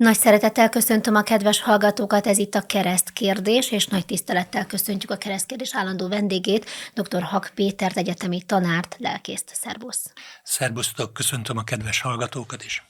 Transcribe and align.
Nagy 0.00 0.16
szeretettel 0.16 0.68
köszöntöm 0.68 1.14
a 1.14 1.22
kedves 1.22 1.60
hallgatókat, 1.60 2.26
ez 2.26 2.38
itt 2.38 2.54
a 2.54 2.60
Kereszt 2.60 3.10
kérdés, 3.10 3.70
és 3.70 3.86
nagy 3.86 4.06
tisztelettel 4.06 4.66
köszöntjük 4.66 5.10
a 5.10 5.16
Kereszt 5.16 5.46
kérdés 5.46 5.74
állandó 5.74 6.08
vendégét, 6.08 6.66
dr. 6.94 7.22
Hak 7.22 7.50
Pétert, 7.54 7.96
egyetemi 7.96 8.42
tanárt, 8.42 8.96
lelkészt. 8.98 9.50
Szerbusz! 9.54 10.12
Szerbusztok, 10.42 11.12
köszöntöm 11.12 11.56
a 11.56 11.62
kedves 11.62 12.00
hallgatókat 12.00 12.64
is! 12.64 12.84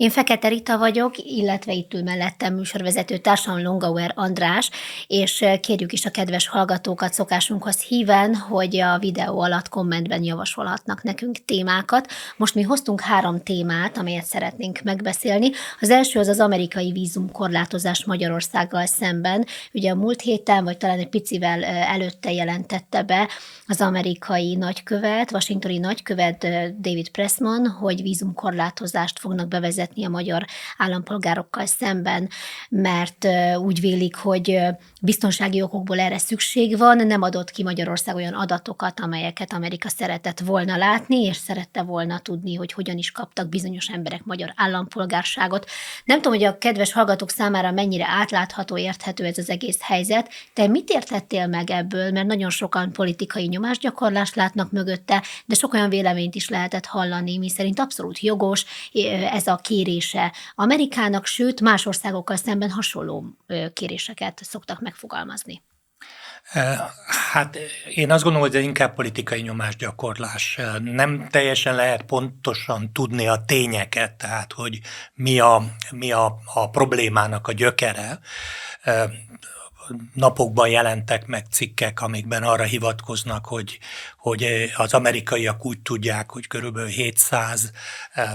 Én 0.00 0.10
Fekete 0.10 0.48
Rita 0.48 0.78
vagyok, 0.78 1.18
illetve 1.18 1.72
itt 1.72 1.94
ül 1.94 2.02
mellettem 2.02 2.54
műsorvezető 2.54 3.16
társam 3.16 3.62
Longauer 3.62 4.12
András, 4.14 4.70
és 5.06 5.44
kérjük 5.60 5.92
is 5.92 6.04
a 6.04 6.10
kedves 6.10 6.48
hallgatókat 6.48 7.12
szokásunkhoz 7.12 7.80
híven, 7.80 8.34
hogy 8.34 8.76
a 8.76 8.98
videó 8.98 9.40
alatt 9.40 9.68
kommentben 9.68 10.22
javasolhatnak 10.22 11.02
nekünk 11.02 11.44
témákat. 11.44 12.08
Most 12.36 12.54
mi 12.54 12.62
hoztunk 12.62 13.00
három 13.00 13.42
témát, 13.42 13.98
amelyet 13.98 14.24
szeretnénk 14.24 14.80
megbeszélni. 14.84 15.50
Az 15.80 15.90
első 15.90 16.18
az 16.18 16.28
az 16.28 16.40
amerikai 16.40 16.92
vízumkorlátozás 16.92 18.04
Magyarországgal 18.04 18.86
szemben. 18.86 19.46
Ugye 19.72 19.90
a 19.90 19.94
múlt 19.94 20.20
héten, 20.20 20.64
vagy 20.64 20.76
talán 20.76 20.98
egy 20.98 21.08
picivel 21.08 21.64
előtte 21.64 22.32
jelentette 22.32 23.02
be 23.02 23.28
az 23.66 23.80
amerikai 23.80 24.54
nagykövet, 24.54 25.32
washingtoni 25.32 25.78
nagykövet 25.78 26.46
David 26.80 27.08
Pressman, 27.08 27.66
hogy 27.66 28.02
vízumkorlátozást 28.02 29.18
fognak 29.18 29.48
bevezetni 29.48 29.88
fizetni 29.90 30.04
a 30.04 30.08
magyar 30.08 30.44
állampolgárokkal 30.76 31.66
szemben, 31.66 32.28
mert 32.68 33.26
úgy 33.58 33.80
vélik, 33.80 34.16
hogy 34.16 34.58
biztonsági 35.00 35.62
okokból 35.62 35.98
erre 35.98 36.18
szükség 36.18 36.78
van, 36.78 37.06
nem 37.06 37.22
adott 37.22 37.50
ki 37.50 37.62
Magyarország 37.62 38.14
olyan 38.14 38.34
adatokat, 38.34 39.00
amelyeket 39.00 39.52
Amerika 39.52 39.88
szeretett 39.88 40.40
volna 40.40 40.76
látni, 40.76 41.24
és 41.24 41.36
szerette 41.36 41.82
volna 41.82 42.18
tudni, 42.18 42.54
hogy 42.54 42.72
hogyan 42.72 42.98
is 42.98 43.10
kaptak 43.10 43.48
bizonyos 43.48 43.86
emberek 43.86 44.24
magyar 44.24 44.52
állampolgárságot. 44.56 45.70
Nem 46.04 46.22
tudom, 46.22 46.38
hogy 46.38 46.46
a 46.46 46.58
kedves 46.58 46.92
hallgatók 46.92 47.30
számára 47.30 47.70
mennyire 47.70 48.06
átlátható, 48.08 48.78
érthető 48.78 49.24
ez 49.24 49.38
az 49.38 49.50
egész 49.50 49.78
helyzet. 49.80 50.30
Te 50.54 50.66
mit 50.66 50.90
értettél 50.90 51.46
meg 51.46 51.70
ebből? 51.70 52.10
Mert 52.10 52.26
nagyon 52.26 52.50
sokan 52.50 52.92
politikai 52.92 53.46
nyomásgyakorlást 53.46 54.34
látnak 54.34 54.70
mögötte, 54.70 55.22
de 55.46 55.54
sok 55.54 55.72
olyan 55.72 55.88
véleményt 55.88 56.34
is 56.34 56.48
lehetett 56.48 56.86
hallani, 56.86 57.38
mi 57.38 57.48
szerint 57.48 57.80
abszolút 57.80 58.18
jogos 58.20 58.64
ez 59.32 59.46
a 59.46 59.56
kérése 59.84 60.32
Amerikának, 60.54 61.26
sőt 61.26 61.60
más 61.60 61.86
országokkal 61.86 62.36
szemben 62.36 62.70
hasonló 62.70 63.24
kéréseket 63.72 64.40
szoktak 64.42 64.80
megfogalmazni. 64.80 65.62
Hát 67.32 67.56
én 67.94 68.10
azt 68.10 68.22
gondolom, 68.22 68.48
hogy 68.48 68.56
ez 68.56 68.64
inkább 68.64 68.94
politikai 68.94 69.40
nyomásgyakorlás. 69.40 70.58
Nem 70.82 71.28
teljesen 71.30 71.74
lehet 71.74 72.02
pontosan 72.02 72.92
tudni 72.92 73.28
a 73.28 73.44
tényeket, 73.46 74.12
tehát 74.12 74.52
hogy 74.52 74.80
mi 75.14 75.40
a, 75.40 75.62
mi 75.90 76.12
a, 76.12 76.38
a 76.54 76.70
problémának 76.70 77.48
a 77.48 77.52
gyökere 77.52 78.18
napokban 80.14 80.68
jelentek 80.68 81.26
meg 81.26 81.46
cikkek, 81.50 82.00
amikben 82.00 82.42
arra 82.42 82.62
hivatkoznak, 82.62 83.46
hogy, 83.46 83.78
hogy 84.16 84.70
az 84.76 84.94
amerikaiak 84.94 85.64
úgy 85.66 85.80
tudják, 85.80 86.30
hogy 86.30 86.46
körülbelül 86.46 86.88
700 86.88 87.70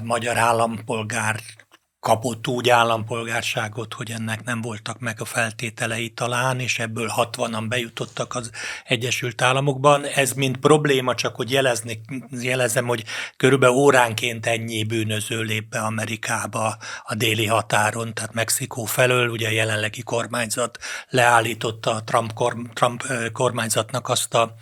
magyar 0.04 0.38
állampolgár 0.38 1.40
kapott 2.06 2.48
úgy 2.48 2.70
állampolgárságot, 2.70 3.94
hogy 3.94 4.12
ennek 4.12 4.44
nem 4.44 4.62
voltak 4.62 5.00
meg 5.00 5.22
a 5.22 5.26
feltételei 5.26 6.10
talán, 6.10 6.60
és 6.60 6.80
ebből 6.80 7.14
60-an 7.16 7.66
bejutottak 7.68 8.36
az 8.36 8.50
Egyesült 8.84 9.42
Államokban. 9.42 10.06
Ez 10.06 10.32
mind 10.32 10.58
probléma, 10.58 11.16
csak 11.16 11.36
hogy 11.36 11.52
jelezni, 11.52 12.02
jelezem, 12.42 12.88
hogy 12.88 13.04
körülbelül 13.38 13.76
óránként 13.76 14.46
ennyi 14.46 14.84
bűnöző 14.84 15.42
lép 15.42 15.70
be 15.70 15.80
Amerikába 15.80 16.78
a 17.04 17.16
déli 17.16 17.46
határon, 17.46 18.14
tehát 18.14 18.34
Mexikó 18.34 18.86
felől, 18.86 19.30
ugye 19.30 19.48
a 19.48 19.52
jelenlegi 19.52 20.02
kormányzat 20.02 20.78
leállította 21.10 21.92
a 21.92 22.04
Trump, 22.04 22.34
Trump 22.74 23.04
kormányzatnak 23.32 24.10
azt 24.10 24.34
a 24.34 24.56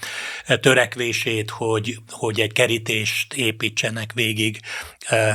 törekvését, 0.60 1.50
hogy, 1.50 1.98
hogy 2.10 2.40
egy 2.40 2.54
kerítést 2.54 3.34
építsenek 3.34 4.14
végig 4.14 4.60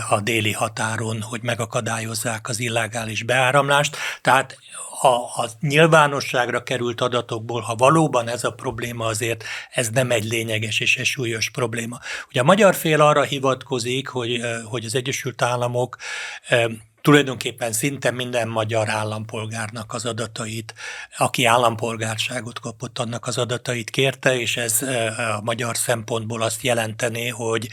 a 0.08 0.20
déli 0.20 0.52
határon, 0.52 1.22
hogy 1.22 1.42
megakadályozzák 1.42 1.96
az 2.42 2.60
illegális 2.60 3.22
beáramlást. 3.22 3.96
Tehát 4.20 4.58
a, 5.00 5.08
a 5.42 5.48
nyilvánosságra 5.60 6.62
került 6.62 7.00
adatokból, 7.00 7.60
ha 7.60 7.74
valóban 7.74 8.28
ez 8.28 8.44
a 8.44 8.50
probléma, 8.50 9.06
azért 9.06 9.44
ez 9.70 9.88
nem 9.88 10.10
egy 10.10 10.24
lényeges 10.24 10.80
és 10.80 10.96
egy 10.96 11.06
súlyos 11.06 11.50
probléma. 11.50 11.98
Ugye 12.28 12.40
a 12.40 12.44
magyar 12.44 12.74
fél 12.74 13.00
arra 13.00 13.22
hivatkozik, 13.22 14.08
hogy, 14.08 14.40
hogy 14.64 14.84
az 14.84 14.94
Egyesült 14.94 15.42
Államok 15.42 15.96
tulajdonképpen 17.02 17.72
szinte 17.72 18.10
minden 18.10 18.48
magyar 18.48 18.88
állampolgárnak 18.88 19.92
az 19.94 20.04
adatait, 20.04 20.74
aki 21.16 21.44
állampolgárságot 21.44 22.60
kapott, 22.60 22.98
annak 22.98 23.26
az 23.26 23.38
adatait 23.38 23.90
kérte, 23.90 24.40
és 24.40 24.56
ez 24.56 24.82
a 25.36 25.40
magyar 25.42 25.76
szempontból 25.76 26.42
azt 26.42 26.62
jelenteni, 26.62 27.28
hogy 27.28 27.68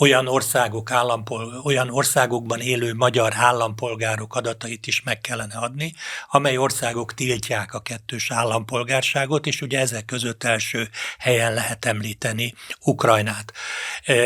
olyan 0.00 0.26
országok 0.26 0.90
állampol, 0.90 1.60
olyan 1.64 1.90
országokban 1.90 2.60
élő 2.60 2.94
magyar 2.94 3.32
állampolgárok 3.36 4.34
adatait 4.34 4.86
is 4.86 5.02
meg 5.02 5.20
kellene 5.20 5.54
adni, 5.54 5.94
amely 6.30 6.56
országok 6.56 7.14
tiltják 7.14 7.74
a 7.74 7.80
kettős 7.80 8.30
állampolgárságot, 8.30 9.46
és 9.46 9.60
ugye 9.60 9.78
ezek 9.80 10.04
között 10.04 10.44
első 10.44 10.88
helyen 11.18 11.54
lehet 11.54 11.84
említeni 11.84 12.54
Ukrajnát. 12.84 13.52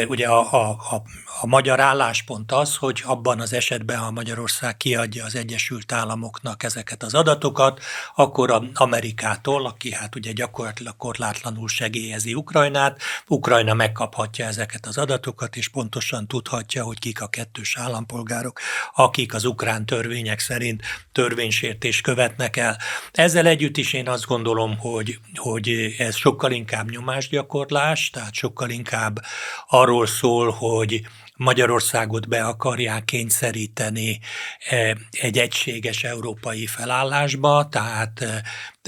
Ugye 0.09 0.27
a, 0.27 0.53
a, 0.53 0.69
a, 0.71 1.03
a 1.41 1.47
magyar 1.47 1.81
álláspont 1.81 2.53
az, 2.53 2.77
hogy 2.77 3.03
abban 3.05 3.41
az 3.41 3.53
esetben, 3.53 3.99
ha 3.99 4.11
Magyarország 4.11 4.77
kiadja 4.77 5.25
az 5.25 5.35
Egyesült 5.35 5.93
Államoknak 5.93 6.62
ezeket 6.62 7.03
az 7.03 7.15
adatokat, 7.15 7.81
akkor 8.15 8.51
a 8.51 8.62
Amerikától, 8.75 9.67
aki 9.67 9.93
hát 9.93 10.17
ugye 10.17 10.33
gyakorlatilag 10.33 10.97
korlátlanul 10.97 11.69
segélyezi 11.69 12.35
Ukrajnát, 12.35 13.01
Ukrajna 13.29 13.75
megkaphatja 13.75 14.47
ezeket 14.47 14.87
az 14.87 14.99
adatokat, 14.99 15.56
és 15.64 15.70
pontosan 15.70 16.26
tudhatja, 16.26 16.84
hogy 16.84 16.98
kik 16.98 17.20
a 17.20 17.28
kettős 17.28 17.76
állampolgárok, 17.76 18.60
akik 18.94 19.34
az 19.34 19.44
ukrán 19.44 19.86
törvények 19.86 20.38
szerint 20.38 20.82
törvénysértést 21.12 22.02
követnek 22.02 22.56
el. 22.56 22.78
Ezzel 23.12 23.47
együtt 23.47 23.76
is 23.76 23.92
én 23.92 24.08
azt 24.08 24.26
gondolom, 24.26 24.78
hogy, 24.78 25.19
hogy 25.34 25.94
ez 25.98 26.16
sokkal 26.16 26.52
inkább 26.52 26.91
nyomásgyakorlás, 26.91 28.10
tehát 28.10 28.34
sokkal 28.34 28.70
inkább 28.70 29.20
arról 29.69 30.06
szól, 30.06 30.50
hogy 30.50 31.00
Magyarországot 31.37 32.28
be 32.28 32.45
akarják 32.45 33.05
kényszeríteni 33.05 34.21
e, 34.69 34.97
egy 35.11 35.39
egységes 35.39 36.05
európai 36.05 36.67
felállásba, 36.67 37.69
tehát 37.71 38.21
e, 38.21 38.43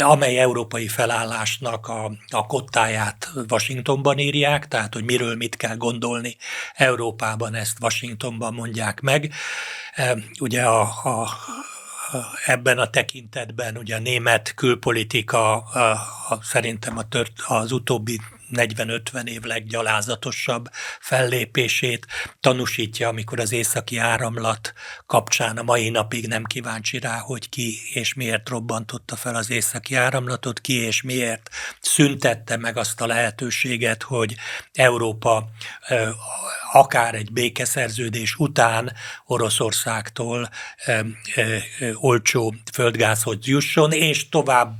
amely 0.04 0.38
európai 0.38 0.88
felállásnak 0.88 1.88
a, 1.88 2.12
a 2.28 2.46
kottáját 2.46 3.30
Washingtonban 3.48 4.18
írják, 4.18 4.68
tehát 4.68 4.94
hogy 4.94 5.04
miről 5.04 5.36
mit 5.36 5.56
kell 5.56 5.76
gondolni 5.76 6.36
Európában, 6.74 7.54
ezt 7.54 7.78
Washingtonban 7.80 8.54
mondják 8.54 9.00
meg. 9.00 9.32
E, 9.94 10.16
ugye 10.38 10.62
a, 10.62 10.80
a 10.80 11.28
ebben 12.44 12.78
a 12.78 12.90
tekintetben 12.90 13.76
ugye 13.76 13.96
a 13.96 13.98
német 13.98 14.54
külpolitika 14.54 15.56
a, 15.56 15.90
a, 16.28 16.38
szerintem 16.42 16.98
a 16.98 17.08
tört, 17.08 17.32
az 17.46 17.72
utóbbi 17.72 18.20
40-50 18.52 19.26
év 19.26 19.42
leggyalázatosabb 19.42 20.68
fellépését 21.00 22.06
tanúsítja, 22.40 23.08
amikor 23.08 23.40
az 23.40 23.52
északi 23.52 23.98
áramlat 23.98 24.72
kapcsán 25.06 25.56
a 25.56 25.62
mai 25.62 25.88
napig 25.88 26.26
nem 26.26 26.44
kíváncsi 26.44 26.98
rá, 26.98 27.18
hogy 27.18 27.48
ki 27.48 27.78
és 27.92 28.14
miért 28.14 28.48
robbantotta 28.48 29.16
fel 29.16 29.34
az 29.34 29.50
északi 29.50 29.94
áramlatot, 29.94 30.60
ki 30.60 30.74
és 30.74 31.02
miért 31.02 31.50
szüntette 31.80 32.56
meg 32.56 32.76
azt 32.76 33.00
a 33.00 33.06
lehetőséget, 33.06 34.02
hogy 34.02 34.34
Európa 34.72 35.48
akár 36.72 37.14
egy 37.14 37.32
békeszerződés 37.32 38.34
után 38.34 38.92
Oroszországtól 39.26 40.50
olcsó 41.94 42.54
földgázhoz 42.72 43.36
jusson, 43.40 43.92
és 43.92 44.28
tovább 44.28 44.76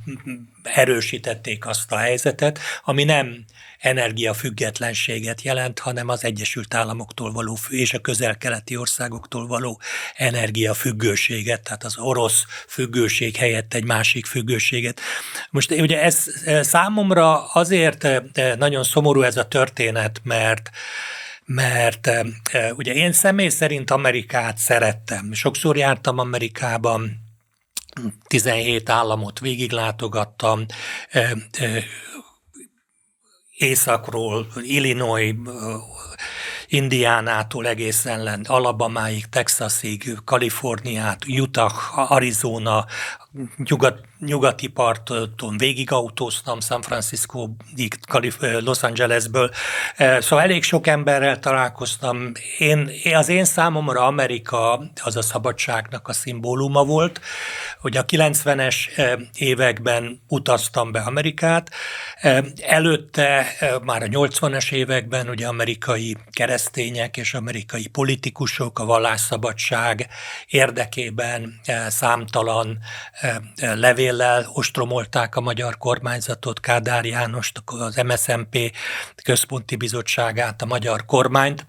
erősítették 0.63 1.65
azt 1.65 1.91
a 1.91 1.97
helyzetet, 1.97 2.59
ami 2.83 3.03
nem 3.03 3.45
energiafüggetlenséget 3.87 5.41
jelent, 5.41 5.79
hanem 5.79 6.07
az 6.07 6.23
Egyesült 6.23 6.73
Államoktól 6.73 7.31
való 7.31 7.57
és 7.69 7.93
a 7.93 7.99
közel-keleti 7.99 8.77
országoktól 8.77 9.47
való 9.47 9.81
energiafüggőséget, 10.15 11.63
tehát 11.63 11.83
az 11.83 11.97
orosz 11.97 12.45
függőség 12.67 13.35
helyett 13.35 13.73
egy 13.73 13.85
másik 13.85 14.25
függőséget. 14.25 14.99
Most 15.49 15.71
ugye 15.71 16.01
ez 16.01 16.25
számomra 16.61 17.45
azért 17.45 18.07
nagyon 18.57 18.83
szomorú 18.83 19.21
ez 19.21 19.37
a 19.37 19.47
történet, 19.47 20.21
mert 20.23 20.69
mert 21.45 22.09
ugye 22.71 22.93
én 22.93 23.11
személy 23.11 23.49
szerint 23.49 23.91
Amerikát 23.91 24.57
szerettem. 24.57 25.33
Sokszor 25.33 25.77
jártam 25.77 26.17
Amerikában, 26.17 27.25
17 28.27 28.89
államot 28.89 29.39
végiglátogattam, 29.39 30.65
északról, 33.57 34.47
Illinois, 34.61 35.35
Indiánától 36.69 37.67
egészen 37.67 38.23
lent, 38.23 38.47
Alabamáig, 38.47 39.25
Texasig, 39.25 40.17
Kaliforniát, 40.25 41.25
Utah, 41.27 42.11
Arizona, 42.11 42.85
nyugat, 43.57 44.01
nyugati 44.19 44.67
parton 44.67 45.57
végig 45.57 45.91
autóztam 45.91 46.59
San 46.59 46.81
Francisco, 46.81 47.49
Los 48.59 48.83
Angelesből. 48.83 49.51
Szóval 49.97 50.41
elég 50.41 50.63
sok 50.63 50.87
emberrel 50.87 51.39
találkoztam. 51.39 52.31
Én, 52.57 52.91
az 53.13 53.29
én 53.29 53.45
számomra 53.45 54.05
Amerika 54.05 54.91
az 55.03 55.15
a 55.15 55.21
szabadságnak 55.21 56.07
a 56.07 56.13
szimbóluma 56.13 56.83
volt, 56.83 57.21
hogy 57.81 57.97
a 57.97 58.05
90-es 58.05 58.75
években 59.37 60.21
utaztam 60.27 60.91
be 60.91 60.99
Amerikát, 60.99 61.71
előtte 62.61 63.45
már 63.83 64.03
a 64.03 64.07
80-es 64.07 64.71
években 64.71 65.29
ugye 65.29 65.47
amerikai 65.47 66.17
keresztények 66.31 67.17
és 67.17 67.33
amerikai 67.33 67.87
politikusok 67.87 68.79
a 68.79 68.85
vallásszabadság 68.85 70.07
érdekében 70.47 71.59
számtalan 71.87 72.79
levéllel 74.11 74.49
ostromolták 74.53 75.35
a 75.35 75.41
magyar 75.41 75.77
kormányzatot, 75.77 76.59
Kádár 76.59 77.05
Jánost, 77.05 77.61
az 77.65 77.95
MSZMP 77.95 78.75
központi 79.23 79.75
bizottságát, 79.75 80.61
a 80.61 80.65
magyar 80.65 81.05
kormányt. 81.05 81.65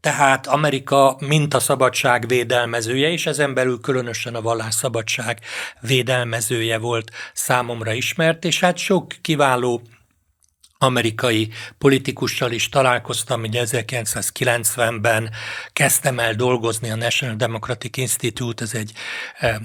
Tehát 0.00 0.46
Amerika 0.46 1.16
mint 1.20 1.54
a 1.54 1.60
szabadság 1.60 2.28
védelmezője, 2.28 3.08
és 3.10 3.26
ezen 3.26 3.54
belül 3.54 3.80
különösen 3.80 4.34
a 4.34 4.40
vallásszabadság 4.40 5.40
védelmezője 5.80 6.78
volt 6.78 7.10
számomra 7.32 7.92
ismert, 7.92 8.44
és 8.44 8.60
hát 8.60 8.76
sok 8.76 9.06
kiváló 9.20 9.82
amerikai 10.78 11.50
politikussal 11.78 12.52
is 12.52 12.68
találkoztam, 12.68 13.42
ugye 13.42 13.62
1990-ben 13.66 15.30
kezdtem 15.72 16.18
el 16.18 16.34
dolgozni 16.34 16.90
a 16.90 16.96
National 16.96 17.36
Democratic 17.36 17.96
Institute, 17.96 18.64
ez 18.64 18.74
egy 18.74 18.92
eh, 19.38 19.56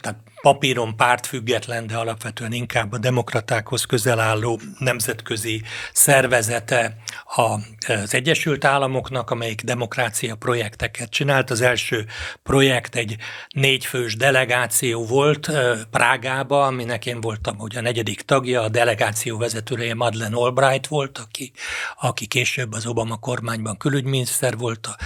tehát 0.00 0.18
papíron 0.42 0.96
pártfüggetlen, 0.96 1.86
de 1.86 1.96
alapvetően 1.96 2.52
inkább 2.52 2.92
a 2.92 2.98
demokratákhoz 2.98 3.84
közel 3.84 4.20
álló 4.20 4.60
nemzetközi 4.78 5.62
szervezete 5.92 6.96
az 7.24 8.14
Egyesült 8.14 8.64
Államoknak, 8.64 9.30
amelyik 9.30 9.62
demokrácia 9.62 10.34
projekteket 10.34 11.10
csinált. 11.10 11.50
Az 11.50 11.60
első 11.60 12.06
projekt 12.42 12.96
egy 12.96 13.16
négyfős 13.48 14.16
delegáció 14.16 15.06
volt 15.06 15.50
Prágába, 15.90 16.66
aminek 16.66 17.06
én 17.06 17.20
voltam 17.20 17.58
hogy 17.58 17.76
a 17.76 17.80
negyedik 17.80 18.22
tagja, 18.22 18.62
a 18.62 18.68
delegáció 18.68 19.38
vezetője 19.38 19.94
Madeleine 19.94 20.36
Albright 20.36 20.86
volt, 20.86 21.18
aki, 21.18 21.52
aki 22.00 22.26
később 22.26 22.72
az 22.72 22.86
Obama 22.86 23.16
kormányban 23.16 23.76
külügyminiszter 23.76 24.56
volt, 24.56 24.86
a 24.86 24.96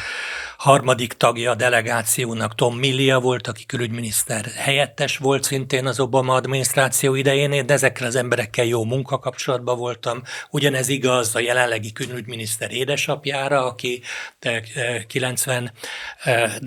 harmadik 0.56 1.12
tagja 1.12 1.50
a 1.50 1.54
delegációnak 1.54 2.54
Tom 2.54 2.76
Millia 2.78 3.20
volt, 3.20 3.46
aki 3.46 3.66
külügyminiszter 3.66 4.44
helyettes 4.44 5.16
volt 5.16 5.42
szintén 5.42 5.86
az 5.86 6.00
Obama 6.00 6.34
adminisztráció 6.34 7.14
idején, 7.14 7.66
de 7.66 7.72
ezekkel 7.72 8.06
az 8.06 8.16
emberekkel 8.16 8.64
jó 8.64 8.84
munkakapcsolatban 8.84 9.78
voltam. 9.78 10.22
Ugyanez 10.50 10.88
igaz 10.88 11.34
a 11.34 11.40
jelenlegi 11.40 11.92
külügyminiszter 11.92 12.70
édesapjára, 12.72 13.64
aki 13.64 14.02
90-es 14.40 15.70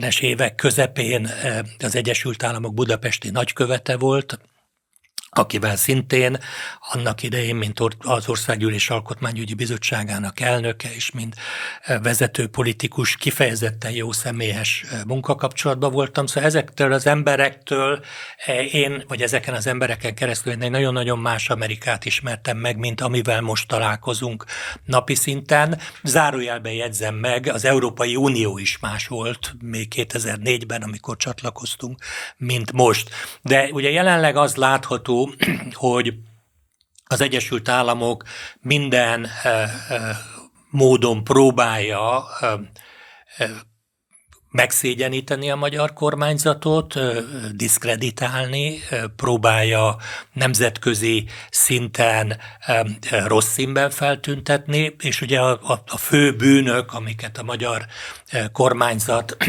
eh, 0.01 0.23
évek 0.23 0.55
közepén 0.55 1.25
eh, 1.25 1.59
az 1.79 1.95
Egyesült 1.95 2.43
Államok 2.43 2.73
budapesti 2.73 3.29
nagykövete 3.29 3.97
volt, 3.97 4.39
akivel 5.39 5.75
szintén 5.75 6.37
annak 6.91 7.23
idején, 7.23 7.55
mint 7.55 7.79
az 7.97 8.29
Országgyűlés 8.29 8.89
Alkotmányügyi 8.89 9.53
Bizottságának 9.53 10.39
elnöke 10.39 10.93
és 10.93 11.11
mint 11.11 11.35
eh, 11.81 11.99
vezető 12.01 12.47
politikus 12.47 13.15
kifejezetten 13.15 13.91
jó 13.91 14.11
személyes 14.11 14.85
eh, 14.91 14.99
munkakapcsolatban 15.07 15.91
voltam. 15.91 16.25
Szóval 16.25 16.43
ezektől 16.43 16.93
az 16.93 17.07
emberektől 17.07 18.03
eh, 18.45 18.73
én, 18.73 19.03
vagy 19.07 19.21
ezeken 19.21 19.53
az 19.53 19.67
embereken 19.67 20.15
keresztül 20.15 20.51
egy 20.51 20.71
nagyon-nagyon 20.71 21.19
más 21.19 21.49
Amerikát 21.49 22.05
ismertem 22.05 22.57
meg, 22.57 22.77
mint 22.77 23.01
amivel 23.01 23.41
most 23.41 23.67
találkozunk 23.67 24.45
napi 24.85 25.15
szinten. 25.15 25.79
Zárójelben 26.03 26.73
jegyzem 26.73 27.15
meg, 27.15 27.47
az 27.47 27.65
Európai 27.65 28.15
Unió 28.15 28.57
is 28.57 28.79
más 28.79 29.07
volt 29.07 29.53
még 29.61 29.93
2004-ben, 29.95 30.81
amikor 30.81 31.17
csatlakoztunk, 31.17 31.99
mint 32.37 32.71
most. 32.71 33.09
De 33.41 33.69
ugye 33.71 33.89
jelenleg 33.89 34.35
az 34.35 34.55
látható, 34.55 35.28
hogy 35.73 36.13
az 37.11 37.21
Egyesült 37.21 37.69
Államok 37.69 38.23
minden 38.61 39.27
eh, 39.43 39.89
eh, 39.89 40.17
módon 40.69 41.23
próbálja 41.23 42.23
eh, 42.39 43.49
megszégyeníteni 44.51 45.51
a 45.51 45.55
magyar 45.55 45.93
kormányzatot, 45.93 46.99
diszkreditálni, 47.55 48.79
próbálja 49.15 49.97
nemzetközi 50.33 51.27
szinten 51.49 52.37
rossz 53.25 53.51
színben 53.51 53.89
feltüntetni, 53.89 54.95
és 54.99 55.21
ugye 55.21 55.39
a, 55.39 55.71
a, 55.71 55.83
a 55.87 55.97
fő 55.97 56.35
bűnök, 56.35 56.93
amiket 56.93 57.37
a 57.37 57.43
magyar 57.43 57.85
kormányzat 58.51 59.37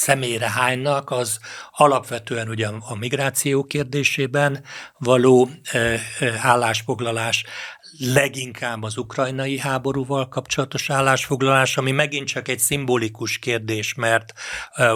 személyre 0.00 0.50
hánynak, 0.50 1.10
az 1.10 1.38
alapvetően 1.70 2.48
ugye 2.48 2.68
a 2.88 2.94
migráció 2.94 3.64
kérdésében 3.64 4.64
való 4.98 5.48
állásfoglalás 6.42 7.44
leginkább 8.00 8.82
az 8.82 8.96
ukrajnai 8.96 9.58
háborúval 9.58 10.28
kapcsolatos 10.28 10.90
állásfoglalás, 10.90 11.76
ami 11.76 11.90
megint 11.90 12.26
csak 12.26 12.48
egy 12.48 12.58
szimbolikus 12.58 13.38
kérdés, 13.38 13.94
mert 13.94 14.32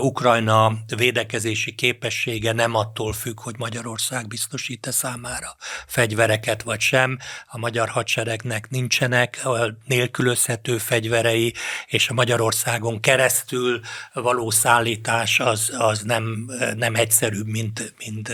Ukrajna 0.00 0.72
védekezési 0.96 1.74
képessége 1.74 2.52
nem 2.52 2.74
attól 2.74 3.12
függ, 3.12 3.40
hogy 3.40 3.54
Magyarország 3.58 4.28
biztosít-e 4.28 4.90
számára 4.90 5.56
fegyvereket 5.86 6.62
vagy 6.62 6.80
sem. 6.80 7.18
A 7.46 7.58
magyar 7.58 7.88
hadseregnek 7.88 8.70
nincsenek 8.70 9.46
nélkülözhető 9.86 10.78
fegyverei, 10.78 11.54
és 11.86 12.08
a 12.08 12.14
Magyarországon 12.14 13.00
keresztül 13.00 13.80
való 14.12 14.50
szállítás 14.50 15.40
az, 15.40 15.72
az 15.78 16.00
nem, 16.00 16.50
nem 16.76 16.94
egyszerűbb, 16.94 17.46
mint, 17.46 17.94
mint, 17.98 18.30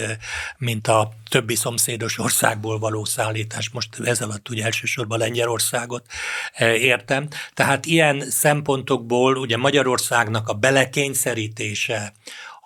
mint 0.59 0.89
a 0.89 1.13
többi 1.31 1.55
szomszédos 1.55 2.19
országból 2.19 2.79
való 2.79 3.05
szállítás. 3.05 3.71
Most 3.71 4.01
ez 4.05 4.21
alatt 4.21 4.49
ugye 4.49 4.65
elsősorban 4.65 5.19
Lengyelországot 5.19 6.07
e, 6.53 6.75
értem. 6.75 7.29
Tehát 7.55 7.87
ilyen 7.87 8.31
szempontokból 8.31 9.37
ugye 9.37 9.57
Magyarországnak 9.57 10.49
a 10.49 10.55
belekényszerítése 10.55 12.13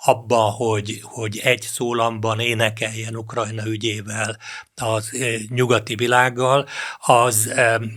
abba, 0.05 0.37
hogy, 0.37 1.01
hogy 1.03 1.39
egy 1.39 1.63
szólamban 1.63 2.41
énekeljen 2.41 3.17
Ukrajna 3.17 3.67
ügyével 3.67 4.39
az 4.83 5.11
nyugati 5.49 5.95
világgal, 5.95 6.67
az, 6.99 7.53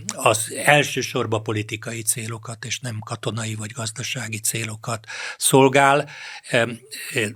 az 0.06 0.52
elsősorban 0.64 1.42
politikai 1.42 2.02
célokat 2.02 2.64
és 2.64 2.80
nem 2.80 2.98
katonai 2.98 3.54
vagy 3.54 3.72
gazdasági 3.72 4.38
célokat 4.38 5.06
szolgál. 5.36 6.08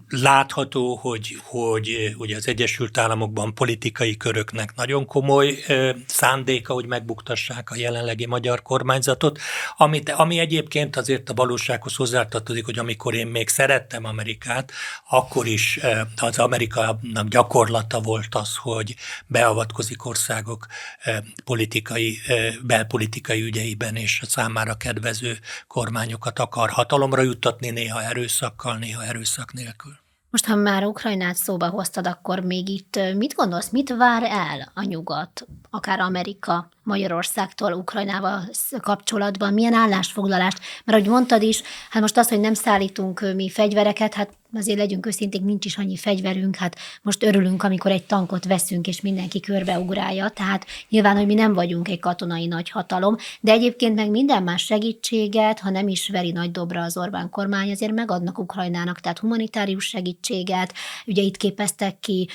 Látható, 0.09 0.97
hogy, 0.97 1.37
hogy 1.45 2.15
ugye 2.17 2.37
az 2.37 2.49
Egyesült 2.49 2.99
Államokban 2.99 3.55
politikai 3.55 4.17
köröknek 4.17 4.75
nagyon 4.75 5.07
komoly 5.07 5.59
szándéka, 6.07 6.73
hogy 6.73 6.87
megbuktassák 6.87 7.71
a 7.71 7.77
jelenlegi 7.77 8.27
magyar 8.27 8.63
kormányzatot, 8.63 9.39
amit, 9.77 10.11
ami 10.11 10.39
egyébként 10.39 10.97
azért 10.97 11.31
a 11.31 11.35
valósághoz 11.35 11.95
hozzátartozik, 11.95 12.65
hogy 12.65 12.79
amikor 12.79 13.15
én 13.15 13.27
még 13.27 13.49
szerettem 13.49 14.05
Amerikát, 14.05 14.73
akkor 15.09 15.47
is 15.47 15.81
az 16.17 16.39
Amerikának 16.39 17.29
gyakorlata 17.29 18.01
volt 18.01 18.35
az, 18.35 18.57
hogy 18.57 18.95
beavatkozik 19.33 20.05
országok 20.07 20.67
eh, 21.03 21.19
politikai, 21.45 22.19
eh, 22.27 22.55
belpolitikai 22.63 23.43
ügyeiben, 23.43 23.97
és 23.97 24.21
a 24.23 24.27
számára 24.27 24.75
kedvező 24.75 25.39
kormányokat 25.67 26.39
akar 26.39 26.71
hatalomra 26.71 27.23
juttatni, 27.23 27.71
néha 27.71 28.03
erőszakkal, 28.03 28.77
néha 28.77 29.05
erőszak 29.05 29.53
nélkül. 29.53 30.01
Most, 30.31 30.45
ha 30.45 30.55
már 30.55 30.85
Ukrajnát 30.85 31.37
szóba 31.37 31.69
hoztad, 31.69 32.07
akkor 32.07 32.41
még 32.41 32.69
itt 32.69 32.97
eh, 32.97 33.15
mit 33.15 33.35
gondolsz, 33.35 33.71
mit 33.71 33.95
vár 33.97 34.23
el 34.23 34.71
a 34.75 34.83
nyugat, 34.83 35.47
akár 35.71 36.01
Amerika 36.01 36.69
Magyarországtól 36.83 37.73
Ukrajnával 37.73 38.49
kapcsolatban, 38.81 39.53
milyen 39.53 39.75
állásfoglalást? 39.75 40.59
Mert 40.85 40.99
ahogy 40.99 41.11
mondtad 41.11 41.43
is, 41.43 41.63
hát 41.91 42.03
most 42.03 42.17
az, 42.17 42.29
hogy 42.29 42.41
nem 42.41 42.55
szállítunk 42.55 43.21
mi 43.35 43.51
fegyvereket, 43.51 44.15
hát 44.15 44.31
azért 44.55 44.79
legyünk 44.79 45.07
őszinték, 45.07 45.43
nincs 45.43 45.65
is 45.65 45.79
annyi 45.79 45.97
fegyverünk, 45.97 46.57
hát 46.57 46.77
most 47.03 47.23
örülünk, 47.23 47.63
amikor 47.63 47.91
egy 47.91 48.05
tankot 48.05 48.45
veszünk, 48.45 48.87
és 48.87 49.01
mindenki 49.01 49.41
körbeugrálja, 49.41 50.29
tehát 50.29 50.67
nyilván, 50.89 51.17
hogy 51.17 51.27
mi 51.27 51.35
nem 51.35 51.53
vagyunk 51.53 51.89
egy 51.89 52.01
katonai 52.01 52.47
nagyhatalom, 52.47 53.17
de 53.41 53.53
egyébként 53.53 53.95
meg 53.95 54.11
minden 54.11 54.43
más 54.43 54.65
segítséget, 54.65 55.61
ha 55.61 55.71
nem 55.71 55.89
is 55.89 56.09
veri 56.09 56.33
nagy 56.33 56.51
dobra 56.51 56.83
az 56.83 56.97
Orbán 56.97 57.31
kormány, 57.31 57.71
azért 57.71 57.93
megadnak 57.93 58.39
Ukrajnának, 58.39 59.01
tehát 59.01 59.19
humanitárius 59.19 59.85
segítséget, 59.85 60.75
ugye 61.07 61.23
itt 61.23 61.37
képeztek 61.37 62.01
ki 62.01 62.29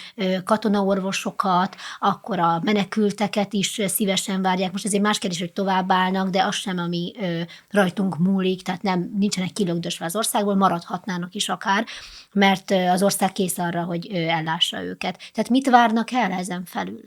katonaorvosokat, 0.43 1.75
akkor 1.99 2.39
a 2.39 2.61
menekülteket 2.63 3.53
is 3.53 3.81
szívesen 3.85 4.36
várják. 4.41 4.71
Most 4.71 4.85
azért 4.85 5.03
más 5.03 5.17
kérdés, 5.17 5.39
hogy 5.39 5.53
tovább 5.53 5.91
állnak, 5.91 6.29
de 6.29 6.43
az 6.43 6.55
sem, 6.55 6.77
ami 6.77 7.13
rajtunk 7.69 8.17
múlik, 8.17 8.61
tehát 8.61 8.81
nem, 8.81 9.11
nincsenek 9.17 9.51
kilögdösve 9.51 10.05
az 10.05 10.15
országból, 10.15 10.55
maradhatnának 10.55 11.33
is 11.33 11.49
akár, 11.49 11.85
mert 12.33 12.71
az 12.71 13.03
ország 13.03 13.31
kész 13.31 13.57
arra, 13.57 13.83
hogy 13.83 14.07
ellássa 14.07 14.83
őket. 14.83 15.17
Tehát 15.33 15.49
mit 15.49 15.69
várnak 15.69 16.11
el 16.11 16.31
ezen 16.31 16.65
felül? 16.65 17.01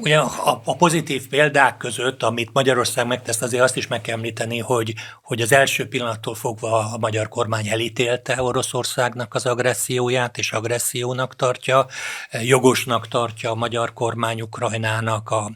Ugye 0.00 0.18
a, 0.64 0.76
pozitív 0.78 1.28
példák 1.28 1.76
között, 1.76 2.22
amit 2.22 2.50
Magyarország 2.52 3.06
megtesz, 3.06 3.42
azért 3.42 3.62
azt 3.62 3.76
is 3.76 3.86
meg 3.86 4.00
kell 4.00 4.14
említeni, 4.14 4.58
hogy, 4.58 4.94
hogy 5.22 5.40
az 5.40 5.52
első 5.52 5.88
pillanattól 5.88 6.34
fogva 6.34 6.92
a 6.92 6.98
magyar 6.98 7.28
kormány 7.28 7.68
elítélte 7.68 8.42
Oroszországnak 8.42 9.34
az 9.34 9.46
agresszióját, 9.46 10.38
és 10.38 10.52
agressziónak 10.52 11.36
tartja, 11.36 11.86
jogosnak 12.42 13.08
tartja 13.08 13.50
a 13.50 13.54
magyar 13.54 13.92
kormány 13.92 14.40
Ukrajnának 14.40 15.30
a, 15.30 15.50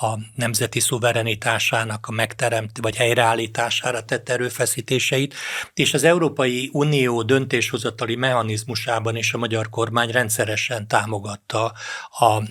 a 0.00 0.18
nemzeti 0.34 0.80
szuverenitásának 0.80 2.06
a 2.06 2.12
megteremt 2.12 2.78
vagy 2.80 2.96
helyreállítására 2.96 4.04
tett 4.04 4.28
erőfeszítéseit, 4.28 5.34
és 5.74 5.94
az 5.94 6.04
Európai 6.04 6.70
Unió 6.72 7.22
döntéshozatali 7.22 8.16
mechanizmusában 8.16 9.16
is 9.16 9.32
a 9.32 9.38
magyar 9.38 9.68
kormány 9.68 10.10
rendszeresen 10.10 10.88
támogatta 10.88 11.72
a 12.10 12.42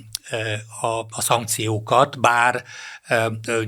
a, 0.81 0.98
a 1.09 1.21
szankciókat, 1.21 2.19
bár 2.19 2.63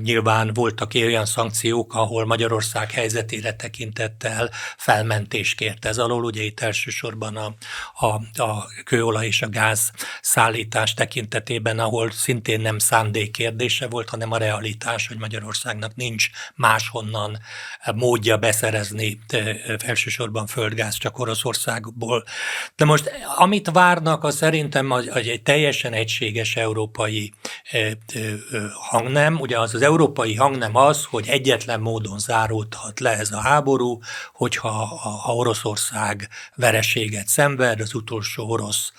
Nyilván 0.02 0.50
voltak 0.54 0.90
olyan 0.94 1.24
szankciók, 1.24 1.94
ahol 1.94 2.26
Magyarország 2.26 2.90
helyzetére 2.90 3.52
tekintettel 3.52 4.50
felmentés 4.76 5.54
kért 5.54 5.84
ez 5.84 5.98
alól. 5.98 6.24
Ugye 6.24 6.42
itt 6.42 6.60
elsősorban 6.60 7.36
a, 7.36 7.54
a, 8.06 8.42
a 8.42 8.66
kőolaj 8.84 9.26
és 9.26 9.42
a 9.42 9.48
gáz 9.48 9.92
szállítás 10.20 10.94
tekintetében, 10.94 11.78
ahol 11.78 12.10
szintén 12.10 12.60
nem 12.60 12.78
szándék 12.78 13.30
kérdése 13.30 13.86
volt, 13.86 14.08
hanem 14.08 14.32
a 14.32 14.36
realitás, 14.36 15.08
hogy 15.08 15.18
Magyarországnak 15.18 15.94
nincs 15.94 16.28
máshonnan 16.54 17.38
módja 17.94 18.36
beszerezni 18.36 19.18
elsősorban 19.78 20.46
földgáz 20.46 20.96
csak 20.96 21.18
Oroszországból. 21.18 22.24
De 22.76 22.84
most 22.84 23.10
amit 23.36 23.70
várnak, 23.70 24.24
az 24.24 24.36
szerintem 24.36 24.90
az, 24.90 25.06
az 25.06 25.26
egy 25.26 25.42
teljesen 25.42 25.92
egységes 25.92 26.56
európai 26.56 27.21
hangnem, 27.70 29.22
hangnem, 29.22 29.40
ugye 29.40 29.58
az 29.58 29.74
az 29.74 29.82
európai 29.82 30.34
hangnem 30.34 30.76
az, 30.76 31.04
hogy 31.04 31.28
egyetlen 31.28 31.80
módon 31.80 32.18
záródhat 32.18 33.00
le 33.00 33.10
ez 33.18 33.32
a 33.32 33.40
háború, 33.40 33.98
hogyha 34.32 34.68
ha 35.22 35.34
Oroszország 35.34 36.28
vereséget 36.54 37.28
szenved, 37.28 37.80
az 37.80 37.94
utolsó 37.94 38.50
orosz 38.50 38.92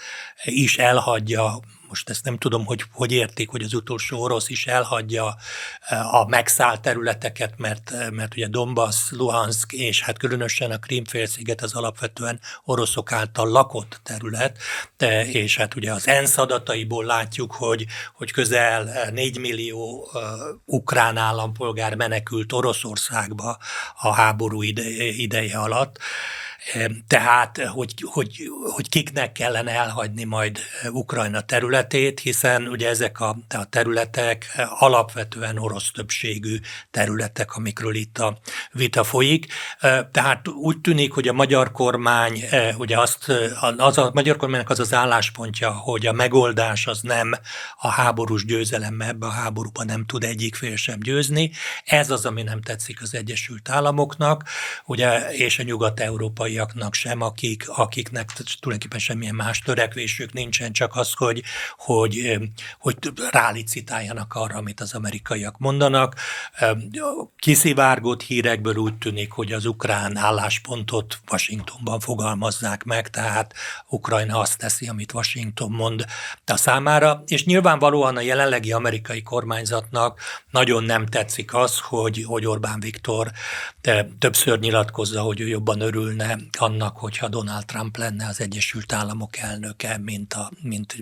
is 0.43 0.77
elhagyja 0.77 1.59
most 1.93 2.09
ezt 2.09 2.25
nem 2.25 2.37
tudom, 2.37 2.65
hogy 2.65 2.83
hogy 2.91 3.11
értik, 3.11 3.49
hogy 3.49 3.63
az 3.63 3.73
utolsó 3.73 4.21
orosz 4.21 4.49
is 4.49 4.67
elhagyja 4.67 5.35
eh, 5.79 6.13
a 6.13 6.25
megszállt 6.25 6.81
területeket, 6.81 7.53
mert, 7.57 7.91
eh, 7.91 8.09
mert 8.09 8.33
ugye 8.33 8.47
Donbass, 8.47 9.11
Luhansk 9.11 9.71
és 9.71 10.01
hát 10.01 10.17
különösen 10.17 10.71
a 10.71 10.77
Krímfélsziget 10.77 11.61
az 11.61 11.73
alapvetően 11.73 12.39
oroszok 12.63 13.11
által 13.11 13.49
lakott 13.49 13.99
terület, 14.03 14.57
de, 14.97 15.25
és 15.25 15.57
hát 15.57 15.75
ugye 15.75 15.91
az 15.91 16.07
ENSZ 16.07 16.37
adataiból 16.37 17.05
látjuk, 17.05 17.53
hogy, 17.53 17.85
hogy 18.13 18.31
közel 18.31 19.09
4 19.11 19.39
millió 19.39 20.11
ukrán 20.65 21.17
állampolgár 21.17 21.95
menekült 21.95 22.53
Oroszországba 22.53 23.57
a 24.01 24.13
háború 24.13 24.61
ideje 24.61 25.57
alatt. 25.57 25.99
Tehát, 27.07 27.57
hogy, 27.57 27.93
hogy, 28.05 28.49
hogy 28.73 28.89
kiknek 28.89 29.31
kellene 29.31 29.71
elhagyni 29.71 30.23
majd 30.23 30.59
Ukrajna 30.91 31.41
területét, 31.41 32.19
hiszen 32.19 32.67
ugye 32.67 32.89
ezek 32.89 33.19
a, 33.19 33.37
a 33.49 33.65
területek 33.69 34.45
alapvetően 34.79 35.57
orosz 35.57 35.91
többségű 35.91 36.59
területek, 36.91 37.55
amikről 37.55 37.95
itt 37.95 38.17
a 38.17 38.37
vita 38.71 39.03
folyik. 39.03 39.53
Tehát 40.11 40.47
úgy 40.47 40.81
tűnik, 40.81 41.11
hogy 41.11 41.27
a 41.27 41.33
magyar 41.33 41.71
kormány, 41.71 42.43
ugye 42.77 42.99
azt, 42.99 43.31
az 43.77 43.97
a 43.97 44.11
magyar 44.13 44.37
kormánynak 44.37 44.69
az 44.69 44.79
az 44.79 44.93
álláspontja, 44.93 45.71
hogy 45.71 46.05
a 46.05 46.11
megoldás 46.11 46.87
az 46.87 47.01
nem 47.01 47.33
a 47.77 47.87
háborús 47.87 48.45
győzelem, 48.45 49.01
ebbe 49.01 49.25
a 49.25 49.29
háborúban 49.29 49.85
nem 49.85 50.05
tud 50.05 50.23
egyik 50.23 50.55
fél 50.55 50.75
sem 50.75 50.99
győzni. 50.99 51.51
Ez 51.85 52.09
az, 52.09 52.25
ami 52.25 52.43
nem 52.43 52.61
tetszik 52.61 53.01
az 53.01 53.15
Egyesült 53.15 53.69
Államoknak, 53.69 54.43
ugye, 54.85 55.31
és 55.31 55.59
a 55.59 55.63
nyugat-európai 55.63 56.52
európaiaknak 56.53 56.93
sem, 56.93 57.21
akik, 57.21 57.69
akiknek 57.69 58.31
tulajdonképpen 58.59 58.99
semmilyen 58.99 59.35
más 59.35 59.59
törekvésük 59.59 60.33
nincsen, 60.33 60.71
csak 60.71 60.95
az, 60.95 61.13
hogy, 61.13 61.43
hogy, 61.77 62.39
hogy 62.79 62.97
rálicitáljanak 63.31 64.33
arra, 64.35 64.55
amit 64.55 64.79
az 64.79 64.93
amerikaiak 64.93 65.57
mondanak. 65.57 66.15
Kiszivárgott 67.37 68.21
hírekből 68.21 68.75
úgy 68.75 68.97
tűnik, 68.97 69.31
hogy 69.31 69.51
az 69.51 69.65
ukrán 69.65 70.17
álláspontot 70.17 71.19
Washingtonban 71.31 71.99
fogalmazzák 71.99 72.83
meg, 72.83 73.09
tehát 73.09 73.53
Ukrajna 73.87 74.39
azt 74.39 74.57
teszi, 74.57 74.87
amit 74.87 75.13
Washington 75.13 75.71
mond 75.71 76.05
a 76.45 76.57
számára, 76.57 77.23
és 77.25 77.45
nyilvánvalóan 77.45 78.17
a 78.17 78.21
jelenlegi 78.21 78.71
amerikai 78.71 79.21
kormányzatnak 79.21 80.19
nagyon 80.51 80.83
nem 80.83 81.05
tetszik 81.05 81.53
az, 81.53 81.79
hogy, 81.79 82.23
hogy 82.27 82.45
Orbán 82.45 82.79
Viktor 82.79 83.31
többször 84.19 84.59
nyilatkozza, 84.59 85.21
hogy 85.21 85.39
ő 85.39 85.47
jobban 85.47 85.81
örülne 85.81 86.37
annak, 86.51 86.97
hogyha 86.97 87.27
Donald 87.27 87.65
Trump 87.65 87.97
lenne 87.97 88.27
az 88.27 88.41
Egyesült 88.41 88.93
Államok 88.93 89.37
elnöke, 89.37 89.97
mint, 89.97 90.33
a, 90.33 90.51
mint 90.61 90.95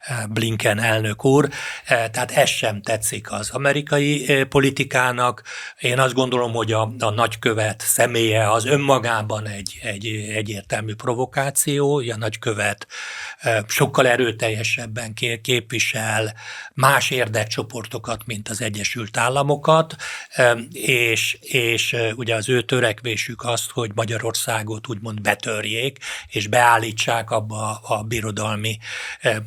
eh, 0.00 0.26
Blinken 0.26 0.78
elnök 0.78 1.24
úr. 1.24 1.48
Eh, 1.84 2.08
tehát 2.12 2.30
ez 2.30 2.48
sem 2.48 2.82
tetszik 2.82 3.32
az 3.32 3.50
amerikai 3.50 4.28
eh, 4.28 4.44
politikának. 4.44 5.42
Én 5.78 5.98
azt 5.98 6.14
gondolom, 6.14 6.52
hogy 6.52 6.72
a, 6.72 6.92
a 6.98 7.10
nagykövet 7.10 7.80
személye 7.80 8.50
az 8.50 8.64
önmagában 8.64 9.46
egy, 9.46 9.78
egy 9.82 10.06
egyértelmű 10.34 10.94
provokáció. 10.94 11.98
A 11.98 12.16
nagykövet 12.16 12.86
sokkal 13.66 14.06
erőteljesebben 14.06 15.14
képvisel 15.42 16.34
más 16.74 17.10
érdekcsoportokat, 17.10 18.26
mint 18.26 18.48
az 18.48 18.60
Egyesült 18.60 19.16
Államokat, 19.16 19.96
és, 20.72 21.38
és 21.40 21.96
ugye 22.14 22.34
az 22.34 22.48
ő 22.48 22.62
törekvésük 22.62 23.42
azt, 23.44 23.70
hogy 23.70 23.90
Magyarországot 23.94 24.79
úgymond 24.88 25.20
betörjék, 25.20 25.98
és 26.28 26.46
beállítsák 26.46 27.30
abba 27.30 27.80
a 27.82 28.02
birodalmi 28.02 28.78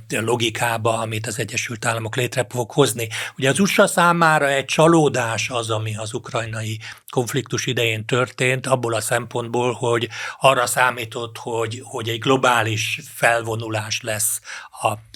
logikába, 0.10 0.98
amit 0.98 1.28
az 1.28 1.40
Egyesült 1.40 1.86
Államok 1.86 2.16
létre 2.16 2.46
fog 2.50 2.72
hozni. 2.72 3.08
Ugye 3.38 3.50
az 3.50 3.60
USA 3.60 3.88
számára 3.88 4.48
egy 4.50 4.66
csalódás 4.66 5.50
az, 5.50 5.70
ami 5.70 5.96
az 5.96 6.14
ukrajnai 6.14 6.80
konfliktus 7.10 7.66
idején 7.66 8.06
történt, 8.06 8.68
abból 8.68 8.94
a 8.94 9.02
szempontból, 9.02 9.72
hogy 9.72 10.10
arra 10.40 10.66
számított, 10.66 11.38
hogy, 11.38 11.82
hogy 11.84 12.10
egy 12.10 12.20
globális 12.20 13.00
felvonulás 13.14 14.02
lesz 14.02 14.42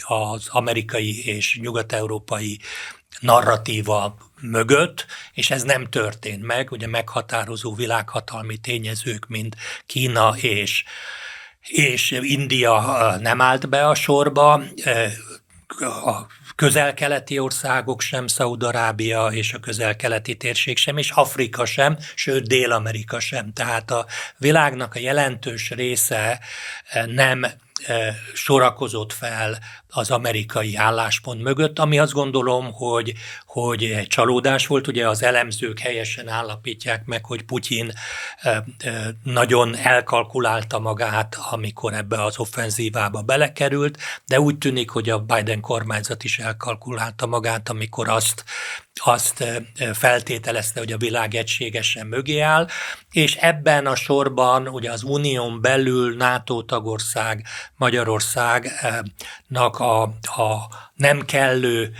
az 0.08 0.48
amerikai 0.48 1.26
és 1.26 1.60
nyugat-európai 1.62 2.60
narratíva 3.20 4.18
mögött, 4.42 5.06
és 5.34 5.52
ez 5.52 5.64
nem 5.64 5.86
történt 5.86 6.44
meg. 6.44 6.72
Ugye 6.72 6.88
meghatározó 6.88 7.76
világhatalmi 7.76 8.58
tényezők, 8.58 9.28
mint 9.28 9.56
Kína 9.86 10.36
és, 10.38 10.84
és 11.62 12.12
India 12.12 13.16
nem 13.20 13.42
állt 13.42 13.70
be 13.70 13.88
a 13.88 13.96
sorba, 13.96 14.64
a 16.06 16.28
közel-keleti 16.56 17.40
országok 17.40 18.02
sem, 18.02 18.28
Szaudarábia 18.28 19.28
és 19.28 19.54
a 19.54 19.60
közel-keleti 19.60 20.36
térség 20.36 20.78
sem, 20.78 20.98
és 20.98 21.12
Afrika 21.12 21.66
sem, 21.66 21.98
sőt 22.16 22.48
Dél-Amerika 22.48 23.20
sem. 23.20 23.54
Tehát 23.54 23.92
a 23.92 24.06
világnak 24.38 24.96
a 24.96 25.00
jelentős 25.00 25.70
része 25.70 26.40
nem 27.06 27.46
sorakozott 28.34 29.14
fel 29.14 29.60
az 29.90 30.12
amerikai 30.12 30.76
álláspont 30.76 31.42
mögött, 31.42 31.80
ami 31.80 32.00
azt 32.00 32.12
gondolom, 32.12 32.74
hogy, 32.74 33.14
hogy 33.46 34.06
csalódás 34.08 34.68
volt. 34.68 34.88
Ugye 34.88 35.08
az 35.08 35.24
elemzők 35.24 35.80
helyesen 35.80 36.28
állapítják 36.28 37.06
meg, 37.06 37.26
hogy 37.26 37.44
Putyin 37.44 37.92
nagyon 39.24 39.76
elkalkulálta 39.76 40.80
magát, 40.80 41.38
amikor 41.50 41.94
ebbe 41.94 42.24
az 42.24 42.40
offenzívába 42.40 43.22
belekerült, 43.22 43.98
de 44.26 44.40
úgy 44.40 44.58
tűnik, 44.58 44.90
hogy 44.90 45.10
a 45.10 45.20
Biden 45.20 45.60
kormányzat 45.60 46.24
is 46.24 46.40
elkalkulálta 46.40 47.26
magát, 47.26 47.70
amikor 47.70 48.10
azt 48.10 48.44
azt 49.06 49.44
feltételezte, 49.94 50.80
hogy 50.80 50.92
a 50.92 50.98
világ 50.98 51.36
egységesen 51.36 52.08
mögé 52.08 52.40
áll, 52.40 52.68
és 53.12 53.36
ebben 53.36 53.86
a 53.86 53.96
sorban 53.96 54.68
ugye 54.68 54.92
az 54.92 55.04
unión 55.04 55.62
belül 55.62 56.16
NATO 56.16 56.62
tagország 56.62 57.46
Magyarországnak 57.76 59.77
a, 59.80 60.02
a 60.22 60.68
nem 60.96 61.22
kellő 61.22 61.94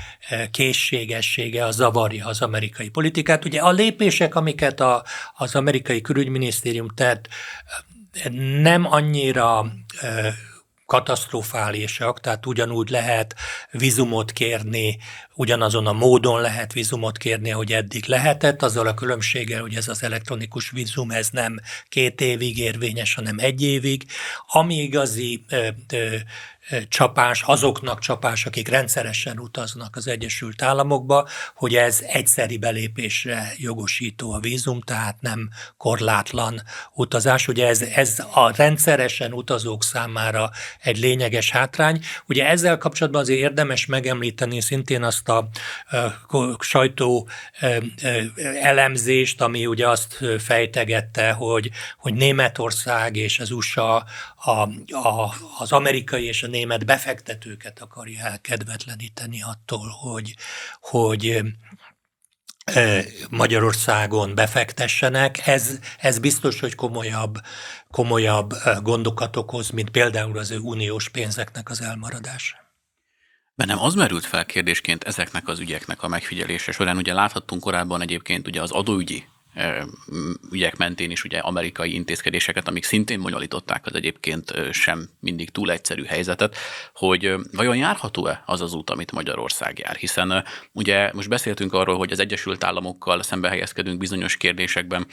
készségessége 0.52 1.66
a 1.66 1.72
zavarja 1.72 2.26
az 2.26 2.42
amerikai 2.42 2.90
politikát. 2.90 3.46
Ugye 3.46 3.60
a 3.60 3.72
lépések, 3.72 4.36
amiket 4.36 4.80
a, 4.80 5.04
az 5.36 5.56
amerikai 5.56 6.02
külügyminisztérium 6.02 6.88
tett, 6.96 7.28
nem 8.62 8.86
annyira 8.92 9.66
katasztrofálisak, 10.86 12.20
tehát 12.20 12.46
ugyanúgy 12.46 12.90
lehet 12.90 13.36
vizumot 13.72 14.32
kérni, 14.32 14.98
ugyanazon 15.38 15.88
a 15.88 15.94
módon 15.94 16.42
lehet 16.42 16.74
vizumot 16.74 17.18
kérni, 17.18 17.52
ahogy 17.52 17.74
eddig 17.74 18.06
lehetett, 18.06 18.64
azzal 18.64 18.88
a 18.88 18.94
különbséggel, 18.94 19.62
hogy 19.62 19.76
ez 19.76 19.88
az 19.88 20.04
elektronikus 20.04 20.70
vizum, 20.70 21.12
ez 21.12 21.30
nem 21.30 21.60
két 21.90 22.22
évig 22.22 22.58
érvényes, 22.58 23.14
hanem 23.14 23.36
egy 23.40 23.62
évig. 23.62 24.06
Ami 24.48 24.76
igazi 24.76 25.44
ö, 25.50 25.68
ö, 25.92 26.16
csapás, 26.88 27.42
azoknak 27.42 28.00
csapás, 28.00 28.46
akik 28.46 28.68
rendszeresen 28.68 29.40
utaznak 29.40 29.96
az 29.96 30.08
Egyesült 30.08 30.62
Államokba, 30.62 31.28
hogy 31.56 31.76
ez 31.76 32.00
egyszeri 32.08 32.58
belépésre 32.58 33.54
jogosító 33.58 34.32
a 34.32 34.40
vízum, 34.40 34.82
tehát 34.82 35.22
nem 35.22 35.50
korlátlan 35.78 36.62
utazás. 36.94 37.48
Ugye 37.48 37.68
ez, 37.68 37.82
ez 37.82 38.20
a 38.32 38.56
rendszeresen 38.56 39.34
utazók 39.34 39.84
számára 39.84 40.52
egy 40.82 40.98
lényeges 40.98 41.52
hátrány. 41.52 42.04
Ugye 42.28 42.48
ezzel 42.48 42.78
kapcsolatban 42.78 43.22
azért 43.22 43.40
érdemes 43.40 43.86
megemlíteni 43.86 44.62
szintén 44.62 45.04
azt 45.04 45.27
a, 45.28 45.50
a 46.28 46.64
sajtó 46.64 47.30
elemzést, 48.62 49.42
ami 49.42 49.66
ugye 49.66 49.88
azt 49.88 50.18
fejtegette, 50.40 51.32
hogy, 51.32 51.72
hogy 51.98 52.14
Németország 52.14 53.16
és 53.16 53.40
az 53.40 53.52
USA 53.52 54.06
a, 54.36 54.52
a, 54.92 55.34
az 55.60 55.72
amerikai 55.72 56.26
és 56.26 56.44
a 56.44 56.48
német 56.48 56.86
befektetőket 56.86 57.82
akarja 57.82 58.26
elkedvetleníteni 58.26 59.42
attól, 59.42 59.88
hogy, 59.88 60.36
hogy 60.80 61.44
Magyarországon 63.30 64.36
befektessenek. 64.36 65.48
Ez, 65.48 65.80
ez 66.00 66.20
biztos, 66.20 66.60
hogy 66.60 66.76
komolyabb, 66.76 67.38
komolyabb 67.92 68.54
gondokat 68.82 69.36
okoz, 69.36 69.70
mint 69.70 69.90
például 69.90 70.38
az 70.38 70.52
uniós 70.52 71.10
pénzeknek 71.10 71.70
az 71.70 71.82
elmaradása. 71.82 72.67
Bennem 73.58 73.80
az 73.80 73.94
merült 73.94 74.26
fel 74.26 74.46
kérdésként 74.46 75.04
ezeknek 75.04 75.48
az 75.48 75.60
ügyeknek 75.60 76.04
a 76.04 76.08
megfigyelése 76.08 76.72
során. 76.72 76.98
Ugye 76.98 77.14
láthattunk 77.14 77.62
korábban 77.62 78.02
egyébként 78.02 78.48
ugye 78.48 78.62
az 78.62 78.72
adóügyi 78.72 79.24
ügyek 80.52 80.78
mentén 80.78 81.12
is 81.12 81.24
ugye 81.24 81.40
amerikai 81.40 81.94
intézkedéseket, 81.94 82.68
amik 82.68 82.84
szintén 82.84 83.22
bonyolították 83.22 83.86
az 83.86 83.96
egyébként 83.96 84.54
sem 84.72 85.10
mindig 85.20 85.50
túl 85.50 85.72
egyszerű 85.72 86.04
helyzetet, 86.04 86.56
hogy 86.94 87.34
vajon 87.52 87.78
járható-e 87.78 88.44
az 88.46 88.62
az 88.62 88.74
út, 88.74 88.90
amit 88.90 89.12
Magyarország 89.12 89.80
jár? 89.80 89.96
Hiszen 89.96 90.44
ugye 90.72 91.12
most 91.14 91.30
beszéltünk 91.30 91.74
arról, 91.74 91.98
hogy 91.98 92.12
az 92.12 92.20
Egyesült 92.20 92.64
Államokkal 92.64 93.24
szembe 93.24 93.50
helyezkedünk 93.50 93.98
bizonyos 94.00 94.38
kérdésekben, 94.38 95.08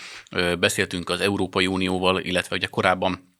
beszéltünk 0.58 1.10
az 1.10 1.20
Európai 1.20 1.66
Unióval, 1.66 2.20
illetve 2.20 2.56
ugye 2.56 2.66
korábban 2.66 3.32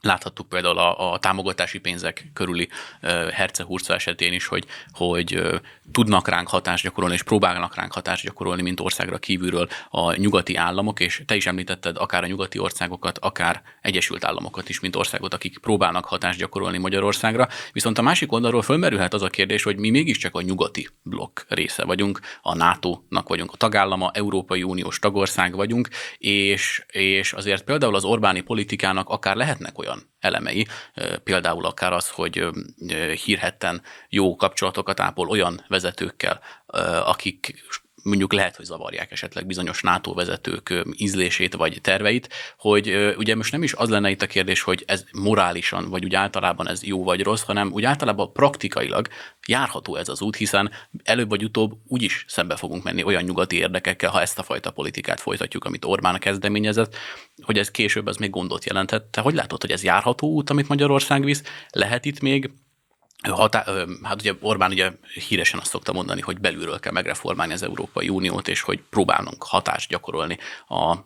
Láthattuk 0.00 0.48
például 0.48 0.78
a, 0.78 1.12
a 1.12 1.18
támogatási 1.18 1.78
pénzek 1.78 2.30
körüli 2.34 2.68
uh, 3.02 3.28
hercehurca 3.28 3.94
esetén 3.94 4.32
is, 4.32 4.46
hogy, 4.46 4.66
hogy 4.92 5.36
uh, 5.36 5.54
tudnak 5.92 6.28
ránk 6.28 6.48
hatást 6.48 6.82
gyakorolni, 6.82 7.14
és 7.14 7.22
próbálnak 7.22 7.74
ránk 7.74 7.92
hatást 7.92 8.24
gyakorolni, 8.24 8.62
mint 8.62 8.80
országra 8.80 9.18
kívülről 9.18 9.68
a 9.90 10.14
nyugati 10.14 10.56
államok, 10.56 11.00
és 11.00 11.22
te 11.26 11.36
is 11.36 11.46
említetted 11.46 11.96
akár 11.96 12.24
a 12.24 12.26
nyugati 12.26 12.58
országokat, 12.58 13.18
akár 13.18 13.62
Egyesült 13.80 14.24
Államokat 14.24 14.68
is, 14.68 14.80
mint 14.80 14.96
országot, 14.96 15.34
akik 15.34 15.58
próbálnak 15.58 16.04
hatást 16.04 16.38
gyakorolni 16.38 16.78
Magyarországra. 16.78 17.48
Viszont 17.72 17.98
a 17.98 18.02
másik 18.02 18.32
oldalról 18.32 18.62
fölmerülhet 18.62 19.14
az 19.14 19.22
a 19.22 19.28
kérdés, 19.28 19.62
hogy 19.62 19.76
mi 19.76 19.90
mégiscsak 19.90 20.34
a 20.34 20.40
nyugati 20.40 20.88
blokk 21.02 21.40
része 21.48 21.84
vagyunk, 21.84 22.20
a 22.42 22.54
NATO-nak 22.54 23.28
vagyunk 23.28 23.52
a 23.52 23.56
tagállama, 23.56 24.10
Európai 24.14 24.62
Uniós 24.62 24.98
tagország 24.98 25.54
vagyunk, 25.54 25.88
és, 26.18 26.84
és 26.88 27.32
azért 27.32 27.64
például 27.64 27.94
az 27.94 28.04
Orbáni 28.04 28.40
politikának 28.40 29.08
akár 29.08 29.36
lehetnek 29.36 29.78
olyan 29.78 29.89
olyan 29.90 30.10
elemei, 30.20 30.66
például 31.24 31.66
akár 31.66 31.92
az, 31.92 32.08
hogy 32.08 32.46
hírhetten 33.24 33.82
jó 34.08 34.36
kapcsolatokat 34.36 35.00
ápol 35.00 35.28
olyan 35.28 35.64
vezetőkkel, 35.68 36.40
akik 37.04 37.64
mondjuk 38.02 38.32
lehet, 38.32 38.56
hogy 38.56 38.64
zavarják 38.64 39.12
esetleg 39.12 39.46
bizonyos 39.46 39.82
NATO 39.82 40.14
vezetők 40.14 40.84
ízlését 40.96 41.54
vagy 41.54 41.78
terveit, 41.80 42.28
hogy 42.58 43.14
ugye 43.16 43.34
most 43.34 43.52
nem 43.52 43.62
is 43.62 43.72
az 43.72 43.88
lenne 43.88 44.10
itt 44.10 44.22
a 44.22 44.26
kérdés, 44.26 44.62
hogy 44.62 44.84
ez 44.86 45.04
morálisan, 45.12 45.88
vagy 45.88 46.04
úgy 46.04 46.14
általában 46.14 46.68
ez 46.68 46.84
jó 46.84 47.04
vagy 47.04 47.22
rossz, 47.22 47.42
hanem 47.42 47.72
úgy 47.72 47.84
általában 47.84 48.32
praktikailag 48.32 49.08
járható 49.46 49.96
ez 49.96 50.08
az 50.08 50.22
út, 50.22 50.36
hiszen 50.36 50.70
előbb 51.04 51.28
vagy 51.28 51.44
utóbb 51.44 51.72
úgyis 51.86 52.24
szembe 52.28 52.56
fogunk 52.56 52.82
menni 52.82 53.02
olyan 53.02 53.22
nyugati 53.22 53.56
érdekekkel, 53.56 54.10
ha 54.10 54.20
ezt 54.20 54.38
a 54.38 54.42
fajta 54.42 54.70
politikát 54.70 55.20
folytatjuk, 55.20 55.64
amit 55.64 55.84
Orbán 55.84 56.18
kezdeményezett, 56.18 56.96
hogy 57.42 57.58
ez 57.58 57.70
később 57.70 58.08
ez 58.08 58.16
még 58.16 58.30
gondot 58.30 58.64
jelenthet. 58.64 59.04
Te 59.04 59.20
hogy 59.20 59.34
látod, 59.34 59.60
hogy 59.60 59.70
ez 59.70 59.82
járható 59.82 60.28
út, 60.28 60.50
amit 60.50 60.68
Magyarország 60.68 61.24
visz? 61.24 61.42
Lehet 61.70 62.04
itt 62.04 62.20
még 62.20 62.50
Hatá, 63.28 63.64
hát 64.02 64.20
ugye 64.20 64.32
Orbán 64.40 64.70
ugye 64.70 64.90
híresen 65.28 65.60
azt 65.60 65.70
szokta 65.70 65.92
mondani, 65.92 66.20
hogy 66.20 66.38
belülről 66.38 66.80
kell 66.80 66.92
megreformálni 66.92 67.52
az 67.52 67.62
Európai 67.62 68.08
Uniót, 68.08 68.48
és 68.48 68.60
hogy 68.60 68.82
próbálunk 68.90 69.42
hatást 69.42 69.88
gyakorolni 69.88 70.38
a 70.68 70.96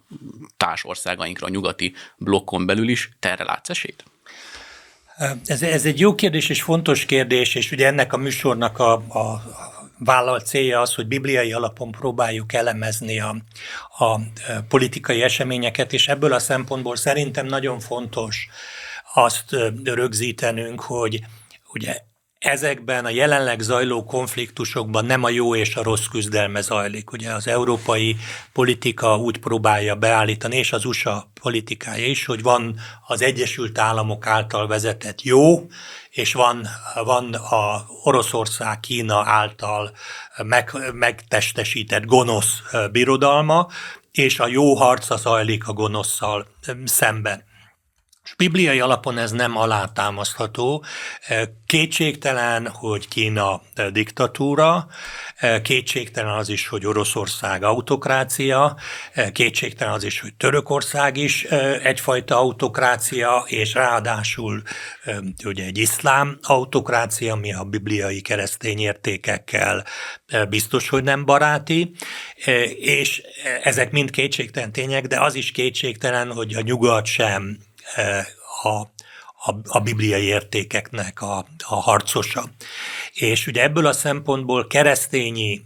társországainkra, 0.56 1.46
a 1.46 1.50
nyugati 1.50 1.94
blokkon 2.16 2.66
belül 2.66 2.88
is. 2.88 3.10
Te 3.20 3.30
erre 3.30 3.44
látsz 3.44 3.70
esélyt? 3.70 4.04
Ez, 5.44 5.62
ez 5.62 5.86
egy 5.86 6.00
jó 6.00 6.14
kérdés 6.14 6.48
és 6.48 6.62
fontos 6.62 7.04
kérdés, 7.04 7.54
és 7.54 7.72
ugye 7.72 7.86
ennek 7.86 8.12
a 8.12 8.16
műsornak 8.16 8.78
a, 8.78 8.92
a 8.92 9.42
vállalt 9.98 10.46
célja 10.46 10.80
az, 10.80 10.94
hogy 10.94 11.06
bibliai 11.06 11.52
alapon 11.52 11.90
próbáljuk 11.90 12.52
elemezni 12.52 13.20
a, 13.20 13.36
a 13.98 14.20
politikai 14.68 15.22
eseményeket, 15.22 15.92
és 15.92 16.08
ebből 16.08 16.32
a 16.32 16.38
szempontból 16.38 16.96
szerintem 16.96 17.46
nagyon 17.46 17.80
fontos 17.80 18.48
azt 19.14 19.56
rögzítenünk, 19.84 20.80
hogy 20.80 21.20
ugye 21.74 22.00
ezekben 22.44 23.04
a 23.04 23.08
jelenleg 23.08 23.60
zajló 23.60 24.04
konfliktusokban 24.04 25.04
nem 25.04 25.24
a 25.24 25.28
jó 25.28 25.56
és 25.56 25.76
a 25.76 25.82
rossz 25.82 26.06
küzdelme 26.06 26.60
zajlik. 26.60 27.12
Ugye 27.12 27.32
az 27.32 27.46
európai 27.48 28.16
politika 28.52 29.16
úgy 29.16 29.38
próbálja 29.38 29.94
beállítani, 29.94 30.56
és 30.56 30.72
az 30.72 30.84
USA 30.84 31.30
politikája 31.40 32.06
is, 32.06 32.24
hogy 32.24 32.42
van 32.42 32.80
az 33.06 33.22
Egyesült 33.22 33.78
Államok 33.78 34.26
által 34.26 34.66
vezetett 34.66 35.22
jó, 35.22 35.66
és 36.10 36.32
van, 36.32 36.66
van 37.04 37.34
a 37.34 37.86
Oroszország, 38.02 38.80
Kína 38.80 39.22
által 39.26 39.92
meg, 40.42 40.70
megtestesített 40.92 42.04
gonosz 42.04 42.62
birodalma, 42.92 43.68
és 44.10 44.38
a 44.38 44.46
jó 44.46 44.74
harca 44.74 45.16
zajlik 45.16 45.68
a 45.68 45.72
gonoszszal 45.72 46.46
szemben. 46.84 47.44
Bibliai 48.36 48.80
alapon 48.80 49.18
ez 49.18 49.30
nem 49.30 49.56
alátámasztható. 49.56 50.84
Kétségtelen, 51.66 52.68
hogy 52.68 53.08
Kína 53.08 53.62
diktatúra, 53.92 54.86
kétségtelen 55.62 56.34
az 56.34 56.48
is, 56.48 56.68
hogy 56.68 56.86
Oroszország 56.86 57.62
autokrácia, 57.62 58.76
kétségtelen 59.32 59.94
az 59.94 60.04
is, 60.04 60.20
hogy 60.20 60.34
Törökország 60.34 61.16
is 61.16 61.44
egyfajta 61.82 62.36
autokrácia, 62.38 63.44
és 63.46 63.74
ráadásul 63.74 64.62
ugye 65.44 65.64
egy 65.64 65.78
iszlám 65.78 66.38
autokrácia, 66.42 67.32
ami 67.32 67.54
a 67.54 67.64
bibliai 67.64 68.20
keresztény 68.20 68.78
értékekkel 68.78 69.84
biztos, 70.48 70.88
hogy 70.88 71.04
nem 71.04 71.24
baráti, 71.24 71.94
és 72.76 73.22
ezek 73.62 73.90
mind 73.90 74.10
kétségtelen 74.10 74.72
tények, 74.72 75.06
de 75.06 75.20
az 75.20 75.34
is 75.34 75.50
kétségtelen, 75.50 76.32
hogy 76.32 76.54
a 76.54 76.60
nyugat 76.60 77.06
sem 77.06 77.58
a, 78.62 78.68
a, 79.46 79.60
a 79.64 79.80
bibliai 79.80 80.24
értékeknek 80.24 81.22
a, 81.22 81.46
a 81.58 81.74
harcosa. 81.74 82.44
És 83.12 83.46
ugye 83.46 83.62
ebből 83.62 83.86
a 83.86 83.92
szempontból 83.92 84.66
keresztényi 84.66 85.64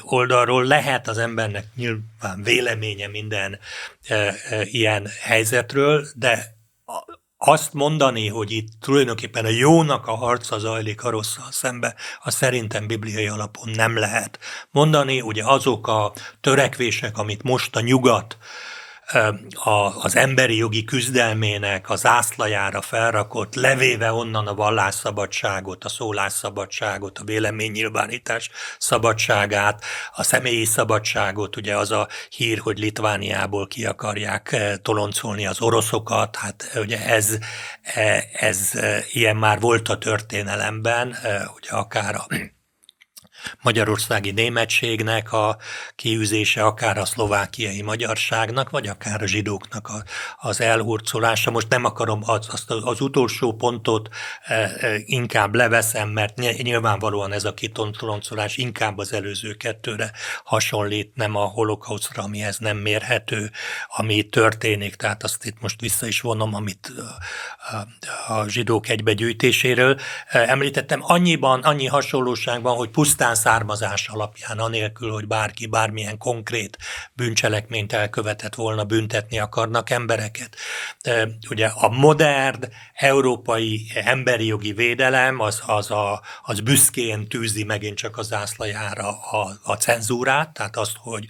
oldalról 0.00 0.64
lehet 0.64 1.08
az 1.08 1.18
embernek 1.18 1.64
nyilván 1.74 2.42
véleménye 2.42 3.06
minden 3.06 3.58
ilyen 4.64 5.08
helyzetről, 5.20 6.06
de 6.14 6.60
azt 7.44 7.72
mondani, 7.72 8.28
hogy 8.28 8.50
itt 8.50 8.68
tulajdonképpen 8.80 9.44
a 9.44 9.48
jónak 9.48 10.06
a 10.06 10.14
harca 10.14 10.58
zajlik 10.58 11.04
a 11.04 11.10
rosszal 11.10 11.50
szembe, 11.50 11.94
az 12.22 12.34
szerintem 12.34 12.86
bibliai 12.86 13.26
alapon 13.26 13.68
nem 13.68 13.98
lehet 13.98 14.38
mondani. 14.70 15.20
Ugye 15.20 15.44
azok 15.44 15.88
a 15.88 16.12
törekvések, 16.40 17.18
amit 17.18 17.42
most 17.42 17.76
a 17.76 17.80
nyugat 17.80 18.36
az 20.02 20.16
emberi 20.16 20.56
jogi 20.56 20.84
küzdelmének 20.84 21.90
az 21.90 22.06
ászlajára 22.06 22.80
felrakott, 22.80 23.54
levéve 23.54 24.12
onnan 24.12 24.46
a 24.46 24.54
vallásszabadságot, 24.54 25.84
a 25.84 25.88
szólásszabadságot, 25.88 27.18
a 27.18 27.24
véleménynyilvánítás 27.24 28.50
szabadságát, 28.78 29.84
a 30.12 30.22
személyi 30.22 30.64
szabadságot, 30.64 31.56
ugye 31.56 31.76
az 31.76 31.90
a 31.90 32.08
hír, 32.28 32.58
hogy 32.58 32.78
Litvániából 32.78 33.66
ki 33.66 33.84
akarják 33.84 34.56
toloncolni 34.82 35.46
az 35.46 35.60
oroszokat, 35.60 36.36
hát 36.36 36.72
ugye 36.76 37.06
ez, 37.06 37.38
e, 37.82 38.24
ez 38.32 38.70
ilyen 39.12 39.36
már 39.36 39.60
volt 39.60 39.88
a 39.88 39.98
történelemben, 39.98 41.16
ugye 41.56 41.70
akár 41.70 42.14
a 42.14 42.26
magyarországi 43.62 44.30
németségnek 44.30 45.32
a 45.32 45.56
kiűzése, 45.94 46.64
akár 46.64 46.98
a 46.98 47.04
szlovákiai 47.04 47.82
magyarságnak, 47.82 48.70
vagy 48.70 48.86
akár 48.86 49.22
a 49.22 49.26
zsidóknak 49.26 49.88
a, 49.88 50.04
az 50.36 50.60
elhurcolása. 50.60 51.50
Most 51.50 51.68
nem 51.68 51.84
akarom 51.84 52.20
az, 52.24 52.48
azt 52.50 52.70
az 52.70 53.00
utolsó 53.00 53.52
pontot 53.52 54.08
e, 54.42 54.54
e, 54.54 54.94
inkább 55.04 55.54
leveszem, 55.54 56.08
mert 56.08 56.36
nyilvánvalóan 56.62 57.32
ez 57.32 57.44
a 57.44 57.54
kitontoloncolás 57.54 58.56
inkább 58.56 58.98
az 58.98 59.12
előző 59.12 59.54
kettőre 59.54 60.12
hasonlít, 60.44 61.14
nem 61.14 61.36
a 61.36 61.44
holokausztra, 61.44 62.22
amihez 62.22 62.58
nem 62.58 62.76
mérhető, 62.76 63.50
ami 63.96 64.22
történik. 64.22 64.94
Tehát 64.94 65.22
azt 65.22 65.44
itt 65.44 65.60
most 65.60 65.80
vissza 65.80 66.06
is 66.06 66.20
vonom, 66.20 66.54
amit 66.54 66.92
a, 67.70 68.32
a 68.32 68.48
zsidók 68.48 68.88
egybegyűjtéséről 68.88 69.98
említettem. 70.28 71.00
Annyiban, 71.02 71.60
annyi 71.60 71.86
hasonlóságban, 71.86 72.76
hogy 72.76 72.90
pusztán 72.90 73.31
pusztán 73.32 73.52
származás 73.52 74.08
alapján, 74.08 74.58
anélkül, 74.58 75.10
hogy 75.10 75.26
bárki 75.26 75.66
bármilyen 75.66 76.18
konkrét 76.18 76.78
bűncselekményt 77.12 77.92
elkövetett 77.92 78.54
volna, 78.54 78.84
büntetni 78.84 79.38
akarnak 79.38 79.90
embereket. 79.90 80.56
Ugye 81.50 81.66
a 81.66 81.88
modern 81.88 82.64
európai 82.94 83.90
emberi 83.94 84.46
jogi 84.46 84.72
védelem 84.72 85.40
az, 85.40 85.62
az, 85.66 85.90
a, 85.90 86.22
az 86.42 86.60
büszkén 86.60 87.28
tűzi 87.28 87.64
megint 87.64 87.96
csak 87.96 88.18
az 88.18 88.26
zászlajára 88.26 89.08
a, 89.20 89.58
a 89.62 89.74
cenzúrát, 89.74 90.52
tehát 90.52 90.76
azt, 90.76 90.96
hogy 90.96 91.26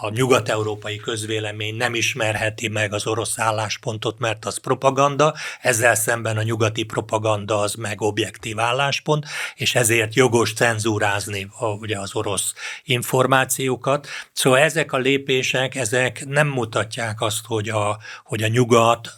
a 0.00 0.10
nyugat-európai 0.10 0.96
közvélemény 0.96 1.76
nem 1.76 1.94
ismerheti 1.94 2.68
meg 2.68 2.92
az 2.92 3.06
orosz 3.06 3.38
álláspontot, 3.38 4.18
mert 4.18 4.44
az 4.44 4.58
propaganda, 4.58 5.34
ezzel 5.60 5.94
szemben 5.94 6.36
a 6.36 6.42
nyugati 6.42 6.82
propaganda 6.82 7.58
az 7.58 7.74
meg 7.74 8.00
objektív 8.00 8.58
álláspont, 8.58 9.26
és 9.54 9.74
ezért 9.74 10.14
jogos 10.14 10.52
cenzúrázni 10.52 11.48
a, 11.58 11.66
ugye 11.66 11.98
az 11.98 12.14
orosz 12.14 12.54
információkat. 12.84 14.06
Szóval 14.32 14.58
ezek 14.58 14.92
a 14.92 14.98
lépések, 14.98 15.74
ezek 15.74 16.24
nem 16.26 16.48
mutatják 16.48 17.20
azt, 17.20 17.44
hogy 17.46 17.68
a, 17.68 17.98
hogy 18.24 18.42
a 18.42 18.48
nyugat 18.48 19.16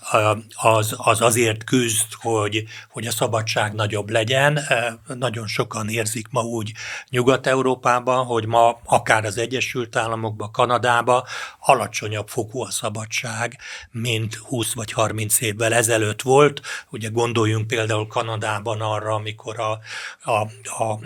az, 0.57 0.95
az 0.97 1.21
azért 1.21 1.64
küzd, 1.64 2.07
hogy, 2.21 2.64
hogy 2.88 3.07
a 3.07 3.11
szabadság 3.11 3.73
nagyobb 3.73 4.11
legyen. 4.11 4.61
Nagyon 5.07 5.47
sokan 5.47 5.88
érzik 5.88 6.29
ma 6.31 6.43
úgy 6.43 6.73
Nyugat-Európában, 7.09 8.25
hogy 8.25 8.47
ma 8.47 8.81
akár 8.85 9.25
az 9.25 9.38
Egyesült 9.38 9.97
Államokban, 9.97 10.51
Kanadába 10.70 11.26
alacsonyabb 11.59 12.28
fokú 12.28 12.62
a 12.62 12.70
szabadság, 12.70 13.59
mint 13.90 14.35
20 14.35 14.74
vagy 14.74 14.92
30 14.92 15.40
évvel 15.40 15.74
ezelőtt 15.74 16.22
volt. 16.22 16.61
Ugye 16.90 17.09
gondoljunk 17.09 17.66
például 17.66 18.06
Kanadában 18.06 18.80
arra, 18.80 19.14
amikor 19.14 19.61
a, 19.61 19.78
a, 20.30 20.40
a 20.85 20.98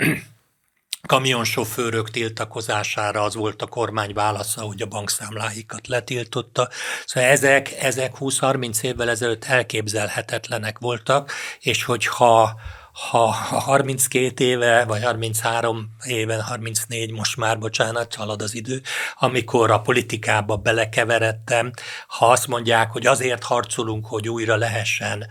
kamionsofőrök 1.07 2.11
tiltakozására 2.11 3.23
az 3.23 3.35
volt 3.35 3.63
a 3.63 3.67
kormány 3.67 4.13
válasza, 4.13 4.61
hogy 4.61 4.83
a 4.83 4.87
bankszámláikat 4.87 5.87
letiltotta. 5.87 6.69
Szóval 7.07 7.31
ezek, 7.31 7.73
ezek 7.73 8.13
20-30 8.21 8.83
évvel 8.83 9.11
ezelőtt 9.11 9.45
elképzelhetetlenek 9.45 10.79
voltak, 10.79 11.33
és 11.61 11.85
hogyha 11.85 12.61
ha 12.95 13.33
32 13.33 14.45
éve, 14.45 14.85
vagy 14.85 15.03
33 15.03 15.97
éve, 16.07 16.43
34, 16.43 17.13
most 17.13 17.37
már, 17.37 17.59
bocsánat, 17.59 18.15
halad 18.15 18.43
az 18.43 18.55
idő, 18.55 18.83
amikor 19.19 19.71
a 19.71 19.81
politikába 19.81 20.57
belekeveredtem, 20.57 21.71
ha 22.07 22.27
azt 22.27 22.47
mondják, 22.47 22.91
hogy 22.91 23.07
azért 23.07 23.45
harcolunk, 23.45 24.07
hogy 24.07 24.29
újra 24.29 24.57
lehessen 24.57 25.27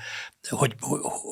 hogy, 0.50 0.76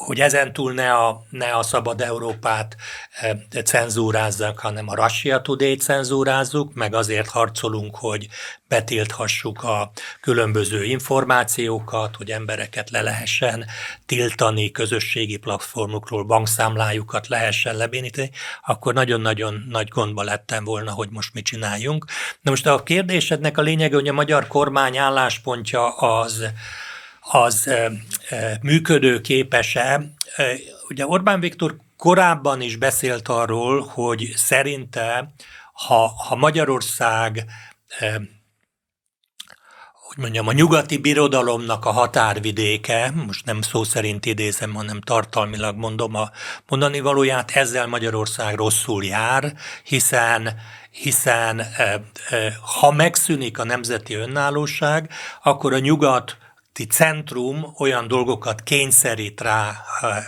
hogy 0.05 0.19
ezentúl 0.19 0.73
ne 0.73 0.93
a, 0.93 1.23
ne 1.29 1.55
a 1.55 1.63
szabad 1.63 2.01
Európát 2.01 2.75
e, 3.19 3.61
cenzúrázzak, 3.61 4.59
hanem 4.59 4.89
a 4.89 4.95
Russia 4.95 5.41
today 5.41 5.75
cenzúrázzuk, 5.75 6.73
meg 6.73 6.93
azért 6.93 7.27
harcolunk, 7.27 7.95
hogy 7.95 8.27
betilthassuk 8.67 9.63
a 9.63 9.91
különböző 10.21 10.83
információkat, 10.83 12.15
hogy 12.15 12.31
embereket 12.31 12.89
le 12.89 13.01
lehessen 13.01 13.65
tiltani, 14.05 14.71
közösségi 14.71 15.37
platformokról 15.37 16.23
bankszámlájukat 16.23 17.27
lehessen 17.27 17.75
lebéníteni, 17.75 18.29
akkor 18.65 18.93
nagyon-nagyon 18.93 19.65
nagy 19.69 19.87
gondba 19.87 20.23
lettem 20.23 20.63
volna, 20.63 20.91
hogy 20.91 21.09
most 21.09 21.33
mit 21.33 21.45
csináljunk. 21.45 22.05
Na 22.41 22.49
most 22.49 22.67
a 22.67 22.83
kérdésednek 22.83 23.57
a 23.57 23.61
lényege, 23.61 23.95
hogy 23.95 24.07
a 24.07 24.13
magyar 24.13 24.47
kormány 24.47 24.97
álláspontja 24.97 25.95
az, 25.97 26.43
az 27.31 27.69
működő 28.61 29.21
képes-e. 29.21 30.01
Ugye 30.89 31.05
Orbán 31.05 31.39
Viktor 31.39 31.75
korábban 31.97 32.61
is 32.61 32.75
beszélt 32.75 33.27
arról, 33.27 33.81
hogy 33.81 34.33
szerinte, 34.35 35.33
ha, 35.73 36.07
ha 36.27 36.35
Magyarország 36.35 37.45
hogy 40.13 40.23
mondjam, 40.23 40.47
a 40.47 40.51
nyugati 40.51 40.97
birodalomnak 40.97 41.85
a 41.85 41.91
határvidéke, 41.91 43.11
most 43.25 43.45
nem 43.45 43.61
szó 43.61 43.83
szerint 43.83 44.25
idézem, 44.25 44.73
hanem 44.73 45.01
tartalmilag 45.01 45.77
mondom 45.77 46.15
a 46.15 46.31
mondani 46.67 46.99
valóját, 46.99 47.51
ezzel 47.51 47.87
Magyarország 47.87 48.55
rosszul 48.55 49.03
jár, 49.03 49.53
hiszen 49.83 50.59
hiszen 50.91 51.61
ha 52.79 52.91
megszűnik 52.91 53.59
a 53.59 53.63
nemzeti 53.63 54.13
önállóság, 54.13 55.09
akkor 55.43 55.73
a 55.73 55.79
nyugat 55.79 56.37
centrum 56.89 57.73
olyan 57.77 58.07
dolgokat 58.07 58.61
kényszerít 58.61 59.41
rá 59.41 59.83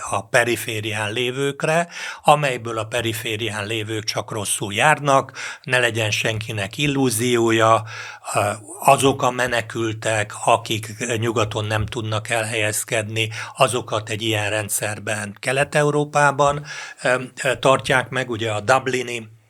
a 0.10 0.26
periférián 0.26 1.14
lévőkre, 1.14 1.88
amelyből 2.24 2.78
a 2.78 2.84
periférián 2.84 3.66
lévők 3.66 4.04
csak 4.04 4.32
rosszul 4.32 4.74
járnak, 4.74 5.32
ne 5.62 5.80
legyen 5.80 6.12
senkinek 6.12 6.78
illúziója, 6.78 7.84
azok 8.80 9.22
a 9.22 9.32
menekültek, 9.32 10.32
akik 10.46 10.96
nyugaton 11.18 11.66
nem 11.66 11.86
tudnak 11.86 12.30
elhelyezkedni, 12.30 13.30
azokat 13.58 14.10
egy 14.10 14.22
ilyen 14.22 14.50
rendszerben 14.50 15.38
Kelet-Európában 15.40 16.66
tartják 17.60 18.10
meg, 18.10 18.30
ugye 18.30 18.52
a 18.52 18.60
Dublini 18.60 19.42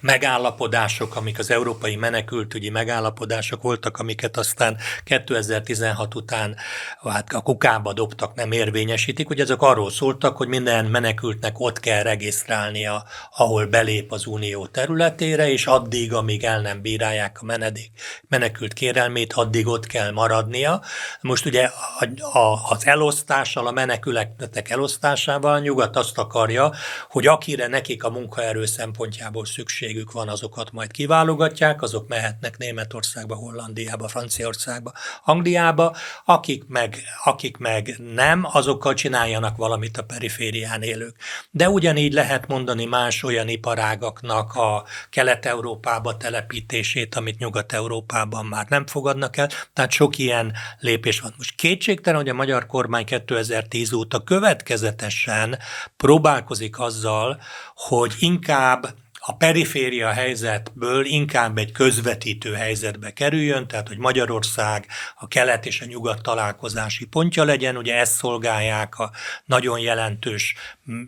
megállapodások, 0.00 1.16
amik 1.16 1.38
az 1.38 1.50
európai 1.50 1.96
menekültügyi 1.96 2.70
megállapodások 2.70 3.62
voltak, 3.62 3.98
amiket 3.98 4.36
aztán 4.36 4.76
2016 5.04 6.14
után 6.14 6.56
hát 7.02 7.32
a 7.32 7.40
kukába 7.40 7.92
dobtak, 7.92 8.34
nem 8.34 8.52
érvényesítik, 8.52 9.26
hogy 9.26 9.40
ezek 9.40 9.62
arról 9.62 9.90
szóltak, 9.90 10.36
hogy 10.36 10.48
minden 10.48 10.84
menekültnek 10.84 11.60
ott 11.60 11.80
kell 11.80 12.02
regisztrálnia, 12.02 13.04
ahol 13.36 13.66
belép 13.66 14.12
az 14.12 14.26
unió 14.26 14.66
területére, 14.66 15.50
és 15.50 15.66
addig, 15.66 16.12
amíg 16.12 16.44
el 16.44 16.60
nem 16.60 16.80
bírálják 16.80 17.38
a 17.40 17.44
menedék, 17.44 17.90
menekült 18.28 18.72
kérelmét, 18.72 19.32
addig 19.32 19.66
ott 19.66 19.86
kell 19.86 20.10
maradnia. 20.10 20.82
Most 21.20 21.46
ugye 21.46 21.70
a, 21.98 22.38
a, 22.38 22.70
az 22.70 22.86
elosztással, 22.86 23.66
a 23.66 23.72
menekületek 23.72 24.70
elosztásával 24.70 25.60
nyugat 25.60 25.96
azt 25.96 26.18
akarja, 26.18 26.72
hogy 27.08 27.26
akire 27.26 27.66
nekik 27.66 28.04
a 28.04 28.10
munkaerő 28.10 28.66
szempontjából 28.66 29.30
szempontjából 29.32 29.46
szükségük 29.46 30.12
van, 30.12 30.28
azokat 30.28 30.72
majd 30.72 30.90
kiválogatják, 30.90 31.82
azok 31.82 32.08
mehetnek 32.08 32.58
Németországba, 32.58 33.34
Hollandiába, 33.34 34.08
Franciaországba, 34.08 34.92
Angliába, 35.24 35.96
akik 36.24 36.64
meg, 36.68 37.02
akik 37.24 37.56
meg 37.56 37.96
nem, 38.14 38.46
azokkal 38.52 38.94
csináljanak 38.94 39.56
valamit 39.56 39.96
a 39.96 40.02
periférián 40.02 40.82
élők. 40.82 41.16
De 41.50 41.68
ugyanígy 41.68 42.12
lehet 42.12 42.46
mondani 42.46 42.84
más 42.84 43.22
olyan 43.22 43.48
iparágaknak 43.48 44.54
a 44.54 44.84
Kelet-Európába 45.10 46.16
telepítését, 46.16 47.14
amit 47.14 47.38
Nyugat-Európában 47.38 48.46
már 48.46 48.66
nem 48.68 48.86
fogadnak 48.86 49.36
el, 49.36 49.48
tehát 49.72 49.90
sok 49.90 50.18
ilyen 50.18 50.52
lépés 50.78 51.20
van. 51.20 51.34
Most 51.36 51.54
kétségtelen, 51.56 52.20
hogy 52.20 52.28
a 52.28 52.34
magyar 52.34 52.66
kormány 52.66 53.04
2010 53.04 53.92
óta 53.92 54.22
következetesen 54.24 55.58
próbálkozik 55.96 56.78
azzal, 56.78 57.40
hogy 57.74 58.14
inkább 58.18 59.00
a 59.24 59.36
periféria 59.36 60.12
helyzetből 60.12 61.04
inkább 61.04 61.58
egy 61.58 61.72
közvetítő 61.72 62.52
helyzetbe 62.52 63.12
kerüljön, 63.12 63.66
tehát 63.66 63.88
hogy 63.88 63.98
Magyarország 63.98 64.86
a 65.16 65.28
kelet 65.28 65.66
és 65.66 65.80
a 65.80 65.84
nyugat 65.84 66.22
találkozási 66.22 67.04
pontja 67.04 67.44
legyen, 67.44 67.76
ugye 67.76 67.96
ezt 67.96 68.14
szolgálják 68.14 68.98
a 68.98 69.10
nagyon 69.44 69.78
jelentős 69.78 70.54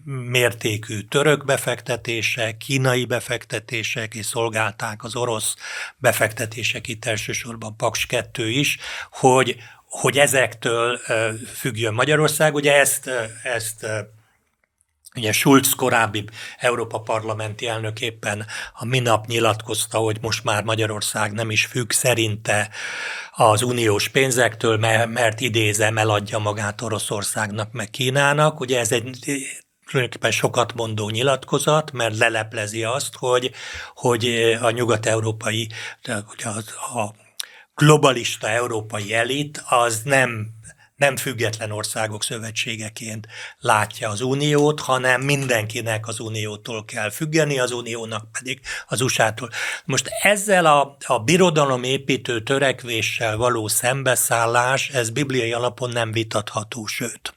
mértékű 0.04 1.00
török 1.00 1.44
befektetések, 1.44 2.56
kínai 2.56 3.04
befektetések, 3.04 4.14
és 4.14 4.26
szolgálták 4.26 5.04
az 5.04 5.16
orosz 5.16 5.54
befektetések, 5.96 6.88
itt 6.88 7.04
elsősorban 7.04 7.76
Paks 7.76 8.06
2 8.06 8.48
is, 8.48 8.78
hogy, 9.10 9.56
hogy 9.86 10.18
ezektől 10.18 11.00
függjön 11.54 11.94
Magyarország. 11.94 12.54
Ugye 12.54 12.74
ezt, 12.74 13.10
ezt 13.42 13.86
Ugye 15.16 15.32
Schulz 15.32 15.74
korábbi 15.74 16.24
Európa 16.58 17.00
parlamenti 17.00 17.66
elnök 17.66 18.00
éppen 18.00 18.46
a 18.74 18.84
minap 18.84 19.26
nyilatkozta, 19.26 19.98
hogy 19.98 20.18
most 20.20 20.44
már 20.44 20.64
Magyarország 20.64 21.32
nem 21.32 21.50
is 21.50 21.66
függ 21.66 21.90
szerinte 21.90 22.70
az 23.34 23.62
uniós 23.62 24.08
pénzektől, 24.08 24.76
mert 25.06 25.40
idézem, 25.40 25.98
eladja 25.98 26.38
magát 26.38 26.82
Oroszországnak, 26.82 27.72
meg 27.72 27.90
Kínának. 27.90 28.60
Ugye 28.60 28.78
ez 28.78 28.92
egy 28.92 29.18
tulajdonképpen 29.86 30.30
sokat 30.30 30.74
mondó 30.74 31.10
nyilatkozat, 31.10 31.92
mert 31.92 32.18
leleplezi 32.18 32.84
azt, 32.84 33.14
hogy, 33.14 33.50
hogy 33.94 34.26
a 34.60 34.70
nyugat-európai, 34.70 35.68
a 36.94 37.14
globalista 37.74 38.48
európai 38.48 39.14
elit 39.14 39.62
az 39.68 40.00
nem 40.04 40.48
nem 40.96 41.16
független 41.16 41.70
országok 41.70 42.22
szövetségeként 42.22 43.26
látja 43.58 44.08
az 44.08 44.20
uniót, 44.20 44.80
hanem 44.80 45.20
mindenkinek 45.20 46.08
az 46.08 46.20
uniótól 46.20 46.84
kell 46.84 47.10
függeni, 47.10 47.58
az 47.58 47.70
uniónak 47.70 48.32
pedig 48.32 48.60
az 48.86 49.00
USA-tól. 49.00 49.50
Most 49.84 50.08
ezzel 50.22 50.66
a, 50.66 50.96
a 51.06 51.18
birodalom 51.18 51.82
építő 51.82 52.42
törekvéssel 52.42 53.36
való 53.36 53.68
szembeszállás, 53.68 54.88
ez 54.88 55.10
bibliai 55.10 55.52
alapon 55.52 55.90
nem 55.90 56.12
vitatható, 56.12 56.86
sőt. 56.86 57.34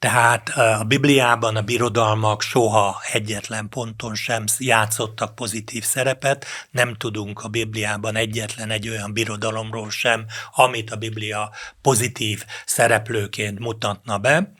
Tehát 0.00 0.48
a 0.48 0.84
Bibliában 0.84 1.56
a 1.56 1.62
birodalmak 1.62 2.42
soha 2.42 3.00
egyetlen 3.12 3.68
ponton 3.68 4.14
sem 4.14 4.44
játszottak 4.58 5.34
pozitív 5.34 5.84
szerepet, 5.84 6.46
nem 6.70 6.94
tudunk 6.94 7.40
a 7.40 7.48
Bibliában 7.48 8.16
egyetlen 8.16 8.70
egy 8.70 8.88
olyan 8.88 9.12
birodalomról 9.12 9.90
sem, 9.90 10.26
amit 10.54 10.90
a 10.90 10.96
Biblia 10.96 11.50
pozitív 11.82 12.44
szereplőként 12.64 13.58
mutatna 13.58 14.18
be. 14.18 14.52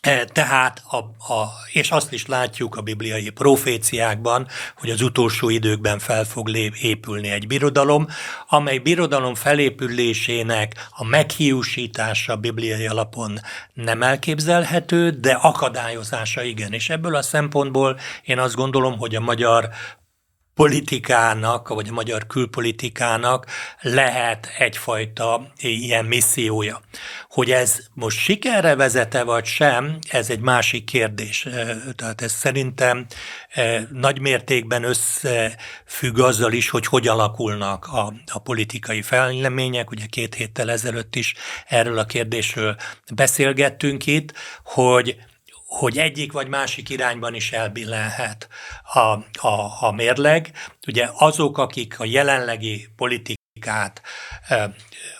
E, 0.00 0.24
tehát, 0.24 0.82
a, 0.90 0.96
a, 1.32 1.48
és 1.72 1.90
azt 1.90 2.12
is 2.12 2.26
látjuk 2.26 2.76
a 2.76 2.80
bibliai 2.80 3.30
proféciákban, 3.30 4.46
hogy 4.76 4.90
az 4.90 5.00
utolsó 5.00 5.48
időkben 5.48 5.98
fel 5.98 6.24
fog 6.24 6.46
lép, 6.46 6.74
épülni 6.74 7.28
egy 7.28 7.46
birodalom, 7.46 8.06
amely 8.48 8.78
birodalom 8.78 9.34
felépülésének 9.34 10.88
a 10.90 11.04
meghiúsítása 11.04 12.36
bibliai 12.36 12.86
alapon 12.86 13.40
nem 13.74 14.02
elképzelhető, 14.02 15.10
de 15.10 15.32
akadályozása 15.32 16.42
igen. 16.42 16.72
És 16.72 16.90
ebből 16.90 17.14
a 17.14 17.22
szempontból 17.22 17.98
én 18.24 18.38
azt 18.38 18.54
gondolom, 18.54 18.98
hogy 18.98 19.14
a 19.14 19.20
magyar 19.20 19.68
politikának, 20.58 21.68
vagy 21.68 21.88
a 21.88 21.92
magyar 21.92 22.26
külpolitikának 22.26 23.46
lehet 23.80 24.48
egyfajta 24.58 25.52
ilyen 25.58 26.04
missziója. 26.04 26.80
Hogy 27.28 27.50
ez 27.50 27.78
most 27.94 28.18
sikerre 28.18 28.74
vezete 28.74 29.22
vagy 29.22 29.44
sem, 29.44 29.98
ez 30.08 30.30
egy 30.30 30.40
másik 30.40 30.84
kérdés. 30.84 31.48
Tehát 31.96 32.22
ez 32.22 32.32
szerintem 32.32 33.06
nagy 33.92 34.20
mértékben 34.20 34.84
összefügg 34.84 36.18
azzal 36.18 36.52
is, 36.52 36.68
hogy 36.68 36.86
hogy 36.86 37.08
alakulnak 37.08 37.86
a, 37.86 38.12
a 38.32 38.38
politikai 38.38 39.02
fejlemények. 39.02 39.90
Ugye 39.90 40.06
két 40.06 40.34
héttel 40.34 40.70
ezelőtt 40.70 41.16
is 41.16 41.34
erről 41.66 41.98
a 41.98 42.04
kérdésről 42.04 42.76
beszélgettünk 43.14 44.06
itt, 44.06 44.32
hogy 44.64 45.16
hogy 45.68 45.98
egyik 45.98 46.32
vagy 46.32 46.48
másik 46.48 46.88
irányban 46.88 47.34
is 47.34 47.52
elbillenhet 47.52 48.48
a, 48.92 48.98
a, 49.46 49.76
a 49.80 49.92
mérleg. 49.92 50.52
Ugye 50.86 51.08
azok, 51.18 51.58
akik 51.58 52.00
a 52.00 52.04
jelenlegi 52.04 52.88
politikát, 53.58 54.02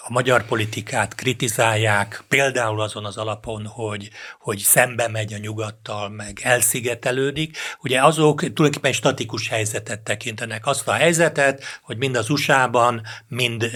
a 0.05 0.13
magyar 0.13 0.45
politikát 0.45 1.15
kritizálják, 1.15 2.25
például 2.29 2.81
azon 2.81 3.05
az 3.05 3.17
alapon, 3.17 3.67
hogy, 3.67 4.11
hogy 4.39 4.59
szembe 4.59 5.09
megy 5.09 5.33
a 5.33 5.39
nyugattal, 5.39 6.09
meg 6.09 6.41
elszigetelődik, 6.43 7.57
ugye 7.83 8.03
azok 8.03 8.41
tulajdonképpen 8.41 8.93
statikus 8.93 9.49
helyzetet 9.49 10.01
tekintenek. 10.01 10.67
Azt 10.67 10.89
a 10.89 10.93
helyzetet, 10.93 11.63
hogy 11.83 11.97
mind 11.97 12.17
az 12.17 12.31
USA-ban, 12.31 13.03
mind 13.29 13.71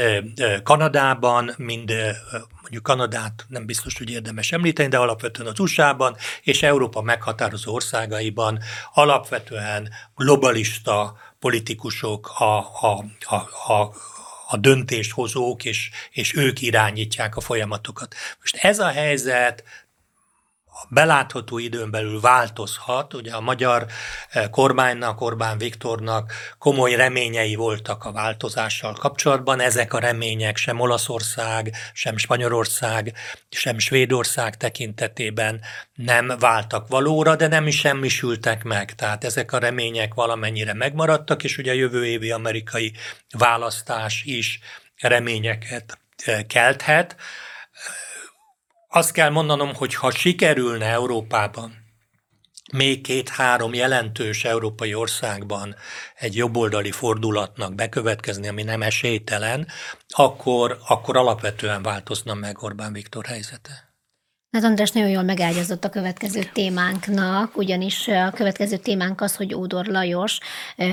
Kanadában, 0.62 1.54
mind 1.56 1.92
mondjuk 2.60 2.82
Kanadát 2.82 3.44
nem 3.48 3.66
biztos, 3.66 3.98
hogy 3.98 4.10
érdemes 4.10 4.52
említeni, 4.52 4.88
de 4.88 4.98
alapvetően 4.98 5.48
az 5.48 5.58
USA-ban 5.58 6.16
és 6.42 6.62
Európa 6.62 7.02
meghatározó 7.02 7.74
országaiban 7.74 8.58
alapvetően 8.94 9.88
globalista 10.16 11.16
politikusok 11.38 12.30
a, 12.38 12.58
a, 12.58 13.04
a, 13.20 13.72
a 13.72 13.92
a 14.52 14.56
döntéshozók, 14.56 15.64
és, 15.64 15.90
és 16.10 16.36
ők 16.36 16.60
irányítják 16.60 17.36
a 17.36 17.40
folyamatokat. 17.40 18.14
Most 18.40 18.56
ez 18.56 18.78
a 18.78 18.88
helyzet 18.88 19.64
belátható 20.88 21.58
időn 21.58 21.90
belül 21.90 22.20
változhat. 22.20 23.14
Ugye 23.14 23.32
a 23.32 23.40
magyar 23.40 23.86
eh, 24.30 24.48
kormánynak, 24.50 25.20
Orbán 25.20 25.58
Viktornak 25.58 26.32
komoly 26.58 26.94
reményei 26.94 27.54
voltak 27.54 28.04
a 28.04 28.12
változással 28.12 28.92
kapcsolatban. 28.92 29.60
Ezek 29.60 29.92
a 29.92 29.98
remények 29.98 30.56
sem 30.56 30.80
Olaszország, 30.80 31.72
sem 31.92 32.16
Spanyolország, 32.16 33.14
sem 33.50 33.78
Svédország 33.78 34.56
tekintetében 34.56 35.60
nem 35.94 36.32
váltak 36.38 36.88
valóra, 36.88 37.36
de 37.36 37.46
nem 37.46 37.66
is 37.66 37.78
semmisültek 37.78 38.62
meg. 38.62 38.94
Tehát 38.94 39.24
ezek 39.24 39.52
a 39.52 39.58
remények 39.58 40.14
valamennyire 40.14 40.74
megmaradtak, 40.74 41.44
és 41.44 41.58
ugye 41.58 41.70
a 41.70 41.74
jövő 41.74 42.06
évi 42.06 42.30
amerikai 42.30 42.92
választás 43.38 44.22
is 44.24 44.58
reményeket 45.00 45.98
eh, 46.24 46.42
kelthet. 46.42 47.16
Azt 48.94 49.12
kell 49.12 49.30
mondanom, 49.30 49.74
hogy 49.74 49.94
ha 49.94 50.10
sikerülne 50.10 50.86
Európában 50.86 51.76
még 52.72 53.00
két-három 53.00 53.74
jelentős 53.74 54.44
európai 54.44 54.94
országban 54.94 55.74
egy 56.14 56.36
jobboldali 56.36 56.90
fordulatnak 56.90 57.74
bekövetkezni, 57.74 58.48
ami 58.48 58.62
nem 58.62 58.82
esélytelen, 58.82 59.66
akkor, 60.08 60.78
akkor 60.86 61.16
alapvetően 61.16 61.82
változna 61.82 62.34
meg 62.34 62.62
Orbán 62.62 62.92
Viktor 62.92 63.26
helyzete. 63.26 63.91
Hát 64.52 64.64
András 64.64 64.90
nagyon 64.90 65.10
jól 65.10 65.22
megágyazott 65.22 65.84
a 65.84 65.88
következő 65.88 66.40
témánknak, 66.52 67.56
ugyanis 67.56 68.08
a 68.08 68.30
következő 68.30 68.76
témánk 68.76 69.20
az, 69.20 69.36
hogy 69.36 69.54
Ódor 69.54 69.86
Lajos, 69.86 70.38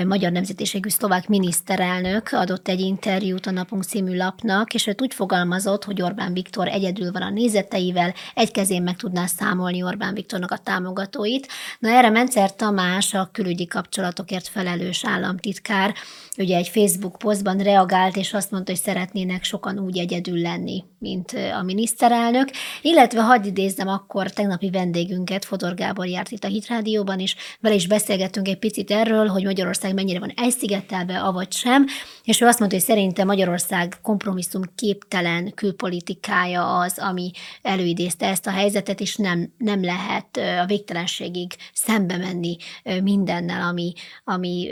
magyar 0.06 0.32
nemzetiségű 0.32 0.88
szlovák 0.88 1.28
miniszterelnök 1.28 2.28
adott 2.32 2.68
egy 2.68 2.80
interjút 2.80 3.46
a 3.46 3.50
Napunk 3.50 3.82
című 3.82 4.16
lapnak, 4.16 4.74
és 4.74 4.86
őt 4.86 5.02
úgy 5.02 5.14
fogalmazott, 5.14 5.84
hogy 5.84 6.02
Orbán 6.02 6.32
Viktor 6.32 6.68
egyedül 6.68 7.12
van 7.12 7.22
a 7.22 7.30
nézeteivel, 7.30 8.14
egy 8.34 8.50
kezén 8.50 8.82
meg 8.82 8.96
tudná 8.96 9.26
számolni 9.26 9.82
Orbán 9.82 10.14
Viktornak 10.14 10.50
a 10.50 10.58
támogatóit. 10.58 11.48
Na 11.78 11.88
erre 11.88 12.10
Mencer 12.10 12.54
Tamás, 12.54 13.14
a 13.14 13.28
külügyi 13.32 13.66
kapcsolatokért 13.66 14.48
felelős 14.48 15.04
államtitkár, 15.04 15.94
ugye 16.38 16.56
egy 16.56 16.68
Facebook 16.68 17.18
posztban 17.18 17.58
reagált, 17.58 18.16
és 18.16 18.32
azt 18.32 18.50
mondta, 18.50 18.72
hogy 18.72 18.80
szeretnének 18.80 19.44
sokan 19.44 19.78
úgy 19.78 19.98
egyedül 19.98 20.40
lenni, 20.40 20.84
mint 21.00 21.32
a 21.58 21.62
miniszterelnök, 21.62 22.48
illetve 22.82 23.22
hagyj 23.22 23.48
idézzem 23.48 23.88
akkor 23.88 24.30
tegnapi 24.30 24.70
vendégünket, 24.70 25.44
Fodor 25.44 25.74
Gábor 25.74 26.06
járt 26.06 26.30
itt 26.30 26.44
a 26.44 26.48
Hitrádióban, 26.48 27.18
és 27.18 27.36
vele 27.60 27.74
is 27.74 27.86
beszélgettünk 27.86 28.48
egy 28.48 28.58
picit 28.58 28.90
erről, 28.90 29.26
hogy 29.26 29.44
Magyarország 29.44 29.94
mennyire 29.94 30.18
van 30.18 30.32
elszigetelve, 30.36 31.20
avagy 31.20 31.52
sem, 31.52 31.86
és 32.24 32.40
ő 32.40 32.46
azt 32.46 32.58
mondta, 32.58 32.76
hogy 32.76 32.86
szerinte 32.86 33.24
Magyarország 33.24 33.98
kompromisszum 34.02 34.62
képtelen 34.74 35.54
külpolitikája 35.54 36.78
az, 36.78 36.98
ami 36.98 37.30
előidézte 37.62 38.26
ezt 38.26 38.46
a 38.46 38.50
helyzetet, 38.50 39.00
és 39.00 39.16
nem, 39.16 39.52
nem 39.58 39.84
lehet 39.84 40.36
a 40.62 40.66
végtelenségig 40.66 41.56
szembe 41.72 42.16
menni 42.16 42.56
mindennel, 43.02 43.62
ami, 43.62 43.92
ami 44.24 44.68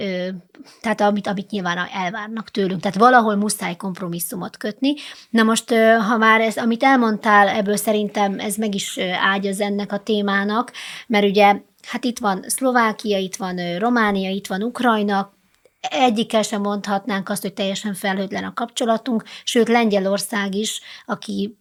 tehát 0.81 1.01
amit, 1.01 1.27
amit 1.27 1.51
nyilván 1.51 1.89
elvárnak 1.93 2.51
tőlünk. 2.51 2.81
Tehát 2.81 2.99
valahol 2.99 3.37
muszáj 3.37 3.77
kompromisszumot 3.77 4.57
kötni. 4.57 4.95
Na 5.31 5.43
most, 5.43 5.75
ha 6.09 6.18
már 6.19 6.41
ez, 6.41 6.57
amit 6.57 6.83
elmondtál, 6.83 7.49
ebből 7.49 7.77
szerintem 7.77 8.39
ez 8.39 8.57
meg 8.57 8.75
is 8.75 8.99
ágyaz 9.33 9.61
ennek 9.61 9.93
a 9.93 9.99
témának, 9.99 10.73
mert 11.07 11.25
ugye 11.25 11.61
hát 11.87 12.05
itt 12.05 12.19
van 12.19 12.45
Szlovákia, 12.47 13.19
itt 13.19 13.37
van 13.37 13.79
Románia, 13.79 14.31
itt 14.31 14.47
van 14.47 14.63
Ukrajna, 14.63 15.33
egyikkel 15.81 16.43
sem 16.43 16.61
mondhatnánk 16.61 17.29
azt, 17.29 17.43
hogy 17.43 17.53
teljesen 17.53 17.95
felhőtlen 17.95 18.45
a 18.45 18.55
kapcsolatunk, 18.55 19.25
sőt 19.45 19.69
Lengyelország 19.69 20.55
is, 20.55 20.81
aki 21.07 21.59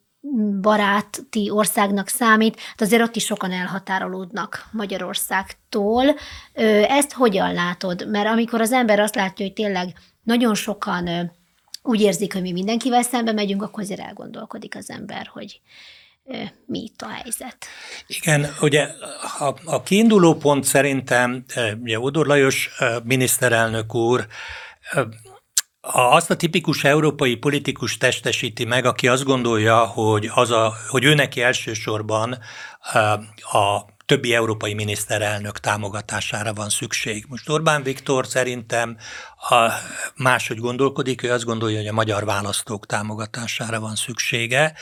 baráti 0.61 1.49
országnak 1.49 2.07
számít, 2.07 2.55
de 2.55 2.85
azért 2.85 3.01
ott 3.01 3.15
is 3.15 3.25
sokan 3.25 3.51
elhatárolódnak 3.51 4.65
Magyarországtól. 4.71 6.15
Ezt 6.87 7.13
hogyan 7.13 7.53
látod? 7.53 8.09
Mert 8.09 8.27
amikor 8.27 8.61
az 8.61 8.71
ember 8.71 8.99
azt 8.99 9.15
látja, 9.15 9.45
hogy 9.45 9.53
tényleg 9.53 9.93
nagyon 10.23 10.55
sokan 10.55 11.31
úgy 11.87 12.01
érzik, 12.01 12.33
hogy 12.33 12.41
mi 12.41 12.51
mindenkivel 12.51 13.03
szembe 13.03 13.31
megyünk, 13.31 13.61
akkor 13.61 13.83
azért 13.83 13.99
elgondolkodik 13.99 14.75
az 14.75 14.89
ember, 14.89 15.29
hogy 15.33 15.61
mi 16.65 16.79
itt 16.79 17.01
a 17.01 17.07
helyzet. 17.07 17.65
Igen, 18.07 18.55
ugye 18.61 18.87
a, 19.39 19.55
a 19.65 19.83
kiinduló 19.83 20.35
pont 20.35 20.63
szerintem, 20.63 21.45
ugye 21.81 21.99
Odor 21.99 22.25
Lajos 22.25 22.69
miniszterelnök 23.03 23.95
úr 23.95 24.27
azt 25.81 26.29
a 26.29 26.35
tipikus 26.35 26.83
európai 26.83 27.35
politikus 27.35 27.97
testesíti 27.97 28.65
meg, 28.65 28.85
aki 28.85 29.07
azt 29.07 29.23
gondolja, 29.23 29.85
hogy, 29.85 30.29
az 30.33 30.51
a, 30.51 30.73
hogy 30.87 31.03
ő 31.03 31.13
neki 31.13 31.41
elsősorban 31.41 32.37
a 33.51 33.95
többi 34.05 34.33
európai 34.33 34.73
miniszterelnök 34.73 35.59
támogatására 35.59 36.53
van 36.53 36.69
szükség. 36.69 37.25
Most 37.27 37.49
Orbán 37.49 37.83
Viktor 37.83 38.27
szerintem 38.27 38.97
a, 39.37 39.71
máshogy 40.15 40.57
gondolkodik, 40.57 41.23
ő 41.23 41.31
azt 41.31 41.43
gondolja, 41.43 41.77
hogy 41.77 41.87
a 41.87 41.93
magyar 41.93 42.25
választók 42.25 42.85
támogatására 42.85 43.79
van 43.79 43.95
szüksége, 43.95 44.73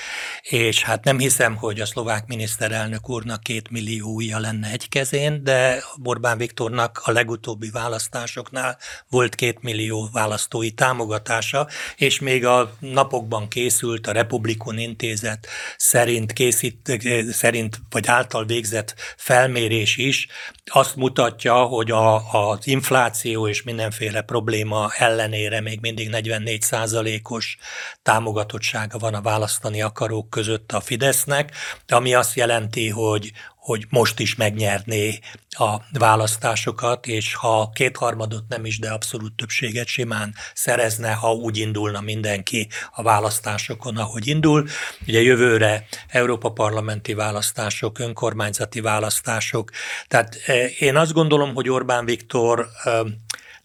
és 0.42 0.84
hát 0.84 1.04
nem 1.04 1.20
hiszem, 1.20 1.56
hogy 1.56 1.80
a 1.80 1.86
szlovák 1.86 2.28
miniszterelnök 2.28 3.10
úrnak 3.10 3.42
két 3.42 3.70
milliója 3.70 4.40
lenne 4.40 4.72
egy 4.72 4.90
kezén, 4.90 5.44
de 5.44 5.84
Orbán 6.04 6.38
Viktornak 6.38 7.02
a 7.04 7.12
legutóbbi 7.12 7.70
választásoknál 7.70 8.78
volt 9.10 9.36
két 9.36 9.62
millió 9.62 10.10
választói 10.12 10.72
támogatása, 10.72 11.68
és 11.96 12.20
még 12.20 12.46
a 12.46 12.72
napokban 12.80 13.48
készült 13.48 14.08
a 14.08 14.12
Republikon 14.12 14.78
Intézet 14.78 15.48
szerint 15.78 16.34
készít, 16.34 17.02
szerint 17.32 17.80
vagy 17.90 18.08
által 18.08 18.46
végzett 18.46 18.96
felmérés 19.18 19.98
is 19.98 20.28
azt 20.66 20.96
mutatja, 20.96 21.64
hogy 21.64 21.92
a, 21.92 22.16
az 22.32 22.68
infláció 22.68 23.48
és 23.48 23.64
mindenféle 23.64 24.22
probléma 24.46 24.92
ellenére 24.98 25.62
még 25.62 25.80
mindig 25.82 26.10
44 26.10 26.62
százalékos 26.62 27.58
támogatottsága 28.02 28.98
van 28.98 29.14
a 29.14 29.22
választani 29.22 29.82
akarók 29.82 30.30
között 30.30 30.72
a 30.72 30.80
Fidesznek, 30.80 31.52
ami 31.88 32.14
azt 32.14 32.36
jelenti, 32.36 32.90
hogy, 32.90 33.32
hogy 33.56 33.86
most 33.90 34.20
is 34.20 34.36
megnyerné 34.36 35.20
a 35.50 35.76
választásokat, 35.92 37.08
és 37.08 37.34
ha 37.34 37.70
kétharmadot 37.74 38.44
nem 38.48 38.66
is, 38.66 38.80
de 38.80 38.90
abszolút 38.90 39.36
többséget 39.36 39.88
simán 39.88 40.34
szerezne, 40.54 41.12
ha 41.14 41.34
úgy 41.34 41.58
indulna 41.58 42.02
mindenki 42.02 42.68
a 42.92 43.02
választásokon, 43.02 43.98
ahogy 43.98 44.28
indul. 44.28 44.68
Ugye 45.08 45.22
jövőre 45.22 45.88
Európa 46.08 46.52
parlamenti 46.52 47.14
választások, 47.14 48.00
önkormányzati 48.00 48.82
választások. 48.82 49.72
Tehát 50.08 50.38
eh, 50.46 50.82
én 50.82 50.96
azt 50.96 51.14
gondolom, 51.14 51.54
hogy 51.54 51.70
Orbán 51.70 52.06
Viktor 52.06 52.68
eh, 52.84 53.00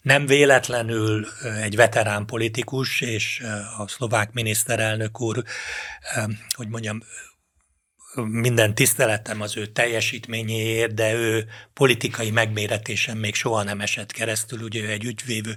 nem 0.03 0.27
véletlenül 0.27 1.27
egy 1.63 1.77
veterán 1.77 2.27
politikus, 2.27 3.01
és 3.01 3.43
a 3.79 3.89
szlovák 3.89 4.33
miniszterelnök 4.33 5.21
úr, 5.21 5.45
hogy 6.57 6.69
mondjam, 6.69 7.03
minden 8.15 8.75
tiszteletem 8.75 9.41
az 9.41 9.57
ő 9.57 9.67
teljesítményéért, 9.67 10.95
de 10.95 11.15
ő 11.15 11.47
politikai 11.73 12.31
megméretésen 12.31 13.17
még 13.17 13.35
soha 13.35 13.63
nem 13.63 13.81
esett 13.81 14.13
keresztül, 14.13 14.63
ugye 14.63 14.83
ő 14.83 14.91
egy 14.91 15.05
ügyvévő, 15.05 15.57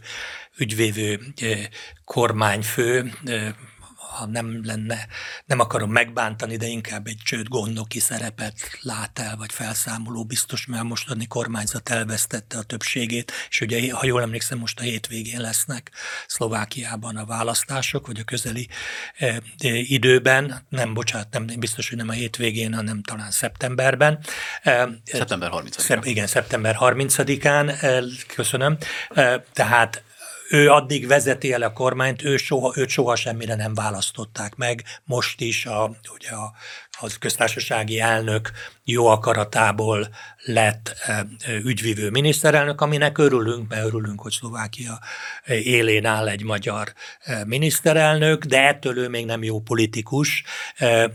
ügyvévő 0.57 1.19
kormányfő, 2.05 3.11
ha 4.13 4.25
nem 4.25 4.65
lenne, 4.65 5.07
nem 5.45 5.59
akarom 5.59 5.91
megbántani, 5.91 6.57
de 6.57 6.65
inkább 6.65 7.07
egy 7.07 7.19
csőd 7.23 7.47
gondnoki 7.47 7.99
szerepet 7.99 8.53
lát 8.81 9.19
el, 9.19 9.35
vagy 9.37 9.51
felszámoló 9.51 10.25
biztos, 10.25 10.65
mert 10.65 10.83
mostani 10.83 11.27
kormányzat 11.27 11.89
elvesztette 11.89 12.57
a 12.57 12.63
többségét, 12.63 13.31
és 13.49 13.61
ugye, 13.61 13.93
ha 13.93 14.05
jól 14.05 14.21
emlékszem, 14.21 14.57
most 14.57 14.79
a 14.79 14.83
hétvégén 14.83 15.41
lesznek 15.41 15.91
Szlovákiában 16.27 17.17
a 17.17 17.25
választások, 17.25 18.07
vagy 18.07 18.19
a 18.19 18.23
közeli 18.23 18.67
e, 19.17 19.25
e, 19.25 19.41
időben, 19.69 20.65
nem, 20.69 20.93
bocsánat, 20.93 21.27
nem, 21.31 21.45
biztos, 21.59 21.89
hogy 21.89 21.97
nem 21.97 22.09
a 22.09 22.11
hétvégén, 22.11 22.73
hanem 22.73 23.01
talán 23.01 23.31
szeptemberben. 23.31 24.19
E, 24.61 24.89
szeptember 25.03 25.49
30-án. 25.53 25.79
Szep, 25.79 26.05
igen, 26.05 26.27
szeptember 26.27 26.77
30-án, 26.79 27.83
e, 27.83 28.03
köszönöm. 28.27 28.77
Tehát 29.53 30.03
ő 30.53 30.69
addig 30.69 31.07
vezeti 31.07 31.53
el 31.53 31.61
a 31.61 31.73
kormányt, 31.73 32.23
ő 32.23 32.37
soha, 32.37 32.73
őt 32.75 32.89
soha 32.89 33.15
semmire 33.15 33.55
nem 33.55 33.73
választották 33.73 34.55
meg. 34.55 34.83
Most 35.03 35.41
is 35.41 35.65
a, 35.65 35.91
ugye 36.13 36.29
a, 36.29 36.53
az 36.99 37.17
köztársasági 37.17 37.99
elnök 37.99 38.51
jó 38.83 39.07
akaratából 39.07 40.09
lett 40.43 40.95
e, 41.05 41.25
ügyvívő 41.63 42.09
miniszterelnök, 42.09 42.81
aminek 42.81 43.17
örülünk, 43.17 43.69
mert 43.69 43.85
örülünk, 43.85 44.21
hogy 44.21 44.31
Szlovákia 44.31 44.99
élén 45.45 46.05
áll 46.05 46.27
egy 46.27 46.43
magyar 46.43 46.93
e, 47.19 47.45
miniszterelnök, 47.45 48.45
de 48.45 48.67
ettől 48.67 48.97
ő 48.97 49.07
még 49.09 49.25
nem 49.25 49.43
jó 49.43 49.59
politikus, 49.59 50.43
e, 50.75 51.11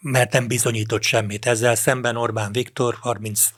mert 0.00 0.32
nem 0.32 0.46
bizonyított 0.46 1.02
semmit. 1.02 1.46
Ezzel 1.46 1.74
szemben 1.74 2.16
Orbán 2.16 2.52
Viktor 2.52 2.96
30 3.00 3.48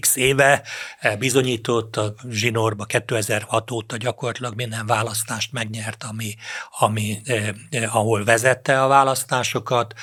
x 0.00 0.16
éve 0.16 0.62
eh, 0.98 1.16
bizonyított 1.16 1.96
a 1.96 2.14
zsinórba 2.30 2.84
2006 2.84 3.70
óta 3.70 3.96
gyakorlatilag 3.96 4.54
minden 4.54 4.86
választást 4.86 5.52
megnyert, 5.52 6.04
ami, 6.04 6.34
ami 6.78 7.20
eh, 7.24 7.48
eh, 7.70 7.96
ahol 7.96 8.24
vezette 8.24 8.82
a 8.82 8.88
választásokat. 8.88 9.94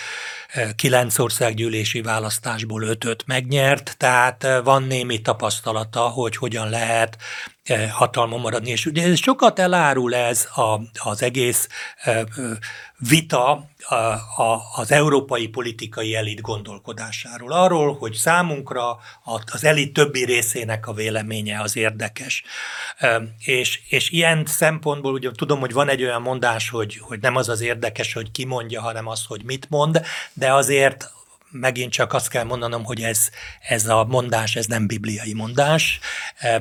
Kilenc 0.75 1.19
országgyűlési 1.19 2.01
választásból 2.01 2.84
ötöt 2.84 3.23
megnyert, 3.25 3.95
tehát 3.97 4.47
van 4.63 4.84
némi 4.84 5.21
tapasztalata, 5.21 5.99
hogy 5.99 6.38
hogyan 6.38 6.69
lehet 6.69 7.17
hatalma 7.91 8.38
maradni. 8.38 8.69
És 8.69 8.86
ugye 8.86 9.04
ez 9.04 9.19
sokat 9.19 9.60
elárul 9.60 10.15
ez 10.15 10.47
a, 10.56 10.80
az 11.10 11.21
egész 11.21 11.67
vita 12.97 13.69
a, 13.88 13.95
a, 13.95 14.62
az 14.75 14.91
európai 14.91 15.47
politikai 15.47 16.15
elit 16.15 16.41
gondolkodásáról. 16.41 17.51
Arról, 17.51 17.95
hogy 17.95 18.13
számunkra 18.13 18.97
az 19.51 19.63
elit 19.63 19.93
többi 19.93 20.25
részének 20.25 20.88
a 20.88 20.93
véleménye 20.93 21.60
az 21.62 21.75
érdekes. 21.75 22.43
És, 23.39 23.82
és 23.89 24.10
ilyen 24.10 24.45
szempontból 24.45 25.13
ugye 25.13 25.32
tudom, 25.32 25.60
hogy 25.60 25.73
van 25.73 25.89
egy 25.89 26.04
olyan 26.04 26.21
mondás, 26.21 26.69
hogy, 26.69 26.97
hogy 27.01 27.19
nem 27.19 27.36
az 27.36 27.49
az 27.49 27.62
érdekes, 27.62 28.13
hogy 28.13 28.32
ki 28.32 28.45
mondja, 28.45 28.82
hanem 28.82 29.08
az, 29.08 29.25
hogy 29.28 29.43
mit 29.43 29.69
mond, 29.69 30.01
de 30.34 30.54
azért 30.54 31.13
megint 31.59 31.91
csak 31.91 32.13
azt 32.13 32.29
kell 32.29 32.43
mondanom, 32.43 32.83
hogy 32.83 33.01
ez, 33.01 33.29
ez 33.59 33.87
a 33.87 34.03
mondás, 34.03 34.55
ez 34.55 34.65
nem 34.65 34.87
bibliai 34.87 35.33
mondás, 35.33 35.99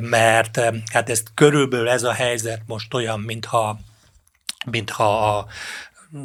mert 0.00 0.60
hát 0.92 1.10
ez 1.10 1.22
körülbelül 1.34 1.88
ez 1.88 2.02
a 2.02 2.12
helyzet 2.12 2.62
most 2.66 2.94
olyan, 2.94 3.20
mintha 3.20 3.78
mintha 4.70 5.36
a, 5.36 5.46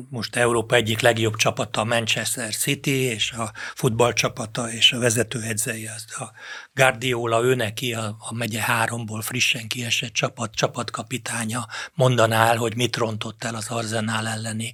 most 0.10 0.36
Európa 0.36 0.76
egyik 0.76 1.00
legjobb 1.00 1.36
csapata 1.36 1.82
a 1.82 1.84
Manchester 1.84 2.56
City, 2.56 2.92
és 2.92 3.32
a 3.32 3.52
futballcsapata 3.76 4.72
és 4.72 4.92
a 4.92 5.00
vezetőedzője 5.00 5.94
az 5.96 6.22
a 6.22 6.32
Guardiola, 6.74 7.44
ő 7.44 7.56
neki 7.56 7.94
a, 7.94 8.16
a 8.20 8.34
megye 8.34 8.62
háromból 8.62 9.22
frissen 9.22 9.68
kiesett 9.68 10.14
csapat, 10.14 10.56
csapatkapitánya 10.56 11.68
mondaná 11.94 12.48
el, 12.48 12.58
hogy 12.58 12.76
mit 12.76 12.96
rontott 12.96 13.44
el 13.44 13.56
az 13.56 13.68
Arzenál 13.68 14.28
elleni 14.28 14.74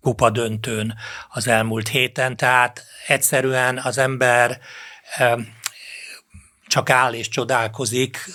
kupa 0.00 0.30
döntőn 0.30 0.94
az 1.28 1.48
elmúlt 1.48 1.88
héten, 1.88 2.36
tehát 2.36 2.84
egyszerűen 3.06 3.78
az 3.78 3.98
ember 3.98 4.60
csak 6.66 6.90
áll 6.90 7.12
és 7.12 7.28
csodálkozik, 7.28 8.30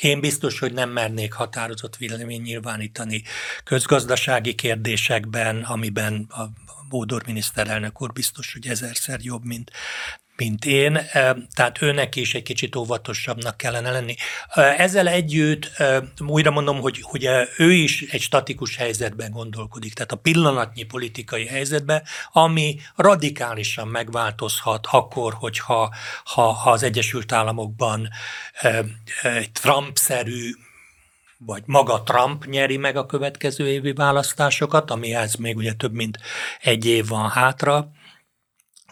én 0.00 0.20
biztos, 0.20 0.58
hogy 0.58 0.72
nem 0.72 0.90
mernék 0.90 1.32
határozott 1.32 1.96
vélemény 1.96 2.42
nyilvánítani 2.42 3.22
közgazdasági 3.64 4.54
kérdésekben, 4.54 5.62
amiben 5.62 6.26
a 6.28 6.42
Bódor 6.88 7.22
miniszterelnök 7.26 8.02
úr 8.02 8.12
biztos, 8.12 8.52
hogy 8.52 8.66
ezerszer 8.66 9.18
jobb, 9.22 9.44
mint, 9.44 9.70
mint 10.38 10.64
én, 10.64 11.00
tehát 11.54 11.82
őnek 11.82 12.16
is 12.16 12.34
egy 12.34 12.42
kicsit 12.42 12.76
óvatosabbnak 12.76 13.56
kellene 13.56 13.90
lenni. 13.90 14.14
Ezzel 14.54 15.08
együtt 15.08 15.70
újra 16.18 16.50
mondom, 16.50 16.80
hogy, 16.80 17.00
hogy 17.02 17.28
ő 17.56 17.72
is 17.72 18.02
egy 18.02 18.20
statikus 18.20 18.76
helyzetben 18.76 19.30
gondolkodik, 19.30 19.94
tehát 19.94 20.12
a 20.12 20.16
pillanatnyi 20.16 20.82
politikai 20.82 21.46
helyzetben, 21.46 22.02
ami 22.32 22.80
radikálisan 22.96 23.88
megváltozhat 23.88 24.86
akkor, 24.90 25.34
hogyha 25.34 25.94
ha, 26.24 26.42
ha 26.42 26.70
az 26.70 26.82
Egyesült 26.82 27.32
Államokban 27.32 28.08
egy 29.22 29.52
Trump-szerű 29.52 30.50
vagy 31.46 31.62
maga 31.66 32.02
Trump 32.02 32.44
nyeri 32.44 32.76
meg 32.76 32.96
a 32.96 33.06
következő 33.06 33.68
évi 33.68 33.92
választásokat, 33.92 34.90
amihez 34.90 35.34
még 35.34 35.56
ugye 35.56 35.72
több 35.72 35.92
mint 35.92 36.18
egy 36.60 36.86
év 36.86 37.08
van 37.08 37.30
hátra, 37.30 37.90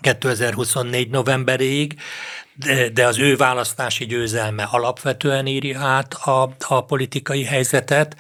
2024 0.01 1.11
novemberéig, 1.11 1.97
de, 2.93 3.07
az 3.07 3.19
ő 3.19 3.37
választási 3.37 4.07
győzelme 4.07 4.63
alapvetően 4.63 5.47
írja 5.47 5.81
át 5.81 6.15
a, 6.15 6.55
a 6.59 6.85
politikai 6.85 7.45
helyzetet. 7.45 8.17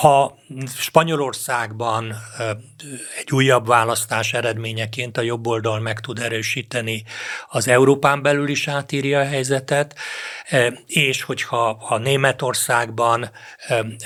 Ha 0.00 0.38
Spanyolországban 0.76 2.14
egy 3.18 3.32
újabb 3.32 3.66
választás 3.66 4.32
eredményeként 4.32 5.16
a 5.16 5.20
jobb 5.20 5.46
oldal 5.46 5.80
meg 5.80 6.00
tud 6.00 6.18
erősíteni, 6.18 7.04
az 7.48 7.68
Európán 7.68 8.22
belül 8.22 8.48
is 8.48 8.68
átírja 8.68 9.20
a 9.20 9.24
helyzetet, 9.24 9.94
és 10.86 11.22
hogyha 11.22 11.68
a 11.68 11.98
Németországban 11.98 13.30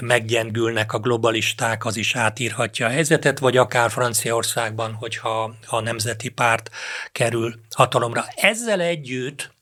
meggyengülnek 0.01 0.93
a 0.93 0.99
globalisták, 0.99 1.85
az 1.85 1.97
is 1.97 2.17
átírhatja 2.17 2.87
a 2.87 2.91
helyzetet, 2.91 3.39
vagy 3.39 3.57
akár 3.57 3.91
Franciaországban, 3.91 4.93
hogyha 4.93 5.55
a 5.67 5.81
nemzeti 5.81 6.29
párt 6.29 6.71
kerül 7.13 7.55
hatalomra. 7.71 8.25
Ezzel 8.35 8.81
együtt 8.81 9.59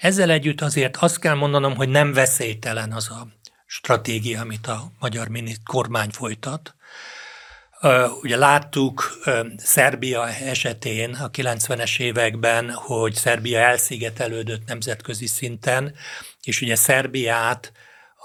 ezzel 0.00 0.30
együtt 0.30 0.60
azért 0.60 0.96
azt 0.96 1.18
kell 1.18 1.34
mondanom, 1.34 1.76
hogy 1.76 1.88
nem 1.88 2.12
veszélytelen 2.12 2.92
az 2.92 3.10
a 3.10 3.26
stratégia, 3.70 4.40
amit 4.40 4.66
a 4.66 4.92
magyar 4.98 5.28
kormány 5.64 6.10
folytat. 6.10 6.74
Ugye 8.22 8.36
láttuk 8.36 9.22
Szerbia 9.56 10.28
esetén 10.28 11.14
a 11.14 11.30
90-es 11.30 11.98
években, 11.98 12.70
hogy 12.70 13.14
Szerbia 13.14 13.58
elszigetelődött 13.58 14.66
nemzetközi 14.66 15.26
szinten, 15.26 15.94
és 16.42 16.60
ugye 16.60 16.76
Szerbiát 16.76 17.72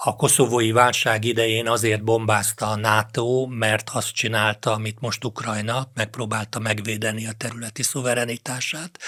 a 0.03 0.15
koszovói 0.15 0.71
válság 0.71 1.23
idején 1.23 1.67
azért 1.67 2.03
bombázta 2.03 2.67
a 2.67 2.75
NATO, 2.75 3.45
mert 3.45 3.89
azt 3.93 4.13
csinálta, 4.13 4.71
amit 4.71 4.99
most 4.99 5.23
Ukrajna, 5.23 5.87
megpróbálta 5.93 6.59
megvédeni 6.59 7.27
a 7.27 7.33
területi 7.37 7.83
szuverenitását. 7.83 8.99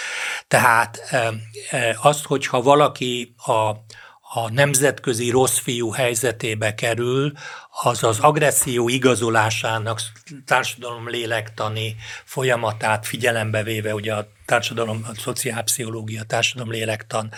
Tehát 0.47 0.99
az, 2.01 2.23
hogyha 2.23 2.61
valaki 2.61 3.36
a, 3.38 3.71
a 4.38 4.49
nemzetközi 4.49 5.29
rossz 5.29 5.57
fiú 5.57 5.91
helyzetébe 5.91 6.75
kerül, 6.75 7.31
az 7.81 8.03
az 8.03 8.19
agresszió 8.19 8.89
igazolásának 8.89 10.01
társadalom 10.45 11.09
lélektani 11.09 11.95
folyamatát 12.23 13.05
figyelembe 13.05 13.63
véve, 13.63 13.93
ugye 13.93 14.13
a 14.13 14.27
társadalom, 14.45 15.05
a 15.11 15.19
szociálpszichológia, 15.19 16.23
társadalom 16.23 16.71
lélektan 16.71 17.31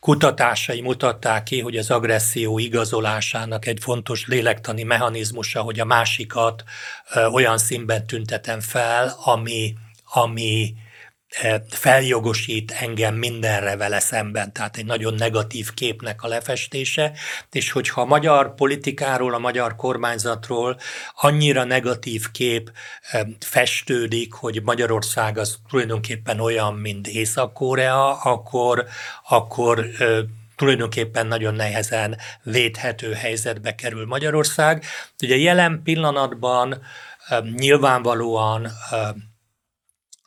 kutatásai 0.00 0.80
mutatták 0.80 1.42
ki, 1.42 1.60
hogy 1.60 1.76
az 1.76 1.90
agresszió 1.90 2.58
igazolásának 2.58 3.66
egy 3.66 3.78
fontos 3.80 4.26
lélektani 4.26 4.82
mechanizmusa, 4.82 5.60
hogy 5.60 5.80
a 5.80 5.84
másikat 5.84 6.64
olyan 7.32 7.58
színben 7.58 8.06
tüntetem 8.06 8.60
fel, 8.60 9.16
ami, 9.24 9.74
ami 10.04 10.74
feljogosít 11.70 12.70
engem 12.70 13.14
mindenre 13.14 13.76
vele 13.76 14.00
szemben, 14.00 14.52
tehát 14.52 14.76
egy 14.76 14.84
nagyon 14.84 15.14
negatív 15.14 15.74
képnek 15.74 16.22
a 16.22 16.28
lefestése, 16.28 17.12
és 17.52 17.70
hogyha 17.70 18.00
a 18.00 18.04
magyar 18.04 18.54
politikáról, 18.54 19.34
a 19.34 19.38
magyar 19.38 19.76
kormányzatról 19.76 20.78
annyira 21.14 21.64
negatív 21.64 22.30
kép 22.30 22.72
festődik, 23.40 24.32
hogy 24.32 24.62
Magyarország 24.62 25.38
az 25.38 25.58
tulajdonképpen 25.68 26.40
olyan, 26.40 26.74
mint 26.74 27.06
Észak-Korea, 27.06 28.20
akkor, 28.20 28.86
akkor 29.28 29.86
tulajdonképpen 30.56 31.26
nagyon 31.26 31.54
nehezen 31.54 32.16
védhető 32.42 33.12
helyzetbe 33.12 33.74
kerül 33.74 34.06
Magyarország. 34.06 34.84
Ugye 35.22 35.36
jelen 35.36 35.80
pillanatban 35.84 36.82
nyilvánvalóan 37.56 38.68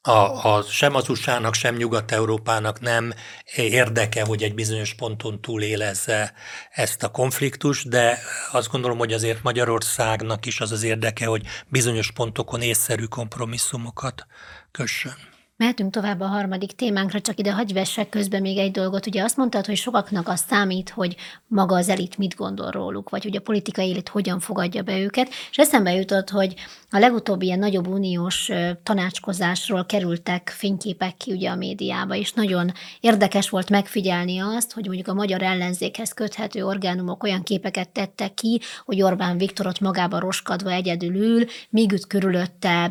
a, 0.01 0.55
a, 0.55 0.61
sem 0.61 0.95
az 0.95 1.09
USA-nak, 1.09 1.53
sem 1.53 1.75
Nyugat-Európának 1.75 2.79
nem 2.79 3.13
érdeke, 3.55 4.23
hogy 4.25 4.43
egy 4.43 4.53
bizonyos 4.53 4.93
ponton 4.93 5.41
túlélezze 5.41 6.33
ezt 6.71 7.03
a 7.03 7.11
konfliktust, 7.11 7.89
de 7.89 8.19
azt 8.51 8.71
gondolom, 8.71 8.97
hogy 8.97 9.13
azért 9.13 9.43
Magyarországnak 9.43 10.45
is 10.45 10.61
az 10.61 10.71
az 10.71 10.83
érdeke, 10.83 11.25
hogy 11.25 11.45
bizonyos 11.67 12.11
pontokon 12.11 12.61
észszerű 12.61 13.03
kompromisszumokat 13.03 14.25
kössön. 14.71 15.37
Mehetünk 15.59 15.91
tovább 15.91 16.19
a 16.19 16.25
harmadik 16.25 16.71
témánkra, 16.71 17.21
csak 17.21 17.39
ide 17.39 17.53
hagyj 17.53 17.73
vessek 17.73 18.09
közben 18.09 18.41
még 18.41 18.57
egy 18.57 18.71
dolgot. 18.71 19.07
Ugye 19.07 19.23
azt 19.23 19.37
mondtad, 19.37 19.65
hogy 19.65 19.75
sokaknak 19.75 20.27
az 20.27 20.43
számít, 20.47 20.89
hogy 20.89 21.15
maga 21.47 21.75
az 21.75 21.89
elit 21.89 22.17
mit 22.17 22.35
gondol 22.35 22.71
róluk, 22.71 23.09
vagy 23.09 23.23
hogy 23.23 23.35
a 23.35 23.41
politikai 23.41 23.91
elit 23.91 24.09
hogyan 24.09 24.39
fogadja 24.39 24.81
be 24.81 24.99
őket, 24.99 25.29
és 25.51 25.57
eszembe 25.57 25.93
jutott, 25.93 26.29
hogy 26.29 26.53
a 26.91 26.97
legutóbbi 26.97 27.45
ilyen 27.45 27.59
nagyobb 27.59 27.87
uniós 27.87 28.49
tanácskozásról 28.83 29.85
kerültek 29.85 30.53
fényképek 30.55 31.17
ki 31.17 31.31
ugye 31.31 31.49
a 31.49 31.55
médiába, 31.55 32.15
és 32.15 32.33
nagyon 32.33 32.71
érdekes 32.99 33.49
volt 33.49 33.69
megfigyelni 33.69 34.39
azt, 34.39 34.73
hogy 34.73 34.85
mondjuk 34.85 35.07
a 35.07 35.13
magyar 35.13 35.41
ellenzékhez 35.41 36.13
köthető 36.13 36.65
orgánumok 36.65 37.23
olyan 37.23 37.43
képeket 37.43 37.89
tettek 37.89 38.33
ki, 38.33 38.61
hogy 38.85 39.01
Orbán 39.01 39.37
Viktorot 39.37 39.79
magába 39.79 40.19
roskadva 40.19 40.71
egyedül 40.71 41.15
ül, 41.15 41.45
míg 41.69 41.91
üt 41.91 42.07
körülötte 42.07 42.83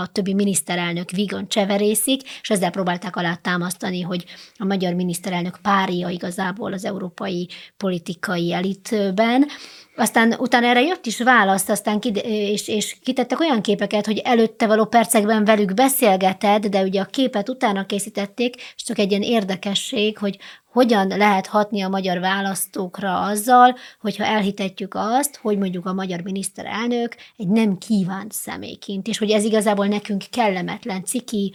a 0.00 0.06
többi 0.06 0.34
miniszterelnök 0.34 1.10
Vigon 1.10 1.48
Cseverészik, 1.48 2.22
és 2.40 2.50
ezzel 2.50 2.70
próbálták 2.70 3.16
alá 3.16 3.34
támasztani, 3.34 4.00
hogy 4.00 4.24
a 4.56 4.64
magyar 4.64 4.92
miniszterelnök 4.92 5.58
párja 5.62 6.08
igazából 6.08 6.72
az 6.72 6.84
európai 6.84 7.48
politikai 7.76 8.52
elitben, 8.52 9.46
aztán 9.96 10.34
utána 10.38 10.66
erre 10.66 10.82
jött 10.82 11.06
is 11.06 11.22
választ, 11.22 11.70
aztán 11.70 12.00
ki, 12.00 12.10
és, 12.24 12.68
és 12.68 12.96
kitettek 13.02 13.40
olyan 13.40 13.62
képeket, 13.62 14.06
hogy 14.06 14.18
előtte 14.18 14.66
való 14.66 14.84
percekben 14.84 15.44
velük 15.44 15.74
beszélgeted, 15.74 16.66
de 16.66 16.82
ugye 16.82 17.00
a 17.00 17.04
képet 17.04 17.48
utána 17.48 17.86
készítették, 17.86 18.54
és 18.56 18.82
csak 18.84 18.98
egy 18.98 19.10
ilyen 19.10 19.22
érdekesség, 19.22 20.18
hogy 20.18 20.38
hogyan 20.72 21.06
lehet 21.08 21.46
hatni 21.46 21.82
a 21.82 21.88
magyar 21.88 22.20
választókra 22.20 23.20
azzal, 23.20 23.76
hogyha 24.00 24.24
elhitetjük 24.24 24.94
azt, 24.94 25.36
hogy 25.36 25.58
mondjuk 25.58 25.86
a 25.86 25.92
magyar 25.92 26.20
miniszterelnök 26.20 27.16
egy 27.36 27.48
nem 27.48 27.78
kívánt 27.78 28.32
személyként, 28.32 29.06
és 29.06 29.18
hogy 29.18 29.30
ez 29.30 29.44
igazából 29.44 29.86
nekünk 29.86 30.24
kellemetlen, 30.30 31.04
ciki, 31.04 31.52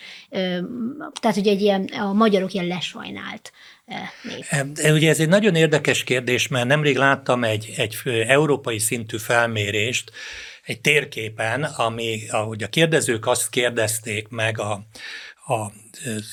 tehát 1.20 1.36
hogy 1.36 1.48
egy 1.48 1.62
ilyen, 1.62 1.84
a 1.84 2.14
magyarok 2.14 2.54
ilyen 2.54 2.68
lesajnált 2.68 3.52
nép. 4.22 4.94
Ugye 4.94 5.10
ez 5.10 5.20
egy 5.20 5.28
nagyon 5.28 5.56
érdekes 5.56 6.04
kérdés, 6.04 6.48
mert 6.48 6.68
nemrég 6.68 6.98
láttam 6.98 7.44
egy, 7.44 7.74
egy 7.78 7.98
európai 8.28 8.80
szintű 8.80 9.18
felmérést, 9.18 10.12
egy 10.64 10.82
térképen, 10.82 11.64
ami, 11.64 12.30
ahogy 12.30 12.64
a 12.64 12.68
kérdezők 12.68 13.28
azt 13.28 13.50
kérdezték 13.50 14.28
meg 14.28 14.60
a, 14.60 14.82
az 15.46 15.72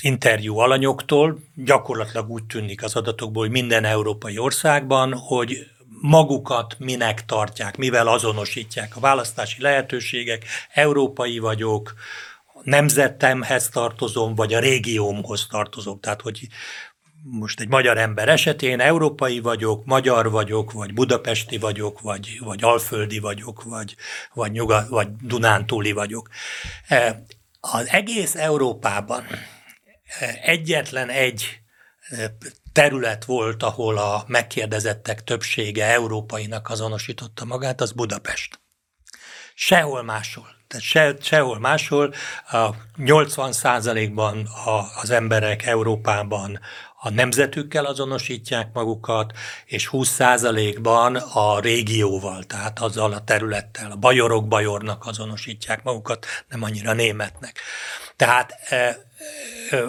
interjú 0.01 0.59
alanyoktól, 0.59 1.39
gyakorlatilag 1.55 2.31
úgy 2.31 2.45
tűnik 2.45 2.83
az 2.83 2.97
adatokból, 2.97 3.43
hogy 3.43 3.53
minden 3.53 3.85
európai 3.85 4.39
országban, 4.39 5.15
hogy 5.15 5.67
magukat 6.01 6.77
minek 6.79 7.25
tartják, 7.25 7.77
mivel 7.77 8.09
azonosítják 8.09 8.97
a 8.97 9.01
választási 9.01 9.63
lehetőségek, 9.63 10.45
európai 10.73 11.39
vagyok, 11.39 11.95
nemzetemhez 12.63 13.69
tartozom, 13.69 14.35
vagy 14.35 14.55
a 14.55 14.59
régiómhoz 14.59 15.47
tartozom. 15.47 16.01
Tehát, 16.01 16.21
hogy 16.21 16.49
most 17.31 17.61
egy 17.61 17.68
magyar 17.68 17.99
ember 17.99 18.29
esetén 18.29 18.81
európai 18.81 19.41
vagyok, 19.41 19.85
magyar 19.85 20.31
vagyok, 20.31 20.72
vagy 20.72 20.95
budapesti 20.95 21.59
vagyok, 21.59 22.01
vagy, 22.01 22.39
vagy 22.41 22.64
alföldi 22.64 23.18
vagyok, 23.18 23.62
vagy, 23.62 23.97
vagy, 24.33 24.51
nyugat, 24.51 24.89
vagy 24.89 25.09
Dunántúli 25.16 25.93
vagyok. 25.93 26.29
E, 26.89 27.22
az 27.61 27.89
egész 27.89 28.35
Európában 28.35 29.27
e, 30.18 30.39
egyetlen 30.43 31.09
egy 31.09 31.61
e, 32.09 32.37
terület 32.72 33.25
volt, 33.25 33.62
ahol 33.62 33.99
a 33.99 34.25
megkérdezettek 34.27 35.25
többsége 35.25 35.87
európainak 35.87 36.70
azonosította 36.70 37.45
magát, 37.45 37.81
az 37.81 37.93
Budapest. 37.93 38.61
Sehol 39.55 40.03
máshol. 40.03 40.55
Tehát 40.66 40.85
se, 40.85 41.16
sehol 41.20 41.59
máshol 41.59 42.14
a 42.51 42.70
80% 42.99 44.11
ban 44.14 44.49
az 45.03 45.11
emberek 45.11 45.66
Európában 45.66 46.61
a 47.05 47.11
nemzetükkel 47.11 47.85
azonosítják 47.85 48.69
magukat, 48.73 49.33
és 49.65 49.89
20%-ban 49.93 51.17
a 51.17 51.61
régióval, 51.61 52.43
tehát 52.43 52.79
azzal 52.79 53.13
a 53.13 53.25
területtel, 53.25 53.91
a 53.91 53.97
bajorok 53.97 54.49
bajornak 54.49 55.07
azonosítják 55.07 55.83
magukat, 55.83 56.27
nem 56.49 56.63
annyira 56.63 56.93
németnek. 56.93 57.61
Tehát 58.17 58.53
e, 58.69 58.97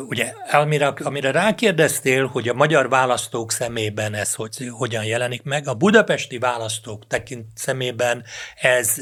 ugye, 0.07 0.33
amire, 0.51 0.87
amire 0.87 1.31
rákérdeztél, 1.31 2.25
hogy 2.25 2.49
a 2.49 2.53
magyar 2.53 2.89
választók 2.89 3.51
szemében 3.51 4.13
ez 4.13 4.33
hogy, 4.33 4.69
hogyan 4.71 5.05
jelenik 5.05 5.43
meg, 5.43 5.67
a 5.67 5.73
budapesti 5.73 6.37
választók 6.37 7.07
tekint 7.07 7.45
szemében 7.55 8.23
ez, 8.55 8.95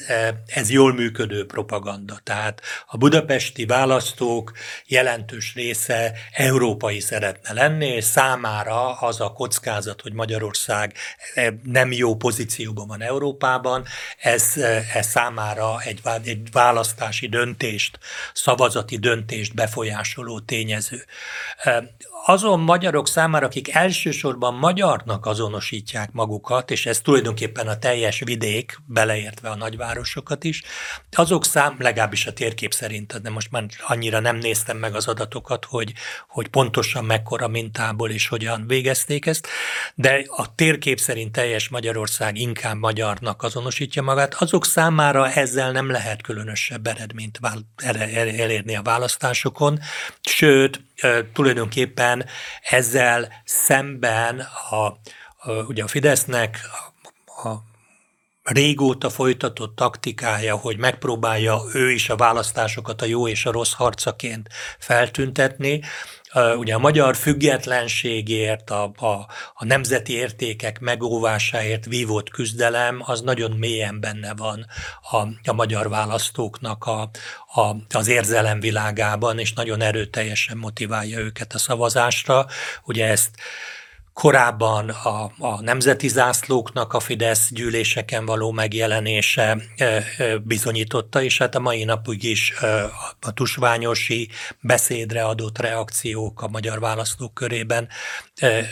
ez 0.45 0.69
jól 0.69 0.93
működő 0.93 1.45
propaganda. 1.45 2.19
Tehát 2.23 2.61
a 2.87 2.97
budapesti 2.97 3.65
választók 3.65 4.51
jelentős 4.85 5.53
része 5.55 6.13
európai 6.31 6.99
szeretne 6.99 7.53
lenni, 7.53 7.87
és 7.87 8.03
számára 8.03 8.93
az 8.93 9.21
a 9.21 9.33
kockázat, 9.33 10.01
hogy 10.01 10.13
Magyarország 10.13 10.93
nem 11.63 11.91
jó 11.91 12.15
pozícióban 12.15 12.87
van 12.87 13.01
Európában, 13.01 13.85
ez, 14.17 14.53
ez 14.93 15.07
számára 15.07 15.81
egy, 15.81 15.99
egy 16.23 16.51
választási 16.51 17.27
döntést, 17.27 17.99
szavazati 18.33 18.97
döntést 18.97 19.53
befolyásoló 19.53 20.39
tény 20.39 20.72
tényező. 20.73 21.05
Azon 22.25 22.59
magyarok 22.59 23.07
számára, 23.07 23.45
akik 23.45 23.73
elsősorban 23.73 24.53
magyarnak 24.53 25.25
azonosítják 25.25 26.11
magukat, 26.11 26.71
és 26.71 26.85
ez 26.85 27.01
tulajdonképpen 27.01 27.67
a 27.67 27.77
teljes 27.77 28.19
vidék, 28.19 28.81
beleértve 28.85 29.49
a 29.49 29.55
nagyvárosokat 29.55 30.43
is, 30.43 30.63
azok 31.11 31.45
szám, 31.45 31.75
legalábbis 31.79 32.25
a 32.25 32.33
térkép 32.33 32.73
szerint, 32.73 33.21
de 33.21 33.29
most 33.29 33.51
már 33.51 33.65
annyira 33.87 34.19
nem 34.19 34.35
néztem 34.35 34.77
meg 34.77 34.95
az 34.95 35.07
adatokat, 35.07 35.65
hogy, 35.65 35.93
hogy 36.27 36.47
pontosan 36.47 37.05
mekkora 37.05 37.47
mintából 37.47 38.09
és 38.09 38.27
hogyan 38.27 38.67
végezték 38.67 39.25
ezt, 39.25 39.47
de 39.95 40.23
a 40.27 40.55
térkép 40.55 40.99
szerint 40.99 41.31
teljes 41.31 41.69
Magyarország 41.69 42.37
inkább 42.37 42.77
magyarnak 42.77 43.43
azonosítja 43.43 44.01
magát, 44.01 44.33
azok 44.33 44.65
számára 44.65 45.29
ezzel 45.29 45.71
nem 45.71 45.91
lehet 45.91 46.21
különösebb 46.21 46.87
eredményt 46.87 47.39
elérni 48.15 48.75
a 48.75 48.81
választásokon, 48.81 49.79
sőt, 50.21 50.81
tulajdonképpen 51.33 52.12
ezzel 52.69 53.41
szemben 53.45 54.39
a, 54.69 54.85
a, 55.37 55.51
ugye 55.67 55.83
a 55.83 55.87
Fidesznek 55.87 56.59
a, 57.25 57.49
a 57.49 57.63
régóta 58.43 59.09
folytatott 59.09 59.75
taktikája, 59.75 60.55
hogy 60.55 60.77
megpróbálja 60.77 61.61
ő 61.73 61.91
is 61.91 62.09
a 62.09 62.15
választásokat 62.15 63.01
a 63.01 63.05
jó 63.05 63.27
és 63.27 63.45
a 63.45 63.51
rossz 63.51 63.73
harcaként 63.73 64.49
feltüntetni, 64.79 65.81
ugye 66.57 66.73
a 66.73 66.79
magyar 66.79 67.15
függetlenségért, 67.15 68.69
a, 68.69 68.83
a, 68.83 69.27
a 69.53 69.65
nemzeti 69.65 70.13
értékek 70.13 70.79
megóvásáért 70.79 71.85
vívott 71.85 72.29
küzdelem, 72.29 73.01
az 73.05 73.21
nagyon 73.21 73.51
mélyen 73.51 73.99
benne 73.99 74.33
van 74.35 74.65
a, 75.11 75.17
a 75.49 75.53
magyar 75.53 75.89
választóknak 75.89 76.85
a, 76.85 77.09
a, 77.61 77.75
az 77.89 78.07
érzelem 78.07 78.59
világában, 78.59 79.39
és 79.39 79.53
nagyon 79.53 79.81
erőteljesen 79.81 80.57
motiválja 80.57 81.19
őket 81.19 81.53
a 81.53 81.57
szavazásra. 81.57 82.45
Ugye 82.83 83.07
ezt 83.07 83.29
Korábban 84.13 84.89
a, 84.89 85.31
a 85.37 85.61
nemzeti 85.61 86.07
zászlóknak 86.07 86.93
a 86.93 86.99
Fidesz 86.99 87.49
gyűléseken 87.51 88.25
való 88.25 88.51
megjelenése 88.51 89.57
bizonyította, 90.43 91.23
és 91.23 91.37
hát 91.37 91.55
a 91.55 91.59
mai 91.59 91.83
napig 91.83 92.23
is 92.23 92.53
a 93.21 93.33
tusványosi 93.33 94.29
beszédre 94.61 95.23
adott 95.23 95.57
reakciók 95.57 96.41
a 96.41 96.47
magyar 96.47 96.79
választók 96.79 97.33
körében 97.33 97.87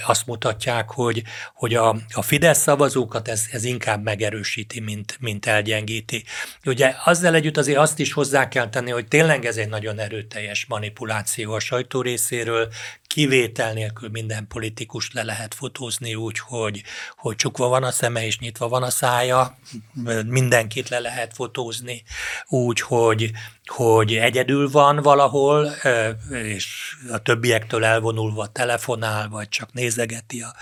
azt 0.06 0.26
mutatják, 0.26 0.90
hogy, 0.90 1.24
hogy 1.54 1.76
a, 1.76 1.96
a 2.14 2.22
Fidesz 2.22 2.62
szavazókat 2.62 3.28
ez, 3.28 3.46
ez 3.52 3.64
inkább 3.64 4.04
megerősíti, 4.04 4.80
mint, 4.80 5.18
mint 5.20 5.46
elgyengíti. 5.46 6.24
Ugye 6.66 6.94
azzal 7.06 7.36
együtt 7.36 7.58
azért 7.58 7.78
azt 7.78 8.00
is 8.00 8.14
hozzá 8.14 8.48
kell 8.48 8.70
tenni, 8.70 8.92
hogy 8.92 9.08
tényleg 9.08 9.46
ez 9.46 9.58
egy 9.58 9.70
nagyon 9.70 10.00
erőteljes 10.00 10.66
manipuláció 10.66 11.54
a 11.54 11.60
sajtó 11.60 12.02
részéről, 12.02 12.70
kivétel 13.08 13.74
nélkül 13.74 14.10
minden 14.10 14.48
politikus 14.48 15.12
le 15.12 15.24
lehet 15.32 15.54
fotózni 15.54 16.16
úgy, 16.16 16.40
hogy, 16.40 16.84
hogy 17.16 17.36
csukva 17.36 17.68
van 17.68 17.84
a 17.84 17.92
szeme 17.92 18.26
és 18.26 18.40
nyitva 18.40 18.68
van 18.68 18.84
a 18.84 18.90
szája, 18.90 19.58
mindenkit 20.26 20.90
le 20.90 21.00
lehet 21.00 21.34
fotózni 21.34 22.04
úgy, 22.48 22.82
hogy, 22.82 23.32
hogy 23.66 24.16
egyedül 24.16 24.70
van 24.70 24.96
valahol, 24.96 25.72
és 26.30 26.96
a 27.12 27.18
többiektől 27.18 27.86
elvonulva 27.86 28.48
telefonál, 28.48 29.30
vagy 29.30 29.50
csak 29.50 29.74
nézegeti 29.74 30.42
a, 30.42 30.56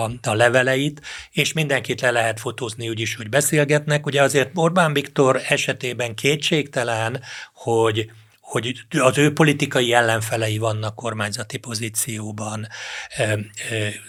a, 0.00 0.10
a 0.30 0.34
leveleit, 0.34 1.00
és 1.30 1.52
mindenkit 1.52 2.00
le 2.00 2.10
lehet 2.10 2.40
fotózni 2.40 2.88
úgy 2.88 3.00
is, 3.00 3.16
hogy 3.16 3.28
beszélgetnek. 3.28 4.06
Ugye 4.06 4.22
azért 4.22 4.50
Orbán 4.54 4.92
Viktor 4.92 5.40
esetében 5.48 6.14
kétségtelen, 6.14 7.22
hogy 7.52 8.10
hogy 8.52 8.84
az 8.90 9.18
ő 9.18 9.32
politikai 9.32 9.92
ellenfelei 9.92 10.58
vannak 10.58 10.94
kormányzati 10.94 11.56
pozícióban 11.56 12.68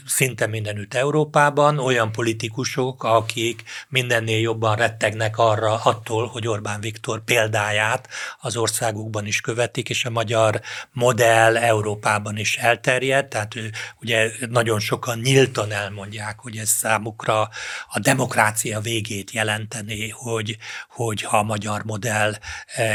szinte 0.05 0.47
mindenütt 0.47 0.93
Európában, 0.93 1.79
olyan 1.79 2.11
politikusok, 2.11 3.03
akik 3.03 3.63
mindennél 3.89 4.39
jobban 4.39 4.75
rettegnek 4.75 5.37
arra 5.37 5.75
attól, 5.83 6.27
hogy 6.27 6.47
Orbán 6.47 6.81
Viktor 6.81 7.23
példáját 7.23 8.07
az 8.39 8.57
országukban 8.57 9.25
is 9.25 9.41
követik, 9.41 9.89
és 9.89 10.05
a 10.05 10.09
magyar 10.09 10.61
modell 10.91 11.57
Európában 11.57 12.37
is 12.37 12.57
elterjed, 12.57 13.27
tehát 13.27 13.55
ő, 13.55 13.71
ugye 14.01 14.31
nagyon 14.49 14.79
sokan 14.79 15.19
nyíltan 15.19 15.71
elmondják, 15.71 16.39
hogy 16.39 16.57
ez 16.57 16.69
számukra 16.69 17.49
a 17.89 17.99
demokrácia 17.99 18.79
végét 18.79 19.31
jelenteni, 19.31 20.09
hogy, 20.09 20.57
hogy 20.89 21.21
ha 21.21 21.37
a 21.37 21.43
magyar 21.43 21.83
modell 21.83 22.33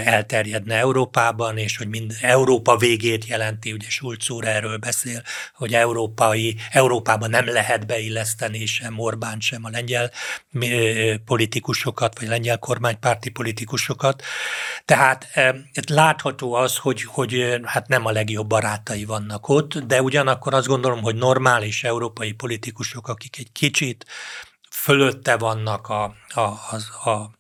elterjedne 0.05 0.77
Európában, 0.77 1.37
Európában, 1.39 1.59
és 1.59 1.77
hogy 1.77 1.89
mind 1.89 2.15
Európa 2.21 2.77
végét 2.77 3.27
jelenti, 3.27 3.73
ugye 3.73 3.89
Schulz 3.89 4.31
úr 4.31 4.45
erről 4.45 4.77
beszél, 4.77 5.23
hogy 5.55 5.75
európai, 5.75 6.57
Európában 6.71 7.31
nem 7.31 7.47
lehet 7.47 7.87
beilleszteni 7.87 8.67
sem 8.67 8.99
Orbán, 8.99 9.41
sem 9.41 9.65
a 9.65 9.71
lengyel 9.71 10.11
politikusokat, 11.25 12.19
vagy 12.19 12.29
lengyel 12.29 12.59
kormánypárti 12.59 13.31
politikusokat. 13.31 14.23
Tehát 14.85 15.29
látható 15.87 16.55
az, 16.55 16.77
hogy, 16.77 17.03
hogy 17.03 17.61
hát 17.65 17.89
nem 17.89 18.07
a 18.07 18.11
legjobb 18.11 18.49
barátai 18.49 19.05
vannak 19.05 19.49
ott, 19.49 19.79
de 19.79 20.03
ugyanakkor 20.03 20.55
azt 20.55 20.67
gondolom, 20.67 21.03
hogy 21.03 21.15
normális 21.15 21.85
európai 21.85 22.33
politikusok, 22.33 23.09
akik 23.09 23.39
egy 23.39 23.53
kicsit 23.53 24.07
fölötte 24.71 25.37
vannak 25.37 25.89
a, 25.89 26.15
a, 26.35 26.41
a, 26.41 27.11
a, 27.11 27.31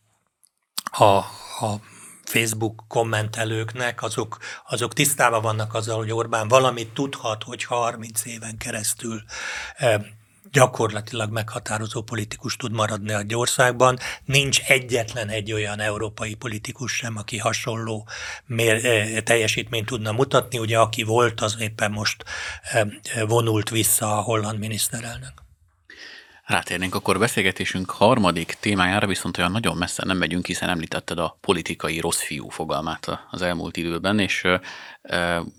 a, 1.04 1.16
a 1.66 1.80
Facebook 2.28 2.84
kommentelőknek, 2.88 4.02
azok, 4.02 4.38
azok 4.68 4.92
tisztában 4.92 5.42
vannak 5.42 5.74
azzal, 5.74 5.96
hogy 5.96 6.12
Orbán 6.12 6.48
valamit 6.48 6.94
tudhat, 6.94 7.42
hogy 7.42 7.64
30 7.64 8.24
éven 8.24 8.56
keresztül 8.56 9.22
e, 9.76 10.00
gyakorlatilag 10.52 11.30
meghatározó 11.30 12.02
politikus 12.02 12.56
tud 12.56 12.72
maradni 12.72 13.12
a 13.12 13.36
országban. 13.36 13.98
Nincs 14.24 14.60
egyetlen 14.60 15.28
egy 15.28 15.52
olyan 15.52 15.80
európai 15.80 16.34
politikus 16.34 16.92
sem, 16.92 17.16
aki 17.16 17.38
hasonló 17.38 18.08
mér, 18.46 18.84
e, 18.84 19.20
teljesítményt 19.20 19.86
tudna 19.86 20.12
mutatni. 20.12 20.58
Ugye 20.58 20.78
aki 20.78 21.02
volt, 21.02 21.40
az 21.40 21.56
éppen 21.60 21.90
most 21.90 22.24
e, 22.62 22.86
vonult 23.24 23.70
vissza 23.70 24.18
a 24.18 24.20
holland 24.20 24.58
miniszterelnök. 24.58 25.47
Rátérnénk 26.48 26.94
akkor 26.94 27.18
beszélgetésünk 27.18 27.90
harmadik 27.90 28.56
témájára, 28.60 29.06
viszont 29.06 29.38
olyan 29.38 29.50
nagyon 29.50 29.76
messze 29.76 30.02
nem 30.06 30.16
megyünk, 30.16 30.46
hiszen 30.46 30.68
említetted 30.68 31.18
a 31.18 31.36
politikai 31.40 32.00
rossz 32.00 32.20
fiú 32.20 32.48
fogalmát 32.48 33.26
az 33.30 33.42
elmúlt 33.42 33.76
időben, 33.76 34.18
és 34.18 34.44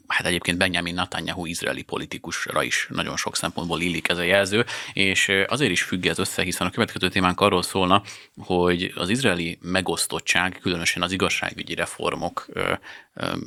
hát 0.07 0.25
egyébként 0.25 0.57
Benjamin 0.57 0.93
Netanyahu 0.93 1.45
izraeli 1.45 1.81
politikusra 1.81 2.63
is 2.63 2.87
nagyon 2.89 3.17
sok 3.17 3.35
szempontból 3.35 3.81
illik 3.81 4.09
ez 4.09 4.17
a 4.17 4.21
jelző, 4.21 4.65
és 4.93 5.31
azért 5.47 5.71
is 5.71 5.83
függ 5.83 6.05
ez 6.05 6.19
össze, 6.19 6.41
hiszen 6.41 6.67
a 6.67 6.69
következő 6.69 7.09
témánk 7.09 7.41
arról 7.41 7.63
szólna, 7.63 8.03
hogy 8.37 8.91
az 8.95 9.09
izraeli 9.09 9.57
megosztottság, 9.61 10.59
különösen 10.61 11.01
az 11.01 11.11
igazságügyi 11.11 11.75
reformok 11.75 12.47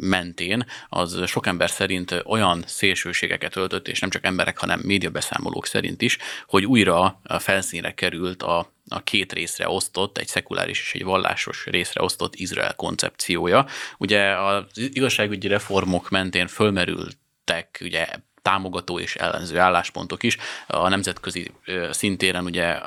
mentén, 0.01 0.66
az 0.88 1.26
sok 1.26 1.47
ember 1.47 1.70
szerint 1.70 2.22
olyan 2.24 2.64
szélsőségeket 2.66 3.57
öltött, 3.57 3.88
és 3.88 4.01
nem 4.01 4.11
csak 4.11 4.24
emberek, 4.24 4.59
hanem 4.59 4.80
médiabeszámolók 4.80 5.66
szerint 5.66 6.03
is, 6.03 6.18
hogy 6.47 6.64
újra 6.64 7.20
felszínre 7.38 7.95
került 7.95 8.43
a 8.43 8.72
a 8.89 9.03
két 9.03 9.33
részre 9.33 9.68
osztott, 9.68 10.18
egy 10.18 10.26
szekuláris 10.26 10.80
és 10.80 10.95
egy 10.95 11.05
vallásos 11.05 11.66
részre 11.66 12.03
osztott 12.03 12.35
Izrael 12.35 12.74
koncepciója. 12.74 13.66
Ugye 13.99 14.37
az 14.37 14.64
igazságügyi 14.74 15.49
reformok 15.49 16.11
mentén 16.11 16.47
fölmerültek 16.47 17.78
ugye 17.80 18.07
támogató 18.43 18.99
és 18.99 19.14
ellenző 19.14 19.59
álláspontok 19.59 20.22
is. 20.22 20.37
A 20.66 20.89
nemzetközi 20.89 21.51
szintéren 21.91 22.45
ugye 22.45 22.78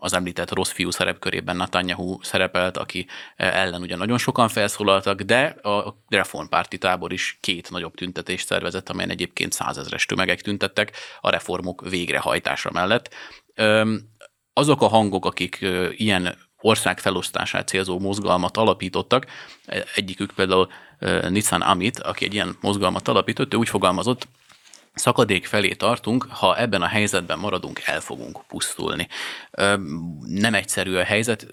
az 0.00 0.12
említett 0.12 0.54
rossz 0.54 0.70
fiú 0.70 0.90
szerepkörében 0.90 1.56
Netanyahu 1.56 2.22
szerepelt, 2.22 2.76
aki 2.76 3.06
ellen 3.36 3.80
ugye 3.80 3.96
nagyon 3.96 4.18
sokan 4.18 4.48
felszólaltak, 4.48 5.20
de 5.20 5.44
a 5.46 5.96
reformpárti 6.08 6.78
tábor 6.78 7.12
is 7.12 7.38
két 7.40 7.70
nagyobb 7.70 7.94
tüntetést 7.94 8.46
szervezett, 8.46 8.88
amelyen 8.88 9.10
egyébként 9.10 9.52
százezres 9.52 10.06
tömegek 10.06 10.40
tüntettek 10.40 10.96
a 11.20 11.30
reformok 11.30 11.88
végrehajtása 11.88 12.70
mellett 12.72 13.14
azok 14.58 14.82
a 14.82 14.88
hangok, 14.88 15.24
akik 15.24 15.58
ilyen 15.90 16.36
ország 16.60 16.98
felosztását 16.98 17.68
célzó 17.68 17.98
mozgalmat 17.98 18.56
alapítottak, 18.56 19.26
e, 19.66 19.84
egyikük 19.94 20.32
például 20.34 20.68
Nissan 21.28 21.60
Amit, 21.60 21.98
aki 21.98 22.24
egy 22.24 22.34
ilyen 22.34 22.56
mozgalmat 22.60 23.08
alapított, 23.08 23.54
ő 23.54 23.56
úgy 23.56 23.68
fogalmazott, 23.68 24.28
szakadék 24.94 25.46
felé 25.46 25.72
tartunk, 25.72 26.26
ha 26.30 26.58
ebben 26.58 26.82
a 26.82 26.86
helyzetben 26.86 27.38
maradunk, 27.38 27.80
el 27.84 28.00
fogunk 28.00 28.46
pusztulni. 28.46 29.08
Nem 30.20 30.54
egyszerű 30.54 30.94
a 30.94 31.04
helyzet. 31.04 31.46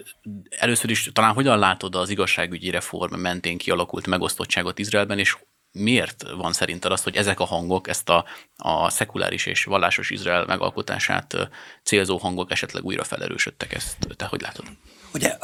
Először 0.50 0.90
is 0.90 1.10
talán 1.14 1.34
hogyan 1.34 1.60
látod 1.60 1.96
az 1.96 2.10
igazságügyi 2.10 2.70
reform 2.70 3.16
mentén 3.16 3.58
kialakult 3.58 4.08
megosztottságot 4.08 4.80
Izraelben, 4.80 5.20
és 5.20 5.38
miért 5.74 6.24
van 6.36 6.54
szerinted 6.54 6.92
az, 6.92 7.04
hogy 7.04 7.16
ezek 7.16 7.40
a 7.40 7.46
hangok, 7.46 7.88
ezt 7.88 8.10
a, 8.10 8.26
a 8.58 8.90
szekuláris 8.90 9.46
és 9.46 9.64
vallásos 9.64 10.10
Izrael 10.10 10.46
megalkotását 10.46 11.50
célzó 11.84 12.18
hangok 12.18 12.52
esetleg 12.52 12.84
újra 12.84 13.04
felerősödtek? 13.04 13.74
Ezt 13.74 13.98
te 14.16 14.26
hogy 14.26 14.42
látod? 14.42 14.66
Ugye 15.14 15.38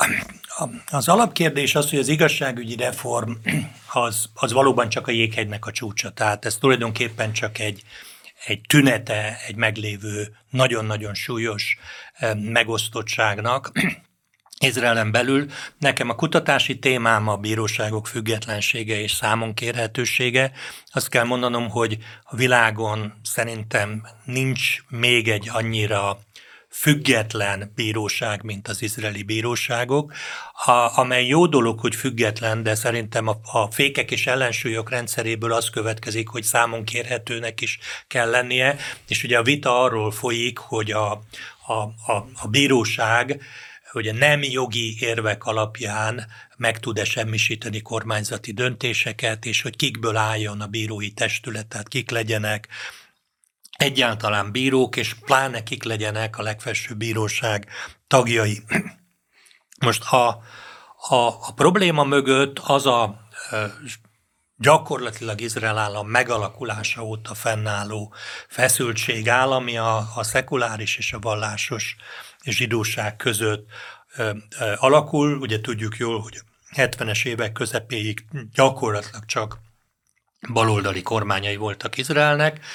az 0.91 1.07
alapkérdés 1.07 1.75
az, 1.75 1.89
hogy 1.89 1.99
az 1.99 2.07
igazságügyi 2.07 2.75
reform 2.75 3.32
az, 3.93 4.30
az 4.34 4.51
valóban 4.51 4.89
csak 4.89 5.07
a 5.07 5.11
jéghegynek 5.11 5.65
a 5.65 5.71
csúcsa. 5.71 6.09
Tehát 6.11 6.45
ez 6.45 6.57
tulajdonképpen 6.57 7.34
csak 7.34 7.59
egy, 7.59 7.84
egy 8.45 8.61
tünete 8.67 9.38
egy 9.47 9.55
meglévő 9.55 10.38
nagyon-nagyon 10.49 11.13
súlyos 11.13 11.77
megosztottságnak, 12.36 13.71
Izraelen 14.66 15.12
belül. 15.12 15.45
Nekem 15.78 16.10
a 16.10 16.16
kutatási 16.16 16.80
témám 16.80 17.28
a 17.28 17.36
bíróságok 17.36 18.07
függetlensége 18.07 19.01
és 19.01 19.12
számon 19.12 19.53
kérhetősége. 19.53 20.51
Azt 20.91 21.10
kell 21.10 21.24
mondanom, 21.24 21.70
hogy 21.70 21.97
a 22.24 22.36
világon 22.36 23.14
szerintem 23.24 24.07
nincs 24.26 24.78
még 24.88 25.28
egy 25.30 25.49
annyira 25.51 26.20
független 26.70 27.72
bíróság, 27.76 28.43
mint 28.43 28.68
az 28.68 28.82
izraeli 28.82 29.24
bíróságok, 29.24 30.14
a, 30.66 30.99
amely 30.99 31.26
jó 31.26 31.45
dolog, 31.45 31.80
hogy 31.80 31.95
független, 31.95 32.64
de 32.64 32.76
szerintem 32.76 33.28
a, 33.28 33.39
a 33.51 33.72
fékek 33.72 34.12
és 34.12 34.28
ellensúlyok 34.28 34.89
rendszeréből 34.89 35.53
az 35.53 35.70
következik, 35.70 36.28
hogy 36.28 36.43
számon 36.43 36.84
kérhetőnek 36.84 37.62
is 37.62 37.80
kell 38.07 38.30
lennie, 38.30 38.76
és 39.07 39.24
ugye 39.24 39.38
a 39.38 39.43
vita 39.43 39.82
arról 39.82 40.12
folyik, 40.12 40.57
hogy 40.57 40.91
a, 40.91 41.12
a, 41.68 41.74
a, 42.12 42.28
a 42.41 42.47
bíróság 42.47 43.41
hogy 43.92 44.08
a 44.08 44.14
nem 44.14 44.44
jogi 44.44 44.98
érvek 45.00 45.44
alapján 45.44 46.28
meg 46.58 46.80
tud-e 46.80 47.04
semmisíteni 47.04 47.82
kormányzati 47.82 48.52
döntéseket, 48.52 49.46
és 49.46 49.62
hogy 49.62 49.76
kikből 49.76 50.16
álljon 50.16 50.62
a 50.62 50.68
bírói 50.68 51.12
testület, 51.12 51.68
tehát 51.68 51.88
kik 51.88 52.10
legyenek 52.10 52.68
egyáltalán 53.78 54.52
bírók, 54.52 54.96
és 54.96 55.14
pláne 55.14 55.64
kik 55.64 55.84
legyenek 55.84 56.38
a 56.38 56.42
legfelsőbb 56.42 56.98
bíróság 56.98 57.68
tagjai. 58.08 58.64
Most 59.86 60.04
a, 60.04 60.28
a, 61.10 61.16
a 61.16 61.54
probléma 61.56 62.04
mögött 62.04 62.60
az 62.60 62.86
a 62.86 63.28
gyakorlatilag 64.60 65.41
Izrael 65.41 65.78
állam 65.78 66.07
megalakulása 66.07 67.03
óta 67.03 67.34
fennálló 67.34 68.14
feszültség 68.47 69.30
áll, 69.30 69.51
ami 69.51 69.78
a, 69.78 70.10
a 70.16 70.24
szekuláris 70.24 70.97
és 70.97 71.14
a 71.14 71.20
vallásos 71.20 71.95
zsidóság 72.43 73.16
között 73.16 73.68
ö, 74.16 74.32
ö, 74.60 74.74
alakul. 74.76 75.38
Ugye 75.38 75.62
tudjuk 75.62 75.97
jól, 75.97 76.20
hogy 76.20 76.41
70-es 76.76 77.26
évek 77.26 77.51
közepéig 77.51 78.26
gyakorlatilag 78.53 79.26
csak 79.26 79.60
baloldali 80.53 81.01
kormányai 81.01 81.55
voltak 81.55 81.97
Izraelnek. 81.97 82.66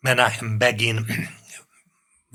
Menahem 0.00 0.58
Begin 0.58 1.06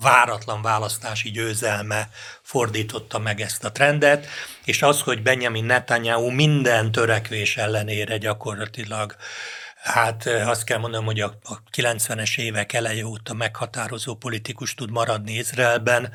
váratlan 0.02 0.62
választási 0.62 1.32
győzelme 1.32 2.10
fordította 2.42 3.20
meg 3.20 3.42
ezt 3.42 3.64
a 3.64 3.72
trendet, 3.72 4.28
és 4.64 4.82
az, 4.82 5.02
hogy 5.02 5.22
Benjamin 5.22 5.64
Netanyahu 5.66 6.30
minden 6.30 6.92
törekvés 6.92 7.58
ellenére 7.58 8.18
gyakorlatilag 8.18 9.16
Hát 9.82 10.26
azt 10.26 10.64
kell 10.64 10.78
mondanom, 10.78 11.06
hogy 11.06 11.20
a 11.20 11.34
90-es 11.78 12.38
évek 12.38 12.74
eleje 12.74 13.06
óta 13.06 13.34
meghatározó 13.34 14.16
politikus 14.16 14.74
tud 14.74 14.92
maradni 14.92 15.34
Izraelben. 15.34 16.12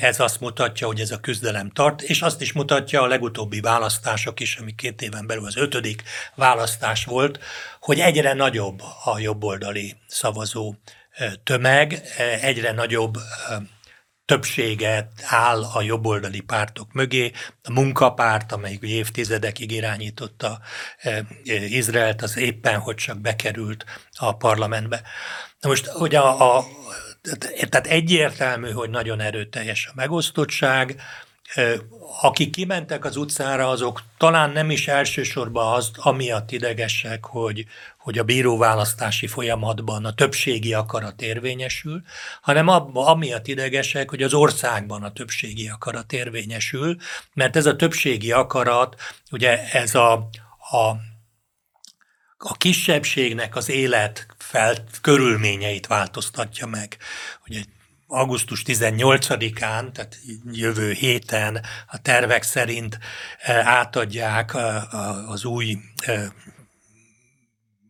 Ez 0.00 0.20
azt 0.20 0.40
mutatja, 0.40 0.86
hogy 0.86 1.00
ez 1.00 1.10
a 1.10 1.20
küzdelem 1.20 1.70
tart, 1.70 2.02
és 2.02 2.22
azt 2.22 2.40
is 2.40 2.52
mutatja 2.52 3.02
a 3.02 3.06
legutóbbi 3.06 3.60
választások 3.60 4.40
is, 4.40 4.56
ami 4.56 4.74
két 4.74 5.02
éven 5.02 5.26
belül 5.26 5.46
az 5.46 5.56
ötödik 5.56 6.02
választás 6.34 7.04
volt, 7.04 7.38
hogy 7.80 8.00
egyre 8.00 8.32
nagyobb 8.32 8.80
a 9.04 9.18
jobboldali 9.18 9.96
szavazó 10.06 10.74
tömeg, 11.44 12.02
egyre 12.40 12.72
nagyobb 12.72 13.18
többséget 14.24 15.12
áll 15.26 15.64
a 15.64 15.82
jobboldali 15.82 16.40
pártok 16.40 16.92
mögé. 16.92 17.32
A 17.62 17.72
munkapárt, 17.72 18.52
amelyik 18.52 18.82
évtizedekig 18.82 19.72
irányította 19.72 20.60
Izraelt, 21.68 22.22
az 22.22 22.36
éppen, 22.36 22.78
hogy 22.78 22.94
csak 22.94 23.20
bekerült 23.20 23.84
a 24.16 24.36
parlamentbe. 24.36 25.02
Na 25.60 25.68
most, 25.68 25.86
hogy 25.86 26.14
a, 26.14 26.56
a 26.56 26.64
tehát 27.68 27.86
egyértelmű, 27.86 28.70
hogy 28.70 28.90
nagyon 28.90 29.20
erőteljes 29.20 29.86
a 29.86 29.92
megosztottság, 29.94 31.02
akik 32.20 32.50
kimentek 32.50 33.04
az 33.04 33.16
utcára, 33.16 33.68
azok 33.68 34.02
talán 34.18 34.50
nem 34.50 34.70
is 34.70 34.88
elsősorban 34.88 35.74
az, 35.74 35.90
amiatt 35.96 36.50
idegesek, 36.50 37.24
hogy, 37.24 37.66
hogy 37.98 38.18
a 38.18 38.22
bíróválasztási 38.24 39.26
folyamatban 39.26 40.04
a 40.04 40.14
többségi 40.14 40.74
akarat 40.74 41.22
érvényesül, 41.22 42.02
hanem 42.40 42.68
amiatt 42.94 43.46
idegesek, 43.46 44.10
hogy 44.10 44.22
az 44.22 44.34
országban 44.34 45.02
a 45.02 45.12
többségi 45.12 45.68
akarat 45.68 46.12
érvényesül, 46.12 46.96
mert 47.34 47.56
ez 47.56 47.66
a 47.66 47.76
többségi 47.76 48.32
akarat, 48.32 49.00
ugye 49.30 49.70
ez 49.70 49.94
a, 49.94 50.12
a, 50.70 50.96
a 52.36 52.56
kisebbségnek 52.58 53.56
az 53.56 53.68
élet 53.68 54.26
fel, 54.38 54.74
körülményeit 55.00 55.86
változtatja 55.86 56.66
meg. 56.66 56.96
Ugye 57.46 57.62
augusztus 58.12 58.62
18-án, 58.66 59.92
tehát 59.92 60.18
jövő 60.52 60.92
héten 60.92 61.60
a 61.86 62.02
tervek 62.02 62.42
szerint 62.42 62.98
eh, 63.38 63.68
átadják 63.68 64.54
eh, 64.54 65.30
az 65.30 65.44
új 65.44 65.78
eh, 66.04 66.28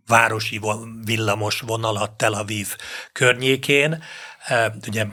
városi 0.06 0.60
villamos 1.04 1.60
vonalat 1.60 2.10
Tel 2.10 2.32
Aviv 2.32 2.76
környékén. 3.12 4.02
Ugye 4.86 5.06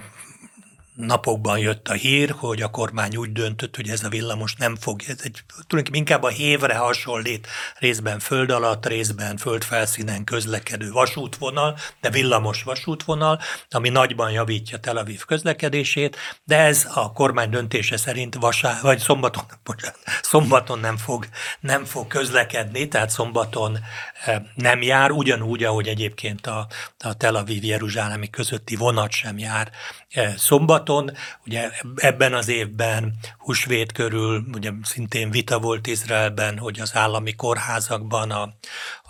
napokban 0.99 1.59
jött 1.59 1.87
a 1.87 1.93
hír, 1.93 2.33
hogy 2.37 2.61
a 2.61 2.69
kormány 2.69 3.15
úgy 3.15 3.31
döntött, 3.31 3.75
hogy 3.75 3.89
ez 3.89 4.03
a 4.03 4.09
villamos 4.09 4.55
nem 4.55 4.75
fog, 4.75 5.01
ez 5.07 5.19
egy 5.23 5.43
tulajdonképpen 5.47 5.93
inkább 5.93 6.23
a 6.23 6.27
hévre 6.27 6.75
hasonlít, 6.75 7.47
részben 7.77 8.19
föld 8.19 8.51
alatt, 8.51 8.85
részben 8.85 9.37
földfelszínen 9.37 10.23
közlekedő 10.23 10.91
vasútvonal, 10.91 11.77
de 12.01 12.09
villamos 12.09 12.63
vasútvonal, 12.63 13.39
ami 13.69 13.89
nagyban 13.89 14.31
javítja 14.31 14.79
Tel 14.79 14.97
Aviv 14.97 15.21
közlekedését, 15.25 16.17
de 16.43 16.57
ez 16.57 16.87
a 16.93 17.11
kormány 17.11 17.49
döntése 17.49 17.97
szerint 17.97 18.35
vasá, 18.35 18.79
vagy 18.81 18.99
szombaton, 18.99 19.43
bocsánat, 19.65 19.99
szombaton 20.21 20.79
nem 20.79 20.97
fog, 20.97 21.25
nem 21.59 21.85
fog 21.85 22.07
közlekedni, 22.07 22.87
tehát 22.87 23.09
szombaton 23.09 23.79
eh, 24.25 24.41
nem 24.55 24.81
jár, 24.81 25.11
ugyanúgy, 25.11 25.63
ahogy 25.63 25.87
egyébként 25.87 26.47
a, 26.47 26.67
a 26.97 27.13
Tel 27.13 27.35
Aviv-Jeruzsálemi 27.35 28.29
közötti 28.29 28.75
vonat 28.75 29.11
sem 29.11 29.37
jár 29.37 29.71
eh, 30.09 30.33
szombaton, 30.37 30.87
szombaton. 30.89 31.11
Ugye 31.45 31.69
ebben 31.95 32.33
az 32.33 32.47
évben 32.47 33.13
húsvét 33.37 33.91
körül 33.91 34.43
ugye 34.53 34.71
szintén 34.83 35.31
vita 35.31 35.59
volt 35.59 35.87
Izraelben, 35.87 36.57
hogy 36.57 36.79
az 36.79 36.95
állami 36.95 37.35
kórházakban 37.35 38.31
a, 38.31 38.41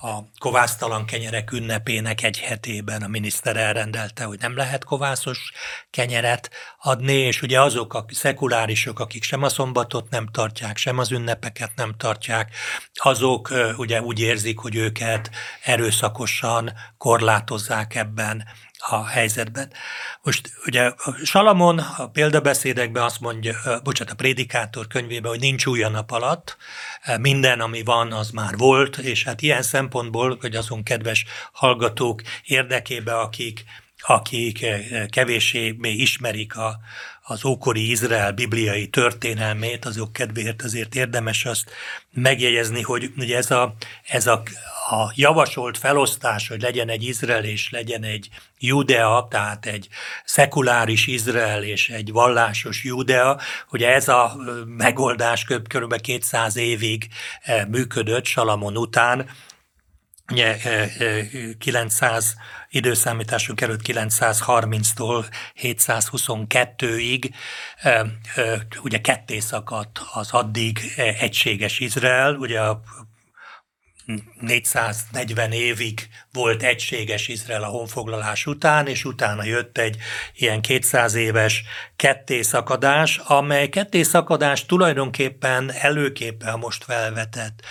a 0.07 0.23
kovásztalan 0.37 1.05
kenyerek 1.05 1.51
ünnepének 1.51 2.23
egy 2.23 2.39
hetében 2.39 3.01
a 3.01 3.07
miniszter 3.07 3.57
elrendelte, 3.57 4.23
hogy 4.23 4.39
nem 4.39 4.55
lehet 4.55 4.83
kovászos 4.83 5.51
kenyeret 5.89 6.49
adni, 6.81 7.13
és 7.13 7.41
ugye 7.41 7.61
azok 7.61 7.93
a 7.93 8.05
szekulárisok, 8.09 8.99
akik 8.99 9.23
sem 9.23 9.43
a 9.43 9.49
szombatot 9.49 10.09
nem 10.09 10.27
tartják, 10.31 10.77
sem 10.77 10.97
az 10.97 11.11
ünnepeket 11.11 11.71
nem 11.75 11.93
tartják, 11.97 12.55
azok 12.93 13.53
ugye 13.77 14.01
úgy 14.01 14.19
érzik, 14.19 14.57
hogy 14.57 14.75
őket 14.75 15.29
erőszakosan 15.63 16.73
korlátozzák 16.97 17.95
ebben 17.95 18.43
a 18.79 19.05
helyzetben. 19.05 19.71
Most 20.21 20.51
ugye 20.65 20.91
Salamon 21.23 21.79
a 21.79 22.09
példabeszédekben 22.09 23.03
azt 23.03 23.19
mondja, 23.19 23.55
bocsánat, 23.83 24.13
a 24.13 24.15
prédikátor 24.15 24.87
könyvében, 24.87 25.31
hogy 25.31 25.39
nincs 25.39 25.65
új 25.65 25.83
a 25.83 25.89
nap 25.89 26.11
alatt, 26.11 26.57
minden, 27.19 27.59
ami 27.59 27.83
van, 27.83 28.11
az 28.11 28.29
már 28.29 28.57
volt, 28.57 28.97
és 28.97 29.23
hát 29.23 29.41
ilyen 29.41 29.61
szempontból, 29.61 30.37
hogy 30.41 30.55
azon 30.55 30.83
kedves 30.83 31.25
hallgatók 31.51 32.21
érdekébe, 32.43 33.19
akik 33.19 33.65
akik 34.01 34.65
kevéssé 35.09 35.77
ismerik 35.81 36.57
a, 36.57 36.79
az 37.29 37.45
ókori 37.45 37.89
Izrael 37.89 38.31
bibliai 38.31 38.87
történelmét, 38.87 39.85
azok 39.85 40.13
kedvéért 40.13 40.61
azért 40.61 40.95
érdemes 40.95 41.45
azt 41.45 41.71
megjegyezni, 42.13 42.81
hogy 42.81 43.11
ugye 43.17 43.37
ez 43.37 43.51
a, 43.51 43.75
ez 44.07 44.27
a, 44.27 44.43
a 44.89 45.11
javasolt 45.15 45.77
felosztás, 45.77 46.47
hogy 46.47 46.61
legyen 46.61 46.89
egy 46.89 47.03
Izrael 47.03 47.43
és 47.43 47.69
legyen 47.69 48.03
egy 48.03 48.29
Judea, 48.59 49.27
tehát 49.29 49.65
egy 49.65 49.87
szekuláris 50.25 51.07
Izrael 51.07 51.63
és 51.63 51.89
egy 51.89 52.11
vallásos 52.11 52.83
Judea, 52.83 53.39
ugye 53.71 53.93
ez 53.93 54.07
a 54.07 54.35
megoldás 54.65 55.43
kb. 55.43 56.01
200 56.01 56.55
évig 56.55 57.07
működött 57.67 58.25
Salamon 58.25 58.77
után, 58.77 59.29
900 61.57 62.35
időszámításunk 62.69 63.61
előtt 63.61 63.81
930-tól 63.83 65.25
722-ig 65.61 67.29
ugye 68.83 69.01
ketté 69.01 69.39
szakadt 69.39 70.01
az 70.13 70.31
addig 70.31 70.79
egységes 70.95 71.79
Izrael, 71.79 72.35
ugye 72.35 72.61
a 72.61 72.81
440 74.39 75.51
évig 75.51 76.09
volt 76.33 76.63
egységes 76.63 77.27
Izrael 77.27 77.63
a 77.63 77.67
honfoglalás 77.67 78.45
után, 78.45 78.87
és 78.87 79.05
utána 79.05 79.43
jött 79.43 79.77
egy 79.77 79.97
ilyen 80.35 80.61
200 80.61 81.13
éves 81.13 81.63
kettészakadás, 81.95 83.17
amely 83.17 83.69
kettészakadás 83.69 84.65
tulajdonképpen 84.65 85.71
előképpen 85.71 86.53
a 86.53 86.57
most 86.57 86.83
felvetett 86.83 87.61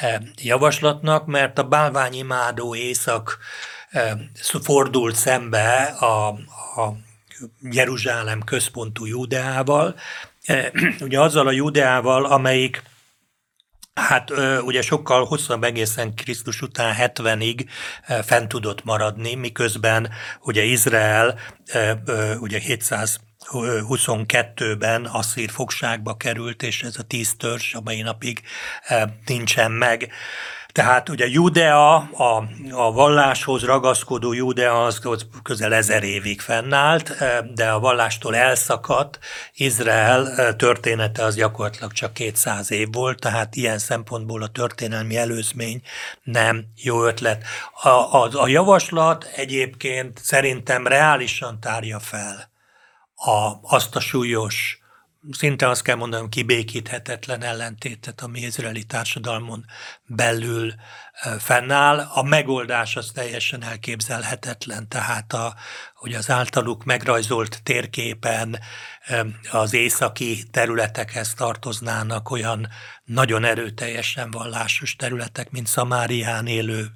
eh, 0.00 0.16
javaslatnak, 0.42 1.26
mert 1.26 1.58
a 1.58 1.68
bálványimádó 1.68 2.74
észak 2.74 3.38
eh, 3.90 4.12
fordult 4.62 5.14
szembe 5.14 5.82
a, 5.84 6.28
a 6.82 6.96
Jeruzsálem 7.60 8.42
központú 8.42 9.04
Júdeával, 9.04 9.94
eh, 10.44 10.70
ugye 11.00 11.20
azzal 11.20 11.46
a 11.46 11.52
Júdeával, 11.52 12.24
amelyik 12.24 12.82
Hát 14.00 14.30
ugye 14.60 14.82
sokkal 14.82 15.24
hosszabb 15.24 15.64
egészen 15.64 16.14
Krisztus 16.14 16.62
után 16.62 16.94
70-ig 16.98 17.66
fent 18.24 18.48
tudott 18.48 18.84
maradni, 18.84 19.34
miközben 19.34 20.10
ugye 20.40 20.62
Izrael 20.62 21.38
ugye 22.38 22.60
722-ben 22.66 25.04
asszír 25.04 25.50
fogságba 25.50 26.16
került, 26.16 26.62
és 26.62 26.82
ez 26.82 26.98
a 26.98 27.02
tíz 27.02 27.34
törzs 27.36 27.74
a 27.74 27.82
napig 28.02 28.42
nincsen 29.26 29.72
meg. 29.72 30.12
Tehát 30.76 31.08
ugye 31.08 31.26
Judea, 31.28 31.94
a, 31.96 32.48
a 32.70 32.92
valláshoz 32.92 33.64
ragaszkodó 33.64 34.32
Judea 34.32 34.84
az, 34.84 35.00
közel 35.42 35.74
ezer 35.74 36.02
évig 36.02 36.40
fennállt, 36.40 37.12
de 37.54 37.70
a 37.70 37.78
vallástól 37.78 38.36
elszakadt 38.36 39.18
Izrael 39.54 40.56
története 40.56 41.24
az 41.24 41.34
gyakorlatilag 41.34 41.92
csak 41.92 42.12
200 42.12 42.70
év 42.70 42.88
volt, 42.92 43.20
tehát 43.20 43.56
ilyen 43.56 43.78
szempontból 43.78 44.42
a 44.42 44.48
történelmi 44.48 45.16
előzmény 45.16 45.82
nem 46.22 46.64
jó 46.82 47.04
ötlet. 47.04 47.44
A, 47.82 47.88
a, 47.88 48.28
a 48.32 48.48
javaslat 48.48 49.24
egyébként 49.24 50.18
szerintem 50.22 50.86
reálisan 50.86 51.60
tárja 51.60 51.98
fel 51.98 52.50
a, 53.14 53.52
azt 53.62 53.96
a 53.96 54.00
súlyos 54.00 54.80
szinte 55.30 55.68
azt 55.68 55.82
kell 55.82 55.96
mondanom, 55.96 56.28
kibékíthetetlen 56.28 57.42
ellentétet, 57.42 58.20
ami 58.20 58.40
izraeli 58.40 58.84
társadalmon 58.84 59.64
belül 60.06 60.74
fennáll. 61.38 61.98
A 61.98 62.22
megoldás 62.22 62.96
az 62.96 63.10
teljesen 63.14 63.62
elképzelhetetlen, 63.62 64.88
tehát 64.88 65.32
a, 65.32 65.54
hogy 65.94 66.14
az 66.14 66.30
általuk 66.30 66.84
megrajzolt 66.84 67.60
térképen 67.62 68.58
az 69.50 69.72
északi 69.72 70.44
területekhez 70.50 71.34
tartoznának 71.34 72.30
olyan 72.30 72.68
nagyon 73.04 73.44
erőteljesen 73.44 74.30
vallásos 74.30 74.96
területek, 74.96 75.50
mint 75.50 75.66
Szamárián 75.66 76.46
élő 76.46 76.86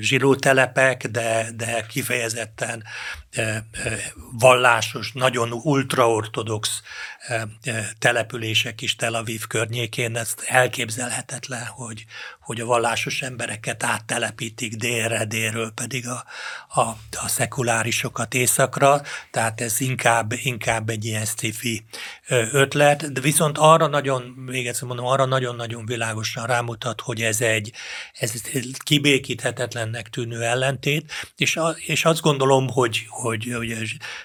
zsidótelepek, 0.00 1.06
de, 1.06 1.50
de 1.56 1.86
kifejezetten 1.86 2.84
vallásos, 4.32 5.12
nagyon 5.12 5.52
ultraortodox 5.52 6.82
települések 7.98 8.80
is 8.80 8.96
Tel 8.96 9.14
Aviv 9.14 9.46
környékén, 9.46 10.16
ez 10.16 10.34
elképzelhetetlen, 10.46 11.66
hogy, 11.66 12.04
hogy 12.40 12.60
a 12.60 12.66
vallásos 12.66 13.22
embereket 13.22 13.82
áttelepítik 13.82 14.74
délre, 14.74 15.24
délről 15.24 15.70
pedig 15.70 16.08
a, 16.08 16.24
a, 16.68 16.80
a 17.24 17.28
szekulárisokat 17.28 18.34
északra, 18.34 19.02
tehát 19.30 19.60
ez 19.60 19.80
inkább, 19.80 20.32
inkább 20.32 20.88
egy 20.88 21.04
ilyen 21.04 21.24
sci 21.24 21.84
ötlet, 22.52 23.12
de 23.12 23.20
viszont 23.20 23.58
arra 23.58 23.86
nagyon, 23.86 24.22
még 24.22 24.66
egyszer 24.66 24.86
mondom, 24.86 25.06
arra 25.06 25.24
nagyon-nagyon 25.24 25.86
világosan 25.86 26.46
rámutat, 26.46 27.00
hogy 27.00 27.22
ez 27.22 27.40
egy 27.40 27.72
ez 28.12 28.32
kibékíthetetlennek 28.84 30.08
tűnő 30.08 30.42
ellentét, 30.42 31.12
és, 31.36 31.56
a, 31.56 31.74
és 31.86 32.04
azt 32.04 32.20
gondolom, 32.20 32.68
hogy, 32.68 33.06
hogy, 33.08 33.52
hogy 33.56 33.70
a 33.70 33.76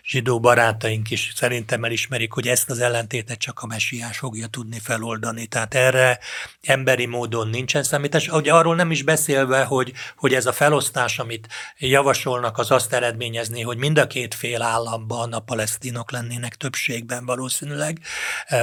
zsidó 0.04 0.40
barátaink 0.40 1.12
is 1.12 1.32
szerintem 1.36 1.84
elismerik, 1.84 2.32
hogy 2.32 2.48
ezt 2.48 2.70
az 2.70 2.80
ellentétet 2.90 3.38
csak 3.38 3.60
a 3.60 3.66
messiás 3.66 4.18
fogja 4.18 4.48
tudni 4.48 4.80
feloldani. 4.80 5.46
Tehát 5.46 5.74
erre 5.74 6.20
emberi 6.62 7.06
módon 7.06 7.48
nincsen 7.48 7.84
számítás. 7.84 8.28
Ugye 8.28 8.54
arról 8.54 8.76
nem 8.76 8.92
is 8.92 9.04
beszélve, 9.04 9.64
hogy, 9.64 9.94
hogy 10.16 10.34
ez 10.34 10.46
a 10.46 10.52
felosztás, 10.52 11.20
amit 11.20 11.48
javasolnak, 11.78 12.58
az 12.58 12.72
azt 12.72 12.94
eredményezni, 12.94 13.62
hogy 13.62 13.78
mind 13.78 13.98
a 13.98 14.08
két 14.08 14.34
fél 14.34 14.62
államban 14.62 15.34
a 15.34 15.40
palesztinok 15.40 16.12
lennének 16.12 16.56
többségben 16.56 17.26
valószínűleg, 17.26 18.00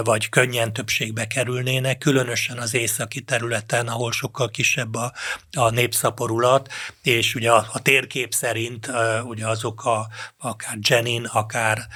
vagy 0.02 0.28
könnyen 0.28 0.72
többségbe 0.72 1.26
kerülnének, 1.26 1.98
különösen 1.98 2.58
az 2.58 2.74
északi 2.74 3.20
területen, 3.20 3.88
ahol 3.88 4.12
sokkal 4.12 4.50
kisebb 4.50 4.94
a, 4.94 5.12
a 5.52 5.70
népszaporulat, 5.70 6.72
és 7.02 7.34
ugye 7.34 7.50
a, 7.50 7.66
a 7.72 7.82
térkép 7.82 8.34
szerint 8.34 8.90
ugye 9.24 9.46
azok 9.46 9.84
a, 9.84 10.08
akár 10.38 10.78
Jenin, 10.88 11.24
akár 11.24 11.86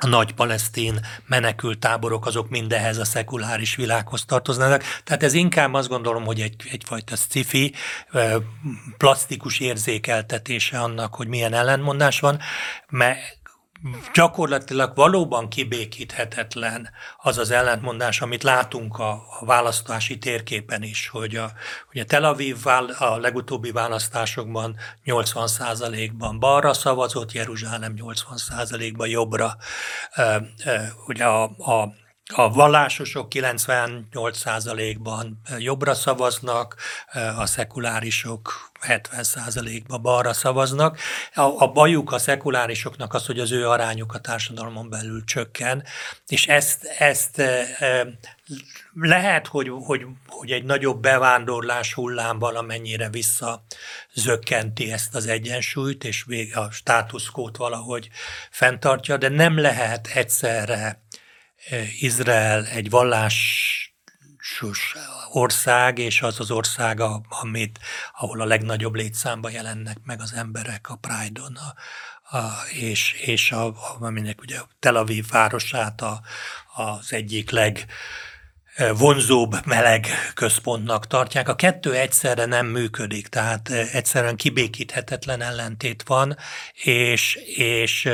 a 0.00 0.06
nagy 0.06 0.34
palesztin 0.34 1.00
menekült 1.26 1.78
táborok 1.78 2.26
azok 2.26 2.48
mindehez 2.48 2.98
a 2.98 3.04
szekuláris 3.04 3.76
világhoz 3.76 4.24
tartoznának. 4.24 4.82
Tehát 5.04 5.22
ez 5.22 5.32
inkább 5.32 5.74
azt 5.74 5.88
gondolom, 5.88 6.24
hogy 6.24 6.40
egy, 6.40 6.54
egyfajta 6.70 7.16
sci-fi, 7.16 7.74
plastikus 8.96 9.60
érzékeltetése 9.60 10.80
annak, 10.80 11.14
hogy 11.14 11.26
milyen 11.28 11.52
ellentmondás 11.52 12.20
van, 12.20 12.38
mert 12.88 13.37
gyakorlatilag 14.14 14.94
valóban 14.94 15.48
kibékíthetetlen 15.48 16.90
az 17.16 17.38
az 17.38 17.50
ellentmondás, 17.50 18.20
amit 18.20 18.42
látunk 18.42 18.98
a, 18.98 19.10
a 19.40 19.44
választási 19.44 20.18
térképen 20.18 20.82
is, 20.82 21.08
hogy 21.08 21.36
a, 21.36 21.52
hogy 21.90 22.00
a 22.00 22.04
Tel 22.04 22.24
Aviv 22.24 22.66
a 22.98 23.16
legutóbbi 23.16 23.70
választásokban 23.70 24.76
80%-ban 25.04 26.38
balra 26.38 26.72
szavazott, 26.72 27.32
Jeruzsálem 27.32 27.94
80%-ban 27.96 29.08
jobbra. 29.08 29.56
Ugye 31.06 31.24
a, 31.24 31.42
a 31.42 31.92
a 32.34 32.48
vallásosok 32.48 33.26
98%-ban 33.30 35.40
jobbra 35.58 35.94
szavaznak, 35.94 36.76
a 37.36 37.46
szekulárisok 37.46 38.67
70%-ban 38.86 40.02
balra 40.02 40.32
szavaznak. 40.32 40.98
A, 41.34 41.40
a 41.40 41.72
bajuk 41.72 42.12
a 42.12 42.18
szekulárisoknak 42.18 43.14
az, 43.14 43.26
hogy 43.26 43.38
az 43.38 43.52
ő 43.52 43.68
arányuk 43.68 44.14
a 44.14 44.20
társadalmon 44.20 44.90
belül 44.90 45.24
csökken, 45.24 45.84
és 46.26 46.46
ezt, 46.46 46.84
ezt 46.84 47.42
lehet, 48.94 49.46
hogy, 49.46 49.70
hogy, 49.84 50.06
hogy 50.26 50.50
egy 50.50 50.64
nagyobb 50.64 51.00
bevándorlás 51.00 51.94
hullám 51.94 52.38
valamennyire 52.38 53.10
visszazökkenti 53.10 54.92
ezt 54.92 55.14
az 55.14 55.26
egyensúlyt, 55.26 56.04
és 56.04 56.24
még 56.24 56.56
a 56.56 56.70
státuszkót 56.70 57.56
valahogy 57.56 58.08
fenntartja, 58.50 59.16
de 59.16 59.28
nem 59.28 59.58
lehet 59.58 60.06
egyszerre 60.06 61.02
Izrael 62.00 62.66
egy 62.66 62.90
vallásos 62.90 63.87
ország, 65.28 65.98
és 65.98 66.22
az 66.22 66.40
az 66.40 66.50
ország, 66.50 67.00
amit, 67.28 67.78
ahol 68.18 68.40
a 68.40 68.44
legnagyobb 68.44 68.94
létszámban 68.94 69.50
jelennek 69.50 69.96
meg 70.04 70.20
az 70.20 70.32
emberek 70.32 70.88
a 70.88 70.96
Pride-on, 70.96 71.56
a, 71.56 71.74
a, 72.36 72.66
és, 72.70 73.12
és 73.12 73.52
a, 73.52 73.74
aminek 73.98 74.40
ugye 74.40 74.58
Tel 74.78 74.96
Aviv 74.96 75.28
városát 75.28 76.00
a, 76.00 76.20
az 76.74 77.12
egyik 77.12 77.50
leg 77.50 77.86
vonzóbb 78.96 79.54
meleg 79.64 80.06
központnak 80.34 81.06
tartják. 81.06 81.48
A 81.48 81.54
kettő 81.54 81.94
egyszerre 81.94 82.44
nem 82.44 82.66
működik, 82.66 83.26
tehát 83.26 83.68
egyszerűen 83.68 84.36
kibékíthetetlen 84.36 85.40
ellentét 85.40 86.02
van, 86.06 86.36
és, 86.82 87.34
és, 87.56 88.08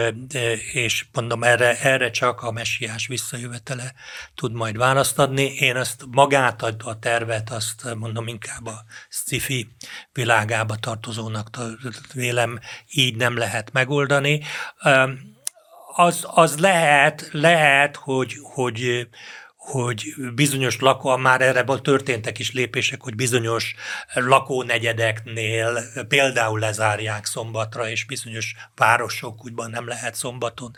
és 0.73 1.07
mondom, 1.13 1.43
erre, 1.43 1.81
erre 1.81 2.11
csak 2.11 2.43
a 2.43 2.51
messiás 2.51 3.07
visszajövetele 3.07 3.95
tud 4.35 4.53
majd 4.53 4.77
választ 4.77 5.19
adni. 5.19 5.55
Én 5.55 5.77
ezt 5.77 6.05
magát 6.11 6.63
a 6.63 6.99
tervet, 6.99 7.51
azt 7.51 7.95
mondom 7.95 8.27
inkább 8.27 8.67
a 8.67 8.85
sci-fi 9.09 9.69
világába 10.13 10.77
tartozónak 10.77 11.49
vélem, 12.13 12.61
így 12.91 13.17
nem 13.17 13.37
lehet 13.37 13.73
megoldani. 13.73 14.43
Az, 15.97 16.27
az 16.27 16.59
lehet, 16.59 17.29
lehet, 17.33 17.97
hogy, 17.97 18.35
hogy 18.43 19.09
hogy 19.65 20.15
bizonyos 20.35 20.79
lakó, 20.79 21.17
már 21.17 21.41
erre 21.41 21.65
történtek 21.65 22.39
is 22.39 22.53
lépések, 22.53 23.03
hogy 23.03 23.15
bizonyos 23.15 23.75
lakónegyedeknél 24.15 25.79
például 26.09 26.59
lezárják 26.59 27.25
szombatra, 27.25 27.89
és 27.91 28.05
bizonyos 28.05 28.55
városok 28.77 29.45
úgyban 29.45 29.71
nem 29.71 29.87
lehet 29.87 30.15
szombaton 30.15 30.77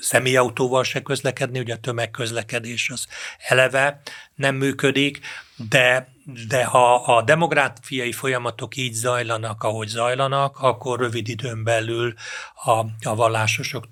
személyautóval 0.00 0.84
se 0.84 1.02
közlekedni, 1.02 1.58
ugye 1.58 1.74
a 1.74 1.78
tömegközlekedés 1.78 2.90
az 2.90 3.06
eleve 3.38 4.00
nem 4.34 4.54
működik, 4.54 5.20
de 5.56 6.15
de 6.48 6.64
ha 6.64 6.94
a 6.94 7.22
demográfiai 7.22 8.12
folyamatok 8.12 8.76
így 8.76 8.92
zajlanak, 8.92 9.62
ahogy 9.62 9.88
zajlanak, 9.88 10.58
akkor 10.58 10.98
rövid 10.98 11.28
időn 11.28 11.64
belül 11.64 12.14
a, 12.64 12.70
a 13.08 13.14
vallásosok 13.14 13.84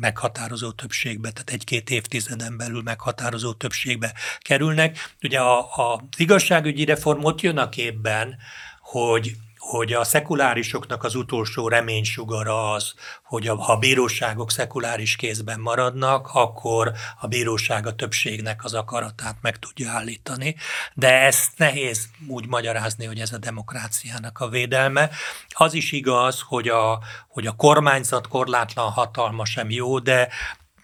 meghatározó 0.00 0.70
többségbe, 0.70 1.30
tehát 1.30 1.50
egy-két 1.50 1.90
évtizeden 1.90 2.56
belül 2.56 2.82
meghatározó 2.82 3.52
többségbe 3.52 4.14
kerülnek. 4.40 5.14
Ugye 5.22 5.40
a, 5.40 5.58
a, 5.58 5.94
az 5.94 6.20
igazságügyi 6.20 6.84
reform 6.84 7.24
ott 7.24 7.40
jön 7.40 7.58
a 7.58 7.68
képben, 7.68 8.36
hogy 8.80 9.36
hogy 9.70 9.92
a 9.92 10.04
szekulárisoknak 10.04 11.04
az 11.04 11.14
utolsó 11.14 11.68
reménysugara 11.68 12.72
az, 12.72 12.94
hogy 13.24 13.48
a, 13.48 13.56
ha 13.56 13.72
a 13.72 13.78
bíróságok 13.78 14.50
szekuláris 14.50 15.16
kézben 15.16 15.60
maradnak, 15.60 16.30
akkor 16.32 16.92
a 17.20 17.26
bíróság 17.26 17.86
a 17.86 17.94
többségnek 17.94 18.64
az 18.64 18.74
akaratát 18.74 19.36
meg 19.40 19.58
tudja 19.58 19.90
állítani. 19.90 20.56
De 20.94 21.20
ezt 21.20 21.50
nehéz 21.56 22.08
úgy 22.28 22.46
magyarázni, 22.46 23.04
hogy 23.04 23.18
ez 23.18 23.32
a 23.32 23.38
demokráciának 23.38 24.38
a 24.40 24.48
védelme. 24.48 25.10
Az 25.48 25.74
is 25.74 25.92
igaz, 25.92 26.40
hogy 26.46 26.68
a, 26.68 26.98
hogy 27.28 27.46
a 27.46 27.52
kormányzat 27.52 28.28
korlátlan 28.28 28.90
hatalma 28.90 29.44
sem 29.44 29.70
jó, 29.70 29.98
de, 29.98 30.28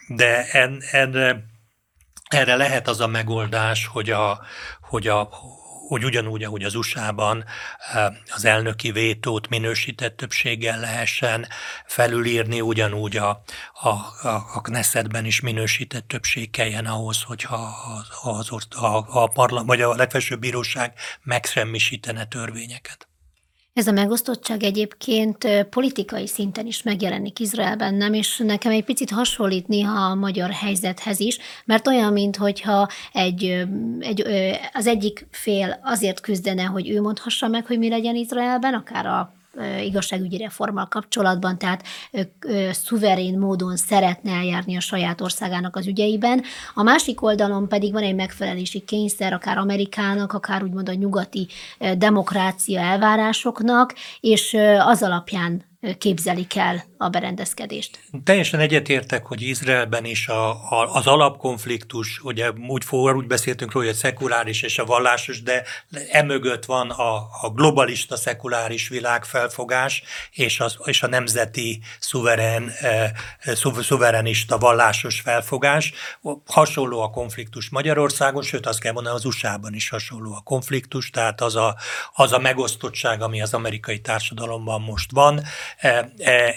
de 0.08 0.44
en, 0.50 0.82
en, 0.90 1.44
erre 2.28 2.56
lehet 2.56 2.88
az 2.88 3.00
a 3.00 3.06
megoldás, 3.06 3.86
hogy 3.86 4.10
a, 4.10 4.40
hogy 4.80 5.08
a, 5.08 5.28
hogy 5.88 6.04
ugyanúgy, 6.04 6.44
ahogy 6.44 6.62
az 6.62 6.74
USA-ban 6.74 7.44
eh, 7.92 8.06
az 8.34 8.44
elnöki 8.44 8.90
vétót 8.92 9.48
minősített 9.48 10.16
többséggel 10.16 10.80
lehessen 10.80 11.46
felülírni, 11.86 12.60
ugyanúgy 12.60 13.16
a, 13.16 13.42
a, 13.72 13.88
a, 14.28 14.60
Knessetben 14.62 15.24
is 15.24 15.40
minősített 15.40 16.08
többség 16.08 16.50
kelljen 16.50 16.86
ahhoz, 16.86 17.22
hogyha 17.22 17.74
az, 18.22 18.48
az, 18.50 18.82
a, 18.82 19.22
a 19.22 19.26
parlament, 19.26 19.68
vagy 19.68 19.80
a 19.80 19.94
legfelsőbb 19.94 20.40
bíróság 20.40 20.92
megsemmisítene 21.22 22.24
törvényeket. 22.24 23.07
Ez 23.78 23.86
a 23.86 23.92
megosztottság 23.92 24.62
egyébként 24.62 25.66
politikai 25.70 26.26
szinten 26.26 26.66
is 26.66 26.82
megjelenik 26.82 27.38
Izraelben, 27.38 27.94
nem? 27.94 28.12
És 28.12 28.42
nekem 28.44 28.72
egy 28.72 28.84
picit 28.84 29.10
hasonlít 29.10 29.68
néha 29.68 30.00
a 30.00 30.14
magyar 30.14 30.50
helyzethez 30.50 31.20
is, 31.20 31.38
mert 31.64 31.86
olyan, 31.86 32.12
mintha 32.12 32.88
egy, 33.12 33.66
egy, 33.98 34.26
az 34.72 34.86
egyik 34.86 35.26
fél 35.30 35.80
azért 35.82 36.20
küzdene, 36.20 36.62
hogy 36.62 36.88
ő 36.88 37.00
mondhassa 37.00 37.48
meg, 37.48 37.66
hogy 37.66 37.78
mi 37.78 37.88
legyen 37.88 38.14
Izraelben, 38.14 38.74
akár 38.74 39.06
a 39.06 39.37
igazságügyi 39.84 40.36
reformmal 40.36 40.86
kapcsolatban, 40.86 41.58
tehát 41.58 41.82
szuverén 42.70 43.38
módon 43.38 43.76
szeretne 43.76 44.32
eljárni 44.32 44.76
a 44.76 44.80
saját 44.80 45.20
országának 45.20 45.76
az 45.76 45.86
ügyeiben. 45.86 46.42
A 46.74 46.82
másik 46.82 47.22
oldalon 47.22 47.68
pedig 47.68 47.92
van 47.92 48.02
egy 48.02 48.14
megfelelési 48.14 48.80
kényszer, 48.80 49.32
akár 49.32 49.58
Amerikának, 49.58 50.32
akár 50.32 50.62
úgymond 50.62 50.88
a 50.88 50.92
nyugati 50.92 51.46
demokrácia 51.96 52.80
elvárásoknak, 52.80 53.94
és 54.20 54.56
az 54.78 55.02
alapján 55.02 55.66
képzelik 55.98 56.56
el 56.56 56.84
a 56.96 57.08
berendezkedést. 57.08 58.00
Teljesen 58.24 58.60
egyetértek, 58.60 59.26
hogy 59.26 59.42
Izraelben 59.42 60.04
is 60.04 60.28
a, 60.28 60.50
a, 60.50 60.94
az 60.94 61.06
alapkonfliktus, 61.06 62.20
ugye 62.22 62.50
úgy, 62.68 62.84
úgy 62.90 63.26
beszéltünk 63.26 63.72
róla, 63.72 63.86
hogy 63.86 63.94
a 63.94 63.98
szekuláris 63.98 64.62
és 64.62 64.78
a 64.78 64.84
vallásos, 64.84 65.42
de 65.42 65.62
emögött 66.10 66.64
van 66.64 66.90
a, 66.90 67.14
a 67.16 67.50
globalista 67.54 68.16
szekuláris 68.16 68.88
világfelfogás 68.88 70.02
és, 70.30 70.60
az, 70.60 70.76
és 70.84 71.02
a 71.02 71.06
nemzeti 71.06 71.80
szuverén, 71.98 72.72
eh, 72.80 73.10
szuverenista 73.80 74.58
vallásos 74.58 75.20
felfogás. 75.20 75.92
Hasonló 76.46 77.00
a 77.00 77.10
konfliktus 77.10 77.68
Magyarországon, 77.68 78.42
sőt 78.42 78.66
azt 78.66 78.80
kell 78.80 78.92
mondani, 78.92 79.14
az 79.14 79.24
USA-ban 79.24 79.74
is 79.74 79.88
hasonló 79.88 80.34
a 80.34 80.40
konfliktus, 80.40 81.10
tehát 81.10 81.40
az 81.40 81.56
a, 81.56 81.76
az 82.14 82.32
a 82.32 82.38
megosztottság, 82.38 83.22
ami 83.22 83.42
az 83.42 83.54
amerikai 83.54 84.00
társadalomban 84.00 84.80
most 84.80 85.10
van, 85.12 85.36
E, 85.38 85.40
e, 85.40 85.67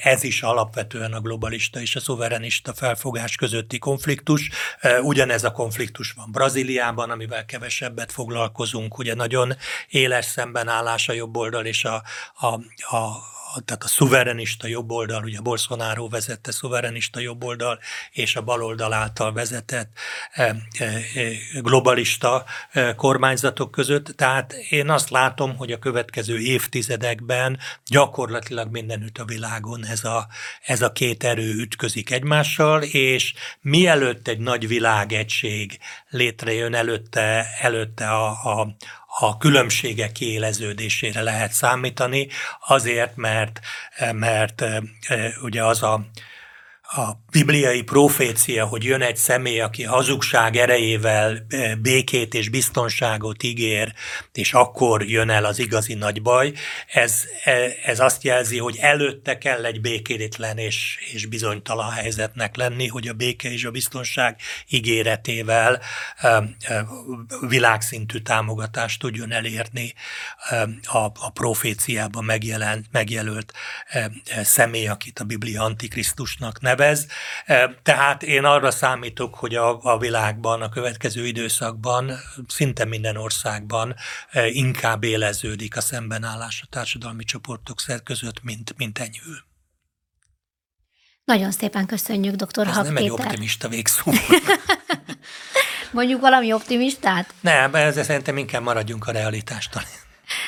ez 0.04 0.24
is 0.24 0.42
alapvetően 0.42 1.14
a 1.14 1.20
globalista 1.20 1.82
és 1.82 1.96
a 1.96 2.00
szuverenista 2.00 2.74
felfogás 2.74 3.36
közötti 3.36 3.78
konfliktus. 3.78 4.50
E, 4.80 5.02
ugyanez 5.02 5.44
a 5.44 5.52
konfliktus 5.52 6.12
van 6.12 6.32
Brazíliában, 6.32 7.10
amivel 7.10 7.46
kevesebbet 7.46 8.12
foglalkozunk, 8.12 8.98
ugye 8.98 9.14
nagyon 9.14 9.54
éles 9.88 10.26
szembenállás 10.26 11.10
a 11.10 11.14
jobb 11.14 11.38
oldal 11.38 11.66
és 11.66 11.86
a, 11.86 12.04
a, 12.34 12.48
a 12.96 13.30
tehát 13.66 13.84
a 13.84 13.88
szuverenista 13.88 14.68
jobboldal, 14.68 15.24
ugye 15.24 15.40
Bolsonaro 15.40 16.10
vezette 16.10 16.52
szuverenista 16.52 17.20
jobboldal, 17.20 17.80
és 18.12 18.36
a 18.36 18.42
baloldal 18.42 18.94
által 18.94 19.34
vezetett 19.34 19.92
eh, 20.32 20.56
eh, 20.80 21.38
globalista 21.62 22.46
eh, 22.72 22.94
kormányzatok 22.96 23.72
között. 23.72 24.06
Tehát 24.06 24.54
én 24.54 24.90
azt 24.90 25.10
látom, 25.10 25.56
hogy 25.56 25.72
a 25.72 25.80
következő 25.80 26.40
évtizedekben 26.40 27.60
gyakorlatilag 27.86 28.72
mindenütt 28.72 29.18
a 29.18 29.26
világon 29.26 29.86
ez 29.86 30.04
a, 30.04 30.28
ez 30.62 30.82
a 30.82 30.92
két 30.92 31.24
erő 31.24 31.54
ütközik 31.54 32.12
egymással, 32.12 32.84
és 32.84 33.34
mielőtt 33.62 34.28
egy 34.28 34.40
nagy 34.40 34.68
világegység 34.68 35.80
létrejön, 36.10 36.74
előtte, 36.74 37.48
előtte 37.60 38.10
a, 38.10 38.30
a, 38.30 38.76
a 39.20 39.38
különbségek 39.38 40.12
kiéleződésére 40.12 41.22
lehet 41.22 41.52
számítani, 41.52 42.28
azért, 42.68 43.16
mert, 43.16 43.60
mert 44.12 44.64
ugye 45.42 45.64
az 45.64 45.84
a 45.84 46.06
a 46.94 47.12
bibliai 47.32 47.82
profécia, 47.82 48.66
hogy 48.66 48.84
jön 48.84 49.02
egy 49.02 49.18
személy, 49.18 49.60
aki 49.60 49.84
hazugság 49.84 50.56
erejével 50.56 51.46
eh, 51.50 51.76
békét 51.76 52.34
és 52.34 52.50
biztonságot 52.50 53.44
ígér, 53.44 53.94
és 54.34 54.54
akkor 54.54 55.04
jön 55.04 55.30
el 55.30 55.46
az 55.46 55.60
igazi 55.60 55.94
nagy 55.94 56.22
baj, 56.22 56.54
ez, 56.88 57.24
eh, 57.44 57.74
ez 57.84 58.00
azt 58.00 58.24
jelzi, 58.24 58.58
hogy 58.58 58.78
előtte 58.80 59.38
kell 59.38 59.66
egy 59.66 59.82
békétlen 59.82 60.58
és, 60.58 60.98
és 61.14 61.26
bizonytalan 61.26 61.92
helyzetnek 61.92 62.56
lenni, 62.56 62.88
hogy 62.88 63.08
a 63.08 63.14
béke 63.14 63.52
és 63.52 63.66
a 63.66 63.72
biztonság 63.72 64.36
ígéretével 64.70 65.80
eh, 66.18 66.44
világszintű 67.48 68.18
támogatást 68.18 69.00
tudjon 69.00 69.32
elérni 69.32 69.94
a, 70.84 70.98
a 70.98 71.32
proféciában 71.34 72.24
megjelent, 72.24 72.86
megjelölt 72.92 73.54
személy, 74.44 74.88
akit 74.88 75.20
a 75.20 75.24
Biblia 75.24 75.64
Antikrisztusnak 75.64 76.62
neve 76.62 76.81
nevez. 76.82 77.08
Tehát 77.84 78.24
én 78.24 78.44
arra 78.44 78.72
számítok, 78.72 79.36
hogy 79.36 79.56
a, 79.56 79.80
a 79.84 79.98
világban, 79.98 80.62
a 80.62 80.70
következő 80.70 81.26
időszakban, 81.28 82.12
szinte 82.48 82.86
minden 82.86 83.18
országban 83.18 83.96
inkább 84.48 85.04
éleződik 85.04 85.78
a 85.78 85.82
szembenállás 85.82 86.62
a 86.64 86.68
társadalmi 86.70 87.24
csoportok 87.24 87.78
között, 88.04 88.44
mint, 88.44 88.74
mint 88.78 89.00
enyhül. 89.00 89.36
Nagyon 91.26 91.52
szépen 91.52 91.86
köszönjük, 91.86 92.36
dr. 92.36 92.68
Ez 92.68 92.76
nem 92.76 92.98
egy 92.98 93.10
optimista 93.10 93.68
végszó. 93.68 94.12
Mondjuk 95.92 96.22
valami 96.22 96.54
optimistát? 96.54 97.34
Nem, 97.42 97.76
ez 97.76 98.06
szerintem 98.06 98.38
inkább 98.38 98.64
maradjunk 98.64 99.08
a 99.08 99.12
realitástól. 99.12 99.82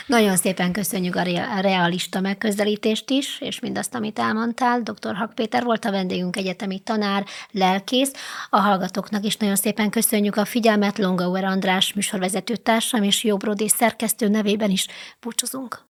Nagyon 0.06 0.36
szépen 0.36 0.72
köszönjük 0.72 1.16
a 1.16 1.24
realista 1.62 2.20
megközelítést 2.20 3.10
is, 3.10 3.42
és 3.42 3.60
mindazt, 3.60 3.96
amit 3.96 4.20
elmondtál. 4.20 4.82
Dr. 4.82 5.16
Hak 5.16 5.36
Péter 5.36 5.64
volt 5.64 5.86
a 5.86 5.92
vendégünk, 5.92 6.38
egyetemi 6.38 6.80
tanár, 6.80 7.26
lelkész. 7.52 8.12
A 8.50 8.60
hallgatóknak 8.60 9.26
is 9.26 9.38
nagyon 9.38 9.56
szépen 9.56 9.90
köszönjük 9.90 10.36
a 10.36 10.46
figyelmet. 10.46 10.98
Longauer 10.98 11.44
András 11.44 11.94
műsorvezető 11.94 12.56
társam 12.56 13.04
és 13.04 13.24
Jobb 13.24 13.42
szerkesztő 13.68 14.28
nevében 14.28 14.70
is 14.70 14.88
búcsúzunk. 15.20 15.93